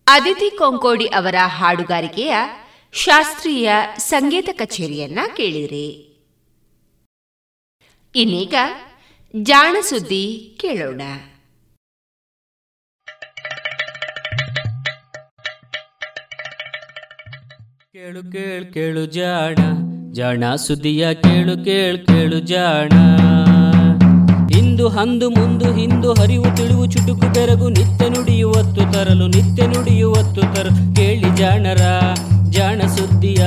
ಅದಿತಿ 0.07 0.57
ಕೊಂಕೋಡಿ 0.57 1.05
ಅವರ 1.05 1.35
ಹಾಡುಗಾರಿಕೆಯ 1.45 2.35
ಶಾಸ್ತ್ರೀಯ 2.93 3.71
ಸಂಗೀತ 3.97 4.49
ಕಚೇರಿಯನ್ನ 4.53 5.19
ಕೇಳಿರಿ. 5.37 6.03
ಇನ್ನೀಗ 8.15 8.55
ಜಾಣ 9.41 9.75
ಸುದ್ದಿ 9.81 10.57
ಕೇಳೋಣ. 10.61 11.01
ಕೇಳು 17.93 18.31
ಕೇಳು 18.31 18.73
ಕೇಳು 18.73 19.05
ಜಾಣ 19.05 19.55
ಜಾಣ 20.11 20.55
ಸುದ್ದಿಯ 20.55 21.13
ಕೇಳು 21.13 21.65
ಕೇಳು 21.65 22.05
ಕೇಳು 22.05 22.39
ಜಾಣ. 22.39 23.16
ಇಂದು 24.77 24.89
ಅಂದು 24.89 25.29
ಮುಂದು 25.29 25.73
ಹಿಂದು 25.73 26.13
ಹರಿವು 26.13 26.55
ತಿಳಿವು 26.55 26.85
ಚುಟುಕು 26.85 27.33
ಬೆರಗು 27.33 27.69
ನಿತ್ಯ 27.69 28.09
ನುಡಿಯುವತ್ತು 28.09 28.93
ತರಲು 28.93 29.27
ನಿತ್ಯ 29.27 29.67
ನುಡಿಯುವತ್ತು 29.67 30.41
ತರಲು 30.41 30.95
ಕೇಳಿ 30.95 31.35
ಜಾಣರ, 31.35 31.77
ಜಾಣ 32.49 32.81
ಸುದ್ದಿಯ, 32.81 33.45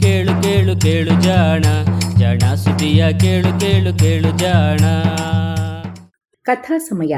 ಕೇಳು 0.00 0.42
ಕೇಳು 0.42 0.80
ಕೇಳು 0.80 1.22
ಜಾಣ. 1.22 1.62
ಜಾಣ 2.18 2.54
ಸುದ್ದಿಯ, 2.54 3.12
ಕೇಳು 3.20 3.60
ಕೇಳು 3.60 3.98
ಕೇಳು 3.98 4.38
ಜಾಣ. 4.38 4.80
ಕಥಾ 6.42 6.78
ಸಮಯ. 6.78 7.16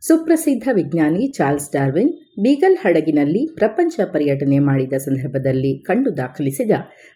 ಸುಪ್ರಸಿದ್ಧ 0.00 0.68
ವಿಜ್ಞಾನಿ 0.72 1.32
ಚಾರ್ಲ್ಸ್ 1.36 1.72
ಡಾರ್ವಿನ್ 1.72 2.25
ಬೀಗಲ್ 2.38 2.76
ಹಡಗಿನಲ್ಲಿ 2.76 3.54
ಪ್ರಪಂಚ 3.54 4.00
ಪರ್ಯಟನೆ 4.12 4.58
ಮಾಡಿದ 4.58 4.92
ಸಂದರ್ಭದಲ್ಲಿ 4.92 5.78
ಕಂಡು 5.78 6.16
ದಾಖಲಿಸಿದ 6.16 6.70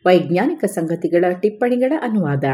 ವೈಜ್ಞಾನಿಕ 0.06 0.64
ಸಂಗತಿಗಳ 0.64 1.24
ಟಿಪ್ಪಣಿಗಳ 1.40 1.92
ಅನುವಾದ. 2.02 2.44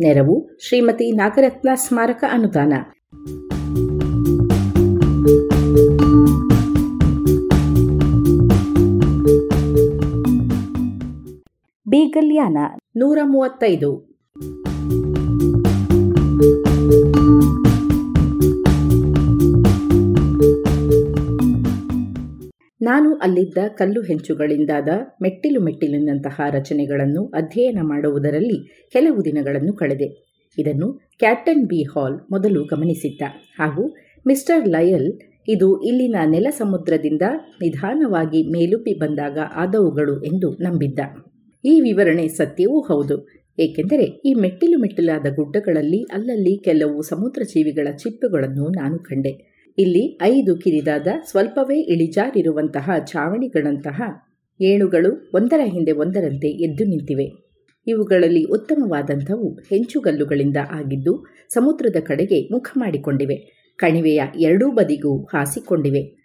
ನೆರವು 0.00 0.50
ಶ್ರೀಮತಿ 0.68 1.12
ನಾಗರತ್ನ 1.12 1.68
ಸ್ಮಾರಕ 1.74 2.24
ಅನುದಾನ. 2.30 2.72
ಬೀಗಲ್ಯಾನ 11.88 12.58
ನೂರ 12.96 13.18
ಮೂವತ್ತೈದು 13.24 14.14
ನಾನು 22.82 23.14
ಅಲ್ಲಿದ್ದ 23.14 23.58
ಕಲ್ಲು 23.68 24.02
ಹೆಂಚುಗಳಿಂದಾದ 24.02 24.88
ಮೆಟ್ಟಿಲು 25.22 25.60
ಮೆಟ್ಟಿಲಿನಂತಹ 25.60 26.40
ರಚನೆಗಳನ್ನು 26.50 27.24
ಅಧ್ಯಯನ 27.24 27.78
ಮಾಡುವುದರಲ್ಲಿ 27.82 28.88
ಕೆಲವು 28.92 29.24
ದಿನಗಳನ್ನು 29.24 29.72
ಕಳೆದೆ. 29.72 30.38
ಇದನ್ನು 30.58 30.92
ಕ್ಯಾಪ್ಟನ್ 31.18 31.66
ಬಿ 31.66 31.82
ಹಾಲ್ 31.82 32.20
ಮೊದಲು 32.30 32.64
ಗಮನಿಸಿದ್ದ. 32.64 33.22
ಹಾಗೂ 33.58 33.94
ಮಿಸ್ಟರ್ 34.26 34.68
ಲಯಲ್ 34.68 35.18
ಇದು 35.48 35.82
ಇಲ್ಲಿನ 35.82 36.16
ನೆಲ 36.26 36.46
ಸಮುದ್ರದಿಂದ 36.50 37.22
ನಿಧಾನವಾಗಿ 37.62 38.42
ಮೇಲುಪ್ಪಿ 38.52 38.98
ಬಂದಾಗ 38.98 39.38
ಆದವುಗಳು 39.54 40.22
ಎಂದು 40.22 40.50
ನಂಬಿದ್ದ. 40.50 41.00
ಈ 41.64 41.80
ವಿವರಣೆ 41.80 42.28
ಸತ್ಯವೂ 42.28 42.80
ಹೌದು. 42.80 43.28
ಏಕೆಂದರೆ 43.58 44.02
ಈ 44.02 44.34
ಮೆಟ್ಟಿಲು 44.34 44.78
ಮೆಟ್ಟಿಲಾದ 44.78 45.26
ಗುಡ್ಡಗಳಲ್ಲಿ 45.34 46.02
ಅಲ್ಲಲ್ಲಿ 46.02 46.64
ಕೆಲವು 46.64 47.02
ಸಮುದ್ರ 47.02 47.42
ಜೀವಿಗಳ 47.42 47.88
ಚಿಪ್ಪುಗಳನ್ನು 47.96 48.68
ನಾನು 48.68 48.98
ಕಂಡೆ. 48.98 49.64
ಇಲ್ಲಿ 49.78 50.18
ಐದು 50.22 50.56
ಕಿರಿದಾದ, 50.56 51.06
ಸ್ವಲ್ಪವೇ 51.26 51.80
ಇಳಿಜಾರಿರುವಂತಹ 51.80 52.90
ಛಾವಣಿಗಳಂತಹ 53.06 54.02
ಏಣುಗಳು 54.60 55.30
ಒಂದರ 55.34 55.60
ಹಿಂದೆ 55.64 55.92
ಒಂದರಂತೆ 55.92 56.48
ಎದ್ದು 56.48 56.84
ನಿಂತಿವೆ. 56.84 57.44
ಇವುಗಳಲ್ಲಿ 57.86 58.44
ಉತ್ತಮವಾದಂಥವು 58.44 59.54
ಹೆಂಚುಗಲ್ಲುಗಳಿಂದ 59.54 60.56
ಆಗಿದ್ದು 60.70 61.24
ಸಮುದ್ರದ 61.48 61.96
ಕಡೆಗೆ 62.00 62.48
ಮುಖ 62.52 62.68
ಮಾಡಿಕೊಂಡಿವೆ. 62.78 63.36
ಕಣಿವೆಯ 63.76 64.22
ಎರಡೂ 64.40 64.70
ಬದಿಗೂ 64.70 65.24
ಹಾಸಿಕೊಂಡಿವೆ. 65.24 66.23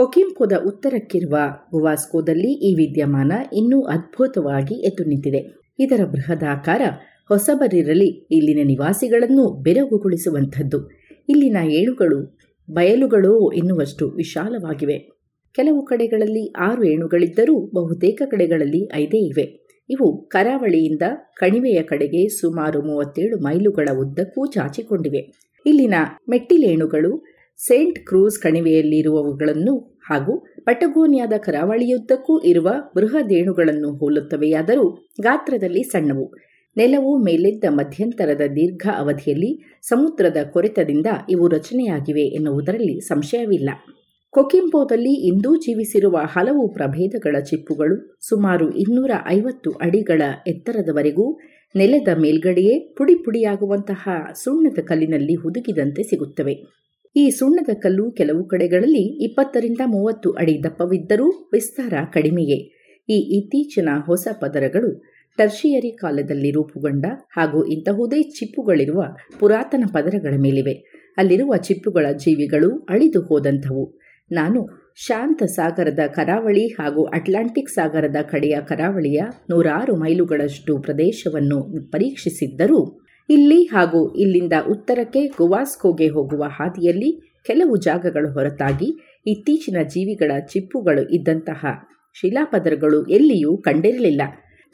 ಕೊಕಿಂಪುದ 0.00 0.52
ಉತ್ತರಕ್ಕಿರುವ 0.66 1.38
ಗುವಾಸ್ಕೋದಲ್ಲಿ 1.70 2.52
ಈ 2.52 2.74
ವಿದ್ಯಮಾನ 2.74 3.32
ಇನ್ನೂ 3.52 3.82
ಅದ್ಭುತವಾಗಿ 3.82 4.74
ಎದ್ದು 4.74 5.04
ನಿಂತಿದೆ. 5.04 5.54
ಇದರ 5.78 6.04
ಬೃಹದಾಕಾರ 6.04 6.82
ಹೊಸಬರಿರಲಿ 7.28 8.26
ಇಲ್ಲಿನ 8.30 8.66
ನಿವಾಸಿಗಳನ್ನು 8.66 9.62
ಬೆರಗುಗೊಳಿಸುವಂಥದ್ದು. 9.62 10.90
ಇಲ್ಲಿನ 11.28 11.56
ಏಣುಗಳು, 11.70 12.38
ಬಯಲುಗಳೋ 12.70 13.52
ಎನ್ನುವಷ್ಟು 13.52 14.10
ವಿಶಾಲವಾಗಿವೆ. 14.10 15.10
ಕೆಲವು 15.54 15.84
ಕಡೆಗಳಲ್ಲಿ 15.84 16.52
ಆರು 16.58 16.84
ಏಣುಗಳಿದ್ದರೂ 16.84 17.70
ಬಹುತೇಕ 17.74 18.22
ಕಡೆಗಳಲ್ಲಿ 18.30 18.90
ಐದೇ 18.94 19.26
ಇವೆ. 19.26 19.66
ಇವು 19.90 20.24
ಕರಾವಳಿಯಿಂದ 20.24 21.02
ಕಣಿವೆಯ 21.36 21.82
ಕಡೆಗೆ 21.82 22.28
ಸುಮಾರು 22.28 22.82
ಮೂವತ್ತೇಳು 22.82 23.38
ಮೈಲುಗಳ 23.38 23.88
ಉದ್ದಕ್ಕೂ 23.98 24.46
ಚಾಚಿಕೊಂಡಿವೆ. 24.46 25.32
ಇಲ್ಲಿನ 25.66 25.94
ಮೆಟ್ಟಿಲೇಣುಗಳು 26.28 27.24
ಸೇಂಟ್ 27.66 27.98
ಕ್ರೂಸ್ 28.06 28.38
ಕಣಿವೆಯಲ್ಲಿರುವವುಗಳನ್ನು 28.38 29.74
ಹಾಗೂ 29.78 30.46
ಪಟಗೋನಿಯಾದ 30.64 31.32
ಕರಾವಳಿಯುದ್ದಕ್ಕೂ 31.38 32.42
ಇರುವ 32.42 32.68
ಬೃಹದೇಣುಗಳನ್ನು 32.96 33.96
ಹೋಲುತ್ತವೆಯಾದರೂ 33.96 35.10
ಗಾತ್ರದಲ್ಲಿ 35.20 35.82
ಸಣ್ಣವು. 35.82 36.26
ನೆಲವು 36.76 37.24
ಮೇಲೆದ್ದ 37.24 37.64
ಮಧ್ಯಂತರದ 37.68 38.40
ದೀರ್ಘ 38.40 38.88
ಅವಧಿಯಲ್ಲಿ 38.98 39.80
ಸಮುದ್ರದ 39.82 40.36
ಕೊರೆತದಿಂದ 40.50 41.06
ಇವು 41.30 41.48
ರಚನೆಯಾಗಿವೆ 41.48 42.22
ಎನ್ನುವುದರಲ್ಲಿ 42.22 43.00
ಸಂಶಯವಿಲ್ಲ. 43.00 43.70
ಕೊಕಿಂಪೋದಲ್ಲಿ 44.30 45.12
ಇಂದೂ 45.26 45.56
ಜೀವಿಸಿರುವ 45.56 46.16
ಹಲವು 46.16 46.72
ಪ್ರಭೇದಗಳ 46.72 47.36
ಚಿಪ್ಪುಗಳು 47.40 48.18
ಸುಮಾರು 48.28 48.76
ಇನ್ನೂರ 48.76 49.10
ಐವತ್ತು 49.28 49.70
ಅಡಿಗಳ 49.70 50.22
ಎತ್ತರದವರೆಗೂ 50.46 51.38
ನೆಲದ 51.76 52.08
ಮೇಲ್ಗಡೆಯೇ 52.18 52.94
ಪುಡಿ 52.98 53.14
ಪುಡಿಯಾಗುವಂತಹ 53.14 54.08
ಸುಣ್ಣದ 54.34 54.78
ಕಲ್ಲಿನಲ್ಲಿ 54.82 55.34
ಹುದುಗಿದಂತೆ 55.34 56.02
ಸಿಗುತ್ತವೆ. 56.02 56.80
ಈ 57.16 57.30
ಸುಣ್ಣದ 57.30 57.78
ಕಲ್ಲು 57.82 58.10
ಕೆಲವು 58.10 58.44
ಕಡೆಗಳಲ್ಲಿ 58.44 59.24
ಇಪ್ಪತ್ತರಿಂದ 59.24 59.80
ಮೂವತ್ತು 59.86 60.30
ಅಡಿ 60.30 60.62
ದಪ್ಪವಿದ್ದರೂ 60.62 61.50
ವಿಸ್ತಾರ 61.52 61.94
ಕಡಿಮೆಯೇ. 62.12 62.58
ಈ 63.08 63.38
ಇತ್ತೀಚಿನ 63.38 63.88
ಹೊಸ 64.06 64.28
ಪದರಗಳು 64.32 65.02
ಟರ್ಷಿಯರಿ 65.36 65.96
ಕಾಲದಲ್ಲಿ 65.96 66.50
ರೂಪುಗೊಂಡ 66.50 67.06
ಹಾಗೂ 67.36 67.64
ಇಂತಹುದೇ 67.64 68.22
ಚಿಪ್ಪುಗಳಿರುವ 68.22 69.02
ಪುರಾತನ 69.40 69.84
ಪದರಗಳ 69.92 70.34
ಮೇಲಿವೆ. 70.38 71.04
ಅಲ್ಲಿರುವ 71.16 71.56
ಚಿಪ್ಪುಗಳ 71.56 72.06
ಜೀವಿಗಳು 72.12 72.78
ಅಳಿದು 72.78 73.20
ಹೋದಂಥವು. 73.20 74.00
ನಾನು 74.32 74.90
ಶಾಂತ 74.96 75.42
ಸಾಗರದ 75.42 75.98
ಕರಾವಳಿ 76.06 76.66
ಹಾಗೂ 76.66 77.04
ಅಟ್ಲಾಂಟಿಕ್ 77.04 77.68
ಸಾಗರದ 77.68 78.16
ಕಡೆಯ 78.22 78.56
ಕರಾವಳಿಯ 78.66 79.22
ನೂರಾರು 79.50 79.96
ಮೈಲುಗಳಷ್ಟು 79.96 80.78
ಪ್ರದೇಶವನ್ನು 80.78 81.90
ಪರೀಕ್ಷಿಸಿದ್ದರೂ 81.90 82.99
ಇಲ್ಲಿ 83.28 83.64
ಹಾಗೂ 83.64 84.14
ಇಲ್ಲಿಂದ 84.14 84.52
ಉತ್ತರಕ್ಕೆ 84.70 85.26
ಗುವಾಸ್ಕೋಗೆ 85.26 86.08
ಹೋಗುವ 86.08 86.44
ಹಾದಿಯಲ್ಲಿ 86.48 87.40
ಕೆಲವು 87.46 87.76
ಜಾಗಗಳು 87.76 88.32
ಹೊರತಾಗಿ 88.32 88.88
ಇತ್ತೀಚಿನ 89.26 89.76
ಜೀವಿಗಳ 89.82 90.32
ಚಿಪ್ಪುಗಳು 90.40 91.08
ಇದ್ದಂತಹ 91.08 91.66
ಶಿಲಾಪದರಗಳು 92.14 93.06
ಎಲ್ಲಿಯೂ 93.06 93.56
ಕಂಡಿರಲಿಲ್ಲ. 93.56 94.22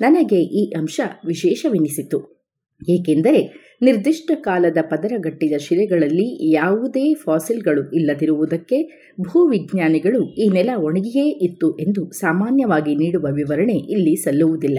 ನನಗೆ 0.01 0.37
ಈ 0.37 0.73
ಅಂಶ 0.77 1.01
ವಿಶೇಷವೆನಿಸಿತು. 1.27 2.37
ಏಕೆಂದರೆ 2.91 3.67
ನಿರ್ದಿಷ್ಟ 3.83 4.31
ಕಾಲದ 4.35 4.79
ಪದರಗಟ್ಟಿದ 4.83 5.57
ಶಿಲೆಗಳಲ್ಲಿ 5.57 6.53
ಯಾವುದೇ 6.53 7.15
ಫಾಸಿಲ್ಗಳು 7.15 7.91
ಇಲ್ಲದಿರುವುದಕ್ಕೆ 7.91 8.79
ಭೂವಿಜ್ಞಾನಿಗಳು 9.23 10.35
ಈ 10.35 10.49
ನೆಲ 10.49 10.71
ಒಣಗಿಯೇ 10.77 11.29
ಇತ್ತು 11.29 11.79
ಎಂದು 11.79 12.11
ಸಾಮಾನ್ಯವಾಗಿ 12.11 12.95
ನೀಡುವ 12.95 13.27
ವಿವರಣೆ 13.33 13.73
ಇಲ್ಲಿ 13.73 14.17
ಸಲ್ಲುವುದಿಲ್ಲ. 14.17 14.79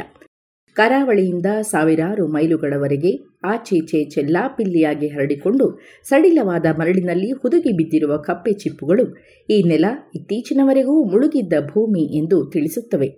ಕರಾವಳಿಯಿಂದ 0.78 1.46
ಸಾವಿರಾರು 1.62 2.28
ಮೈಲುಗಳವರೆಗೆ 2.28 3.12
ಆಚೀಚೆ 3.44 4.10
ಚೆಲ್ಲಾಪಿಲ್ಲಿಯಾಗಿ 4.10 5.08
ಹರಡಿಕೊಂಡು 5.08 5.66
ಸಡಿಲವಾದ 6.04 6.66
ಮರಳಿನಲ್ಲಿ 6.80 7.32
ಹುದುಗಿ 7.32 7.72
ಬಿದ್ದಿರುವ 7.72 8.18
ಕಪ್ಪೆ 8.18 8.52
ಚಿಪ್ಪುಗಳು 8.54 9.06
ಈ 9.50 9.64
ನೆಲ 9.64 9.86
ಇತ್ತೀಚಿನವರೆಗೂ 10.16 11.04
ಮುಳುಗಿದ್ದ 11.04 11.54
ಭೂಮಿ 11.66 12.18
ಎಂದು 12.18 12.50
ತಿಳಿಸುತ್ತವೆ. 12.54 13.10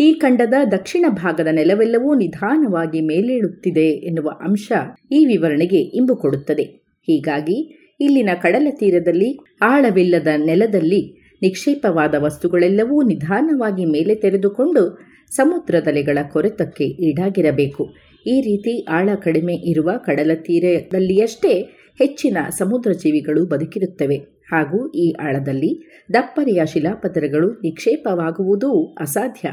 ಈ 0.00 0.14
ಖಂಡದ 0.14 0.54
ದಕ್ಷಿಣ 0.70 1.04
ಭಾಗದ 1.08 1.46
ನೆಲವೆಲ್ಲವೂ 1.52 2.14
ನಿಧಾನವಾಗಿ 2.14 3.00
ಮೇಲೇಳುತ್ತಿದೆ 3.00 3.88
ಎನ್ನುವ 4.08 4.30
ಅಂಶ 4.42 4.72
ಈ 5.12 5.26
ವಿವರಣೆಗೆ 5.26 5.80
ಇಂಬು 5.96 6.16
ಕೊಡುತ್ತದೆ. 6.16 6.64
ಹೀಗಾಗಿ 7.08 7.58
ಇಲ್ಲಿನ 8.00 8.30
ಕಡಲ 8.42 8.68
ತೀರದಲ್ಲಿ 8.70 9.38
ಆಳವಿಲ್ಲದ 9.62 10.26
ನೆಲದಲ್ಲಿ 10.44 11.02
ನಿಕ್ಷೇಪವಾದ 11.42 12.14
ವಸ್ತುಗಳೆಲ್ಲವೂ 12.18 13.02
ನಿಧಾನವಾಗಿ 13.02 13.84
ಮೇಲೆ 13.84 14.14
ತೆರೆದುಕೊಂಡು 14.14 15.11
ಸಮುದ್ರದಲೆಗಳ 15.30 16.18
ಕೊರೆತಕ್ಕೆ 16.32 16.84
ಈಡಾಗಿರಬೇಕು. 16.84 17.94
ಈ 18.26 18.40
ರೀತಿ 18.40 18.84
ಆಳ 18.84 19.08
ಕಡಿಮೆ 19.22 19.54
ಇರುವ 19.54 19.90
ಕಡಲ 19.98 20.30
ತೀರದಲ್ಲಿಯಷ್ಟೇ 20.34 21.62
ಹೆಚ್ಚಿನ 21.98 22.36
ಸಮುದ್ರ 22.50 22.92
ಜೀವಿಗಳು 22.92 23.46
ಬದುಕಿರುತ್ತವೆ. 23.46 24.16
ಹಾಗೂ 24.52 24.90
ಈ 24.90 25.14
ಆಳದಲ್ಲಿ 25.20 26.02
ದಪ್ಪನೆಯ 26.14 26.62
ಶಿಲಾಪದರಗಳು 26.66 27.52
ನಿಕ್ಷೇಪವಾಗುವುದೂ 27.52 28.94
ಅಸಾಧ್ಯ. 29.00 29.48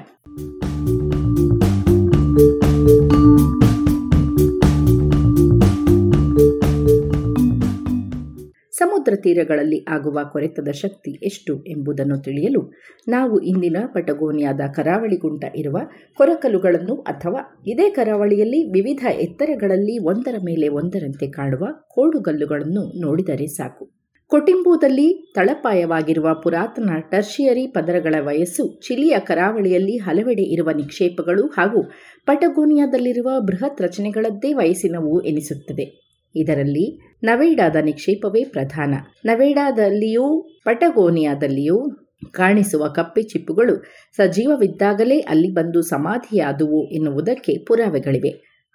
ಸಮುದ್ರ 8.99 9.15
ತೀರಗಳಲ್ಲಿ 9.15 9.85
ಆಗುವ 9.89 10.19
ಕೊರೆತದ 10.31 10.71
ಶಕ್ತಿ 10.71 11.25
ಎಷ್ಟು 11.25 11.63
ಎಂಬುದನ್ನು 11.63 12.17
ತಿಳಿಯಲು 12.17 12.71
ನಾವು 13.07 13.39
ಇಂದಿನ 13.39 13.77
ಪಟಗೋನಿಯಾದ 13.93 14.59
ಕರಾವಳಿ 14.73 15.15
ಗುಂಟ 15.15 15.43
ಇರುವ 15.55 15.77
ಕೊರಕಲುಗಳನ್ನು 16.17 16.95
ಅಥವಾ 16.95 17.63
ಇದೇ 17.67 17.89
ಕರಾವಳಿಯಲ್ಲಿ 17.89 18.69
ವಿವಿಧ 18.69 19.05
ಎತ್ತರಗಳಲ್ಲಿ 19.11 19.97
ಒಂದರ 19.99 20.35
ಮೇಲೆ 20.45 20.67
ಒಂದರಂತೆ 20.67 21.31
ಕಾಣುವ 21.31 21.67
ಕೋಡುಗಲ್ಲುಗಳನ್ನು 21.87 23.01
ನೋಡಿದರೆ 23.01 23.47
ಸಾಕು. 23.47 23.91
ಕೊಟಿಂಬೋದಲ್ಲಿ 24.27 25.33
ತಳಪಾಯವಾಗಿರುವ 25.35 26.29
ಪುರಾತನ 26.43 26.89
ಟರ್ಷಿಯರಿ 27.11 27.67
ಪದರಗಳ 27.67 28.15
ವಯಸ್ಸು 28.19 28.79
ಚಿಲಿಯ 28.87 29.15
ಕರಾವಳಿಯಲ್ಲಿ 29.19 29.97
ಹಲವೆಡೆ 29.97 30.41
ಇರುವ 30.41 30.69
ನಿಕ್ಷೇಪಗಳು 30.75 31.47
ಹಾಗೂ 31.47 31.83
ಪಟಗೋನಿಯಾದಲ್ಲಿರುವ 32.25 33.39
ಬೃಹತ್ 33.39 33.81
ರಚನೆಗಳದ್ದೇ 33.81 34.53
ವಯಸ್ಸಿನವು 34.53 35.21
ಎನಿಸುತ್ತದೆ. 35.21 36.08
ಇದರಲ್ಲಿ 36.35 37.17
ನವೇಡಾದ 37.23 37.75
ನಿಕ್ಷೇಪವೇ 37.75 38.43
ಪ್ರಧಾನ. 38.43 38.93
ನವೇಡಾದಲ್ಲಿಯೂ, 39.25 40.41
ಪಟಗೋನಿಯಾದಲ್ಲಿಯೂ 40.65 41.89
ಕಾಣಿಸುವ 42.31 42.87
ಕಪ್ಪೆ 42.87 43.21
ಚಿಪ್ಪುಗಳು 43.21 43.83
ಸಜೀವವಿದ್ದಾಗಲೇ 44.15 45.19
ಅಲ್ಲಿ 45.19 45.53
ಬಂದು 45.53 45.81
ಸಮಾಧಿಯಾದುವು 45.81 46.87
ಎನ್ನುವುದಕ್ಕೆ 46.91 47.57
ಪುರಾವೆಗಳಿವೆ. 47.57 48.29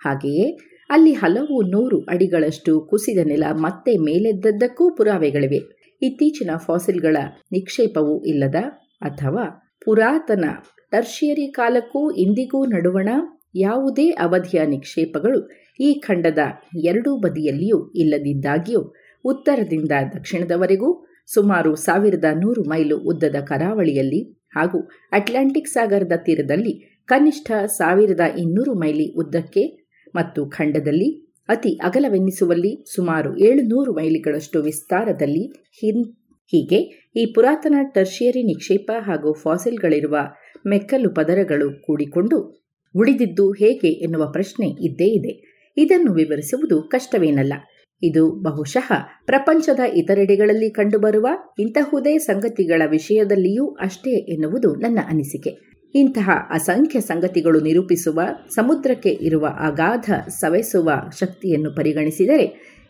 ಹಾಗೆಯೇ 0.05 0.59
ಅಲ್ಲಿ 0.91 1.13
ಹಲವು 1.13 1.63
ನೂರು 1.63 2.01
ಅಡಿಗಳಷ್ಟು 2.01 2.81
ಕುಸಿದ 2.81 3.19
ನೆಲ 3.27 3.45
ಮತ್ತೆ 3.53 3.93
ಮೇಲೆದ್ದದ್ದಕ್ಕೂ 3.93 4.97
ಪುರಾವೆಗಳಿವೆ. 4.97 5.59
ಇತ್ತೀಚಿನ 6.03 6.51
ಫಾಸಿಲ್ಗಳ 6.57 7.17
ನಿಕ್ಷೇಪವೂ 7.53 8.25
ಇಲ್ಲದ 8.25 8.55
ಅಥವಾ 9.01 9.75
ಪುರಾತನ 9.85 10.45
ಟರ್ಷಿಯರಿ 10.91 11.53
ಕಾಲಕ್ಕೂ 11.53 12.11
ಇಂದಿಗೂ 12.11 12.65
ನಡುವಣ 12.65 13.09
ಯಾವುದೇ 13.55 14.11
ಅವಧಿಯ 14.11 14.67
ನಿಕ್ಷೇಪಗಳು 14.67 15.64
ಈ 15.81 15.91
ಖಂಡದ 16.01 16.39
ಎರಡೂ 16.85 17.17
ಬದಿಯಲ್ಲಿಯೂ 17.17 17.79
ಇಲ್ಲದಿದ್ದಾಗಿಯೂ 17.95 18.83
ಉತ್ತರದಿಂದ 19.25 19.93
ದಕ್ಷಿಣದವರೆಗೂ 20.15 20.89
ಸುಮಾರು 21.29 21.71
ಸಾವಿರದ 21.77 22.25
ನೂರು 22.35 22.63
ಮೈಲು 22.65 22.97
ಉದ್ದದ 23.03 23.39
ಕರಾವಳಿಯಲ್ಲಿ 23.45 24.21
ಹಾಗೂ 24.57 24.79
ಅಟ್ಲಾಂಟಿಕ್ 25.13 25.69
ಸಾಗರದ 25.69 26.17
ತೀರದಲ್ಲಿ 26.17 26.75
ಕನಿಷ್ಠ 27.09 27.53
ಸಾವಿರದ 27.79 28.25
ಇನ್ನೂರು 28.39 28.75
ಮೈಲಿ 28.75 29.07
ಉದ್ದಕ್ಕೆ 29.15 29.63
ಮತ್ತು 30.15 30.41
ಖಂಡದಲ್ಲಿ 30.51 31.09
ಅತಿ 31.49 31.71
ಅಗಲವೆನ್ನಿಸುವಲ್ಲಿ 31.83 32.73
ಸುಮಾರು 32.95 33.31
ಏಳುನೂರು 33.39 33.93
ಮೈಲಿಗಳಷ್ಟು 33.93 34.59
ವಿಸ್ತಾರದಲ್ಲಿ 34.63 35.43
ಹಿನ್, 35.83 36.05
ಹೀಗೆ 36.53 36.79
ಈ 37.17 37.25
ಪುರಾತನ 37.35 37.77
ಟರ್ಷಿಯರಿ 37.95 38.43
ನಿಕ್ಷೇಪ 38.43 38.91
ಹಾಗೂ 38.99 39.31
ಫಾಸಿಲ್ಗಳಿರುವ 39.35 40.17
ಮೆಕ್ಕಲು 40.67 41.11
ಪದರಗಳು 41.11 41.69
ಕೂಡಿಕೊಂಡು 41.83 42.39
ಉಳಿದಿದ್ದು 42.95 43.53
ಹೇಗೆ 43.53 43.91
ಎನ್ನುವ 44.07 44.25
ಪ್ರಶ್ನೆ 44.27 44.69
ಇದ್ದೇ 44.87 45.07
ಇದೆ. 45.07 45.33
ಇದನ್ನು 45.77 46.13
ವಿವರಿಸುವುದು 46.13 46.83
ಕಷ್ಟವೇನಲ್ಲ. 46.83 47.53
ಇದು 48.03 48.31
ಬಹುಶಃ 48.31 48.93
ಪ್ರಪಂಚದ 49.27 49.81
ಇತರೆಡೆಗಳಲ್ಲಿ 49.95 50.71
ಕಂಡುಬರುವ 50.71 51.27
ಇಂತಹುದೇ 51.59 52.19
ಸಂಗತಿಗಳ 52.19 52.83
ವಿಷಯದಲ್ಲಿಯೂ 52.91 53.67
ಅಷ್ಟೇ 53.67 54.11
ಎನ್ನುವುದು 54.11 54.75
ನನ್ನ 54.75 54.99
ಅನಿಸಿಕೆ. 55.09 55.75
ಇಂತಹ 55.95 56.31
ಅಸಂಖ್ಯ 56.51 57.01
ಸಂಗತಿಗಳು 57.01 57.61
ನಿರೂಪಿಸುವ, 57.61 58.21
ಸಮುದ್ರಕ್ಕೆ 58.55 59.09
ಇರುವ 59.09 59.47
ಅಗಾಧ 59.47 60.11
ಸವೆಸುವ 60.29 60.91
ಶಕ್ತಿಯನ್ನು 61.21 61.75
ಪರಿಗಣಿಸಿದರೆ, 61.75 62.47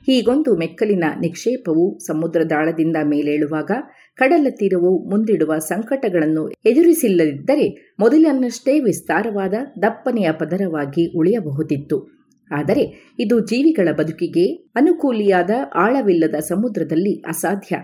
ಹೀಗೊಂದು 0.07 0.57
ಮೆಕ್ಕಲಿನ 0.57 1.05
ನಿಕ್ಷೇಪವು 1.21 1.99
ಸಮುದ್ರದಾಳದಿಂದ 2.07 2.97
ಮೇಲೇಳುವಾಗ, 3.05 3.71
ಕಡಲ 4.17 4.47
ತೀರವು 4.51 5.11
ಮುಂದಿಡುವ 5.11 5.59
ಸಂಕಟಗಳನ್ನು 5.59 6.49
ಎದುರಿಸಿಲ್ಲದಿದ್ದರೆ, 6.49 7.95
ಮೊದಲನ್ನಷ್ಟೇ 8.01 8.81
ವಿಸ್ತಾರವಾದ 8.81 9.55
ದಪ್ಪನೆಯ 9.83 10.33
ಪದರವಾಗಿ 10.33 11.19
ಉಳಿಯಬಹುದಿತ್ತು. 11.19 12.24
ಆದರೆ 12.51 13.15
ಇದು 13.19 13.41
ಜೀವಿಗಳ 13.41 13.89
ಬದುಕಿಗೆ 13.93 14.55
ಅನುಕೂಲಿಯಾದ 14.55 15.51
ಆಳವಿಲ್ಲದ 15.75 16.35
ಸಮುದ್ರದಲ್ಲಿ 16.35 17.21
ಅಸಾಧ್ಯ. 17.21 17.77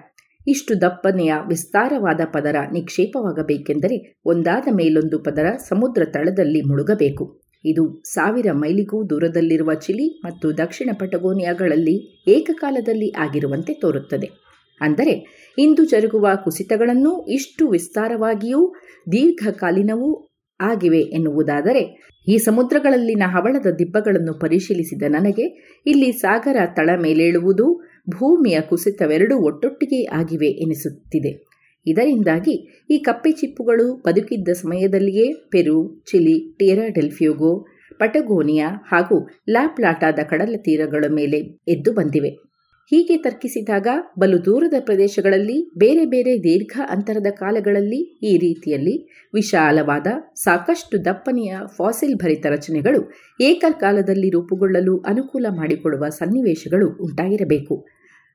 ಇಷ್ಟು 0.47 0.81
ದಪ್ಪನೆಯ 0.81 1.35
ವಿಸ್ತಾರವಾದ 1.49 2.21
ಪದರ 2.33 2.57
ನಿಕ್ಷೇಪವಾಗಬೇಕೆಂದರೆ 2.73 4.21
ಒಂದಾದ 4.25 4.69
ಮೇಲೊಂದು 4.73 5.19
ಪದರ 5.19 5.47
ಸಮುದ್ರ 5.69 6.03
ತಳದಲ್ಲಿ 6.05 6.61
ಮುಳುಗಬೇಕು. 6.61 7.41
ಇದು 7.65 8.03
ಸಾವಿರ 8.03 8.47
ಮೈಲಿಗೂ 8.53 9.11
ದೂರದಲ್ಲಿರುವ 9.11 9.75
ಚಿಲಿ 9.75 10.21
ಮತ್ತು 10.25 10.57
ದಕ್ಷಿಣ 10.57 10.91
ಪಟಗೋನಿಯಾಗಳಲ್ಲಿ 10.99 12.25
ಏಕಕಾಲದಲ್ಲಿ 12.29 13.13
ಆಗಿರುವಂತೆ 13.19 13.75
ತೋರುತ್ತದೆ. 13.75 14.51
ಅಂದರೆ 14.81 15.45
ಇಂದು 15.59 15.85
ಜರುಗುವ 15.85 16.29
ಕುಸಿತಗಳನ್ನೂ 16.45 17.27
ಇಷ್ಟು 17.27 17.69
ವಿಸ್ತಾರವಾಗಿಯೂ 17.69 18.75
ದೀರ್ಘಕಾಲೀನವೂ 19.13 20.30
ಆಗಿವೆ 20.61 20.99
ಎನ್ನುವುದಾದರೆ, 20.99 22.11
ಈ 22.29 22.39
ಸಮುದ್ರಗಳಲ್ಲಿನ 22.39 23.23
ಹವಳದ 23.27 23.67
ದಿಬ್ಬಗಳನ್ನು 23.67 24.39
ಪರಿಶೀಲಿಸಿದ 24.39 25.03
ನನಗೆ, 25.09 25.77
ಇಲ್ಲಿ 25.87 26.13
ಸಾಗರ 26.13 26.57
ತಳ 26.77 26.91
ಮೇಲೇಳುವುದು, 27.03 27.91
ಭೂಮಿಯ 28.11 28.61
ಕುಸಿತವೆರಡೂ 28.61 29.37
ಒಟ್ಟೊಟ್ಟಿಗೆ 29.37 30.05
ಆಗಿವೆ 30.05 30.47
ಎನಿಸುತ್ತಿದೆ. 30.47 31.51
ಇದರಿಂದಾಗಿ 31.87 32.85
ಈ 32.91 32.99
ಕಪ್ಪೆ 32.99 33.31
ಚಿಪ್ಪುಗಳು 33.31 33.95
ಬದುಕಿದ್ದ 33.95 34.49
ಸಮಯದಲ್ಲಿಯೇ 34.49 35.33
ಪೆರು, 35.33 36.05
ಚಿಲಿ, 36.11 36.57
ಟಿಯರಾ 36.59 36.89
ಡೆಲ್ಫ್ಯೂಗೋ, 36.89 37.67
ಪಟಗೋನಿಯಾ 37.99 38.69
ಹಾಗೂ 38.69 39.29
ಲಾಪ್ಲಾಟಾದ 39.51 40.19
ಕಡಲ 40.31 40.55
ತೀರಗಳ 40.57 41.05
ಮೇಲೆ 41.09 41.37
ಎದ್ದು 41.69 41.93
ಬಂದಿವೆ. 41.93 42.50
ಹೀಗೆ 42.91 43.17
ತರ್ಕಿಸಿದಾಗ 43.17 43.87
ಬಲು 44.19 44.45
ದೂರದ 44.45 44.75
ಪ್ರದೇಶಗಳಲ್ಲಿ 44.81 45.71
ಬೇರೆ 45.79 46.07
ಬೇರೆ 46.07 46.39
ದೀರ್ಘ 46.43 46.81
ಅಂತರದ 46.89 47.27
ಕಾಲಗಳಲ್ಲಿ 47.31 48.19
ಈ 48.23 48.39
ರೀತಿಯಲ್ಲಿ 48.39 49.09
ವಿಶಾಲವಾದ, 49.35 50.07
ಸಾಕಷ್ಟು 50.35 51.05
ದಪ್ಪನೆಯ 51.05 51.57
ಫಾಸಿಲ್ 51.77 52.15
ಭರಿತ 52.15 52.47
ರಚನೆಗಳು 52.47 53.13
ಏಕಕಾಲದಲ್ಲಿ 53.41 54.31
ರೂಪುಗೊಳ್ಳಲು 54.31 54.99
ಅನುಕೂಲ 54.99 55.47
ಮಾಡಿಕೊಡುವ 55.51 56.09
ಸನ್ನಿವೇಶಗಳು 56.09 56.89
ಉಂಟಾಗಿರಬೇಕು. 57.03 57.87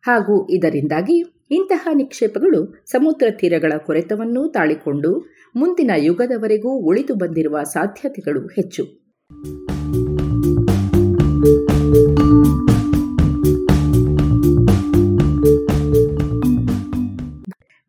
ಹಾಗೂ 0.02 0.48
ಇದರಿಂದಾಗಿ 0.49 1.23
ಇಂತಹ 1.52 1.88
ನಿಕ್ಷೇಪಗಳು 1.94 2.84
ಸಮುದ್ರ 2.86 3.27
ತೀರಗಳ 3.32 3.73
ಕೊರೆತವನ್ನೂ 3.77 4.52
ತಾಳಿಕೊಂಡು 4.52 5.34
ಮುಂದಿನ 5.56 5.91
ಯುಗದವರೆಗೂ 5.98 6.69
ಉಳಿದು 6.69 7.15
ಬಂದಿರುವ 7.15 7.64
ಸಾಧ್ಯತೆಗಳು 7.64 8.48
ಹೆಚ್ಚು. 8.48 8.84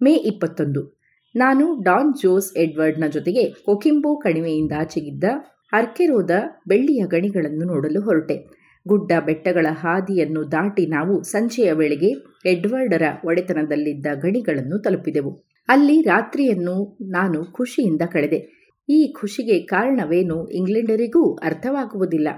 ಮೇ 0.07 0.13
ಇಪ್ಪತ್ತೊಂದು. 0.13 0.97
ನಾನು 1.37 1.83
ಡಾನ್ 1.83 2.15
ಜೋಸ್ 2.23 2.57
ಎಡ್ವರ್ಡ್ನ 2.57 3.05
ಜೊತೆಗೆ 3.07 3.51
ಕೊಕಿಂಬೋ 3.65 4.17
ಕಣಿವೆಯಿಂದಾಚೆಗಿದ್ದ 4.17 5.25
ಅರ್ಕೆರೋದ 5.73 6.31
ಬೆಳ್ಳಿಯ 6.69 7.05
ಗಣಿಗಳನ್ನು 7.07 7.65
ನೋಡಲು 7.67 8.01
ಹೊರಟೆ. 8.01 8.57
ಗುಡ್ಡ 8.89 9.13
ಬೆಟ್ಟಗಳ 9.25 9.67
ಹಾದಿಯನ್ನು 9.71 10.53
ದಾಟಿ 10.53 10.87
ನಾವು 10.87 11.23
ಸಂಜೆಯ 11.23 11.73
ವೇಳೆಗೆ 11.73 12.11
ಎಡ್ವರ್ಡರ 12.47 13.03
ಒಡೆತನದಲ್ಲಿದ್ದ 13.25 14.07
ಗಣಿಗಳನ್ನು 14.15 14.79
ತಲುಪಿದೆವು. 14.79 15.33
ಅಲ್ಲಿ 15.69 16.03
ರಾತ್ರಿಯನ್ನು 16.03 16.99
ನಾನು 17.03 17.45
ಖುಷಿಯಿಂದ 17.45 18.03
ಕಳೆದೆ. 18.13 18.39
ಈ 18.89 19.15
ಖುಷಿಗೆ 19.21 19.59
ಕಾರಣವೇನು 19.61 20.49
ಇಂಗ್ಲೆಂಡರಿಗೂ 20.49 21.35
ಅರ್ಥವಾಗುವುದಿಲ್ಲ. 21.35 22.29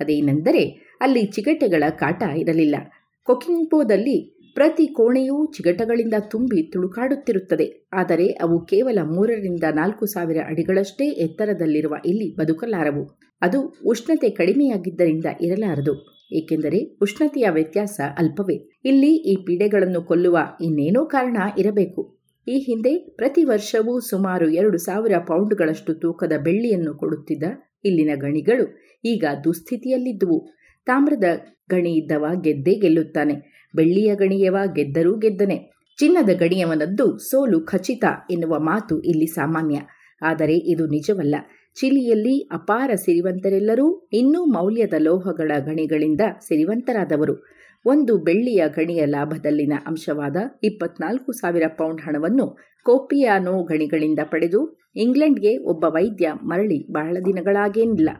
ಅದೇನೆಂದರೆ 0.00 0.62
ಅಲ್ಲಿ 1.00 1.26
ಚಿಗಟೆಗಳ 1.26 1.84
ಕಾಟ 1.90 2.22
ಇರಲಿಲ್ಲ. 2.36 2.76
ಕೊಕಿಂಬೋದಲ್ಲಿ 3.24 4.37
ಪ್ರತಿ 4.58 4.86
ಕೋಣೆಯೂ 4.86 5.52
ಚಿಗಟಗಳಿಂದ 5.56 6.14
ತುಂಬಿ 6.30 6.62
ತುಳುಕಾಡುತ್ತಿರುತ್ತದೆ. 6.62 7.88
ಆದರೆ 7.92 8.26
ಅವು 8.26 8.66
ಕೇವಲ 8.66 8.98
ಮೂರರಿಂದ 9.04 9.64
ನಾಲ್ಕು 9.74 10.06
ಸಾವಿರ 10.06 10.36
ಅಡಿಗಳಷ್ಟೇ 10.46 11.06
ಎತ್ತರದಲ್ಲಿರುವ 11.08 11.94
ಇಲ್ಲಿ 12.06 12.36
ಬದುಕಲಾರವು. 12.36 13.18
ಅದು 13.42 13.76
ಉಷ್ಣತೆ 13.86 14.30
ಕಡಿಮೆಯಾಗಿದ್ದರಿಂದ 14.30 15.24
ಇರಲಾರದು. 15.40 15.94
ಏಕೆಂದರೆ 16.32 16.98
ಉಷ್ಣತೆಯ 17.02 17.50
ವ್ಯತ್ಯಾಸ 17.50 18.00
ಅಲ್ಪವೇ. 18.18 18.56
ಇಲ್ಲಿ 18.84 19.12
ಈ 19.16 19.36
ಪೀಡೆಗಳನ್ನು 19.36 20.02
ಕೊಲ್ಲುವ 20.02 20.38
ಇನ್ನೇನೋ 20.60 21.04
ಕಾರಣ 21.04 21.36
ಇರಬೇಕು. 21.58 22.18
ಈ 22.48 22.58
ಹಿಂದೆ 22.58 22.98
ಪ್ರತಿ 23.16 23.44
ವರ್ಷವೂ 23.44 24.00
ಸುಮಾರು 24.00 24.50
ಎರಡು 24.50 24.78
ಸಾವಿರ 24.78 25.18
ಪೌಂಡ್ಗಳಷ್ಟು 25.18 25.94
ತೂಕದ 25.94 26.32
ಬೆಳ್ಳಿಯನ್ನು 26.42 26.94
ಕೊಡುತ್ತಿದ್ದ 26.94 27.44
ಇಲ್ಲಿನ 27.84 28.10
ಗಣಿಗಳು 28.16 28.78
ಈಗ 29.04 29.24
ದುಸ್ಥಿತಿಯಲ್ಲಿದ್ದುವು. 29.44 30.48
ತಾಮ್ರದ 30.86 31.24
ಗಣಿ 31.70 31.90
ಇದ್ದವ 31.90 32.24
ಗೆದ್ದೇ 32.40 32.74
ಗೆಲ್ಲುತ್ತಾನೆ. 32.74 33.57
ಬೆಳ್ಳಿಯ 33.74 34.14
ಗಣಿಯವ 34.14 34.56
ಗೆದ್ದರೂ 34.74 35.18
ಗೆದ್ದನೆ, 35.18 35.72
ಚಿನ್ನದ 35.98 36.30
ಗಣಿಯವನದ್ದು 36.36 37.18
ಸೋಲು 37.18 37.60
ಖಚಿತ 37.60 38.04
ಎನ್ನುವ 38.30 38.58
ಮಾತು 38.58 39.00
ಇಲ್ಲಿ 39.00 39.26
ಸಾಮಾನ್ಯ. 39.26 39.80
ಆದರೆ 40.22 40.54
ಇದು 40.54 40.86
ನಿಜವಲ್ಲ. 40.86 41.34
ಚಿಲಿಯಲ್ಲಿ 41.80 42.48
ಅಪಾರ 42.52 42.90
ಸಿರಿವಂತರೆಲ್ಲರೂ 42.94 44.08
ಇನ್ನೂ 44.12 44.44
ಮೌಲ್ಯದ 44.44 44.94
ಲೋಹಗಳ 44.98 45.52
ಗಣಿಗಳಿಂದ 45.58 46.20
ಸಿರಿವಂತರಾದವರು. 46.40 47.58
ಒಂದು 47.86 48.18
ಬೆಳ್ಳಿಯ 48.18 48.64
ಗಣಿಯ 48.68 49.04
ಲಾಭದಲ್ಲಿನ 49.04 49.72
ಅಂಶವಾದ 49.86 50.36
ಇಪ್ಪತ್ನಾಲ್ಕು 50.62 51.32
ಸಾವಿರ 51.32 51.62
ಪೌಂಡ್ 51.68 52.00
ಹಣವನ್ನು 52.00 52.56
ಕೋಪಿಯಾನೋ 52.82 53.62
ಗಣಿಗಳಿಂದ 53.62 54.18
ಪಡೆದು 54.24 54.78
ಇಂಗ್ಲೆಂಡ್ಗೆ 54.96 55.56
ಒಬ್ಬ 55.56 55.84
ವೈದ್ಯ 55.84 56.32
ಮರಳಿ 56.42 56.92
ಬಹಳ 56.92 57.16
ದಿನಗಳಾಗೇನಿಲ್ಲ. 57.24 58.10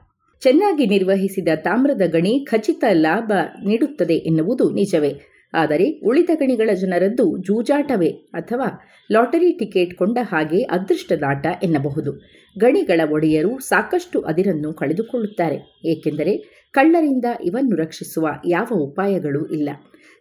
ಚೆನ್ನಾಗಿ 0.40 0.86
ನಿರ್ವಹಿಸಿದ 0.86 1.48
ತಾಮ್ರದ 1.56 2.02
ಗಣಿ 2.10 2.44
ಖಚಿತ 2.44 2.84
ಲಾಭ 2.92 3.32
ನೀಡುತ್ತದೆ 3.66 4.14
ಎನ್ನುವುದು 4.14 4.70
ನಿಜವೇ. 4.70 5.27
ಆದರೆ 5.54 6.00
ಉಳಿದ 6.06 6.30
ಗಣಿಗಳ 6.34 6.70
ಜನರದ್ದು 6.74 7.38
ಜೂಜಾಟವೇ 7.38 8.08
ಅಥವಾ 8.08 8.68
ಲಾಟರಿ 9.12 9.52
ಟಿಕೆಟ್ 9.58 9.94
ಕೊಂಡ 9.94 10.18
ಹಾಗೆ 10.22 10.62
ಅದೃಷ್ಟದಾಟ 10.62 11.46
ಎನ್ನಬಹುದು. 11.62 12.12
ಗಣಿಗಳ 12.58 13.00
ಒಡೆಯರು 13.12 13.58
ಸಾಕಷ್ಟು 13.58 14.20
ಅದಿರನ್ನು 14.20 14.72
ಕಳೆದುಕೊಳ್ಳುತ್ತಾರೆ, 14.72 15.80
ಏಕೆಂದರೆ 15.84 16.64
ಕಳ್ಳರಿಂದ 16.72 17.24
ಇವನ್ನು 17.44 17.76
ರಕ್ಷಿಸುವ 17.76 18.28
ಯಾವ 18.46 18.66
ಉಪಾಯಗಳೂ 18.78 19.46
ಇಲ್ಲ. 19.46 19.68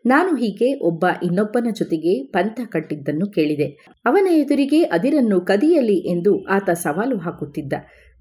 ನಾನು 0.05 0.35
ಹೀಗೆ 0.35 0.79
ಒಬ್ಬ 0.79 1.05
ಇನ್ನೊಬ್ಬನ 1.23 1.67
ಜೊತೆಗೆ 1.73 2.23
ಪಂಥ 2.23 2.59
ಕಟ್ಟಿದ್ದನ್ನು 2.65 3.25
ಕೇಳಿದೆ. 3.31 3.67
ಅವನ 4.05 4.27
ಎದುರಿಗೆ 4.27 4.83
ಅದಿರನ್ನು 4.83 5.41
ಕದಿಯಲಿ 5.41 5.97
ಎಂದು 6.11 6.45
ಆತ 6.45 6.69
ಸವಾಲು 6.69 7.17
ಹಾಕುತ್ತಿದ್ದ. 7.17 7.73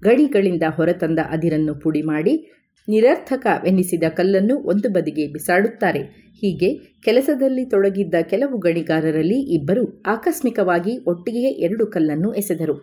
ಗಣಿಗಳಿಂದ 0.03 0.63
ಹೊರತಂದ 0.69 1.19
ಅದಿರನ್ನು 1.29 1.75
ಪುಡಿ 1.75 2.01
ಮಾಡಿ 2.01 2.56
ನಿರರ್ಥಕವೆನ್ನಿಸಿದ 2.87 4.03
ಕಲ್ಲನ್ನು 4.09 4.57
ಒಂದು 4.57 4.89
ಬದಿಗೆ 4.89 5.27
ಬಿಸಾಡುತ್ತಾರೆ. 5.27 5.99
ಹೀಗೆ 6.41 7.01
ಕೆಲಸದಲ್ಲಿ 7.03 7.65
ತೊಡಗಿದ್ದ 7.65 8.15
ಕೆಲವು 8.21 8.57
ಗಣಿಗಾರರಲ್ಲಿ 8.57 9.55
ಇಬ್ಬರು 9.55 10.01
ಆಕಸ್ಮಿಕವಾಗಿ 10.05 10.97
ಒಟ್ಟಿಗೆ 11.07 11.47
ಎರಡು 11.47 11.87
ಕಲ್ಲನ್ನು 11.87 12.33
ಎಸೆದರು. 12.33 12.73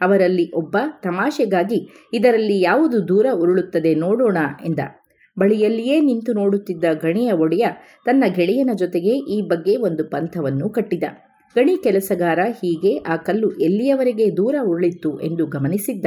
ಅವರಲ್ಲಿ 0.00 0.56
ಒಬ್ಬ 0.56 0.76
ತಮಾಷೆಗಾಗಿ, 1.02 2.08
ಇದರಲ್ಲಿ 2.12 2.60
ಯಾವುದು 2.60 3.08
ದೂರ 3.08 3.26
ಉರುಳುತ್ತದೆ 3.32 3.94
ನೋಡೋಣ 3.94 4.38
ಎಂದ. 4.64 4.78
ಬಳಿಯಲ್ಲಿಯೇ 5.38 6.00
ನಿಂತು 6.00 6.32
ನೋಡುತ್ತಿದ್ದ 6.32 6.84
ಗಣಿಯ 7.02 7.32
ಒಡೆಯ 7.32 7.66
ತನ್ನ 8.06 8.24
ಗೆಳೆಯನ 8.34 8.70
ಜೊತೆಗೆ 8.78 9.12
ಈ 9.34 9.40
ಬಗ್ಗೆ 9.40 9.76
ಒಂದು 9.76 10.04
ಪಂಥವನ್ನು 10.04 10.68
ಕಟ್ಟಿದ. 10.68 11.04
ಗಣಿ 11.56 11.82
ಕೆಲಸಗಾರ 11.82 12.38
ಹೀಗೆ 12.38 12.96
ಆ 12.96 13.16
ಕಲ್ಲು 13.16 13.50
ಎಲ್ಲಿಯವರೆಗೆ 13.50 14.36
ದೂರ 14.36 14.54
ಉರುಳಿತ್ತು 14.62 15.20
ಎಂದು 15.20 15.46
ಗಮನಿಸಿದ್ದ. 15.46 16.06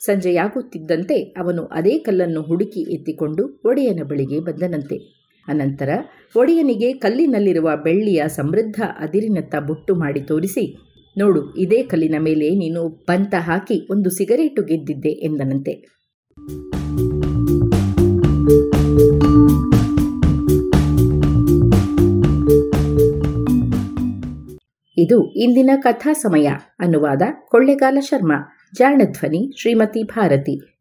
ಸಂಜೆಯಾಗುತ್ತಿದ್ದಂತೆ 0.00 1.22
ಅವನು 1.22 1.64
ಅದೇ 1.64 1.98
ಕಲ್ಲನ್ನು 1.98 2.42
ಹುಡುಕಿ 2.42 2.94
ಎತ್ತಿಕೊಂಡು 2.94 3.60
ಒಡೆಯನ 3.64 4.02
ಬಳಿಗೆ 4.02 4.40
ಬಂದನಂತೆ. 4.40 5.24
ಅನಂತರ 5.48 5.88
ಒಡೆಯನಿಗೆ 6.36 6.92
ಕಲ್ಲಿನಲ್ಲಿರುವ 6.92 7.70
ಬೆಳ್ಳಿಯ 7.84 8.22
ಸಮೃದ್ಧ 8.26 8.82
ಅದಿರಿನತ್ತ 8.98 9.54
ಬುಟ್ಟು 9.54 9.94
ಮಾಡಿ 9.94 10.20
ತೋರಿಸಿ, 10.20 10.76
ನೋಡು, 11.18 11.54
ಇದೇ 11.54 11.82
ಕಲ್ಲಿನ 11.82 12.14
ಮೇಲೆ 12.18 12.50
ನೀನು 12.50 12.90
ಪಂತ 12.90 13.34
ಹಾಕಿ 13.38 13.88
ಒಂದು 13.90 14.10
ಸಿಗರೇಟು 14.10 14.62
ಗೆದ್ದಿದ್ದೆ 14.62 15.08
ಎಂದನಂತೆ. 15.08 15.94
ಇದು 24.98 25.32
ಇಂದಿನ 25.32 25.70
ಕಥಾ 25.76 26.12
ಸಮಯ 26.12 26.50
ಅನುವಾದ 26.80 27.22
ಕೊಳ್ಳೆಗಾಲ 27.50 27.98
ಶರ್ಮಾ. 28.00 28.53
ಜಾಣಧ್ವನಿ 28.74 29.60
ಶ್ರೀಮತಿ 29.60 30.02
ಭಾರತಿ. 30.02 30.76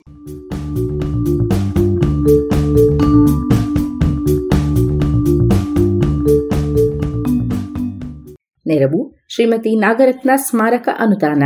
ನೆರವು 8.68 9.16
ಶ್ರೀಮತಿ 9.34 9.80
ನಾಗರತ್ನ 9.80 10.32
ಸ್ಮಾರಕ 10.36 10.90
ಅನುದಾನ. 11.00 11.44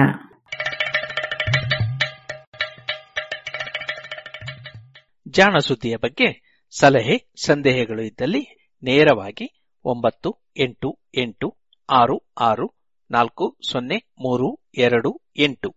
ಜಾಣ 5.28 5.57
ಸುದ್ದಿಯ 5.57 5.95
ಬಗ್ಗೆ 5.95 6.60
ಸಲಹೆ 6.80 7.32
ಸಂದೇಹಗಳು 7.45 8.02
ಇದ್ದಲ್ಲಿ 8.02 8.72
ನೇರವಾಗಿ 8.84 9.64
ಒಂಬತ್ತು 9.86 10.36
ಎಂಟು 10.57 10.99
ಎಂಟು 11.18 11.57
ಆರು 11.90 12.32
ಆರು 12.40 12.74
ನಾಲ್ಕು 13.11 13.57
ಸೊನ್ನೆ 13.72 13.95
ಮೂರು 13.95 14.69
ಎರಡು 14.78 15.22
ಎಂಟು. 15.38 15.76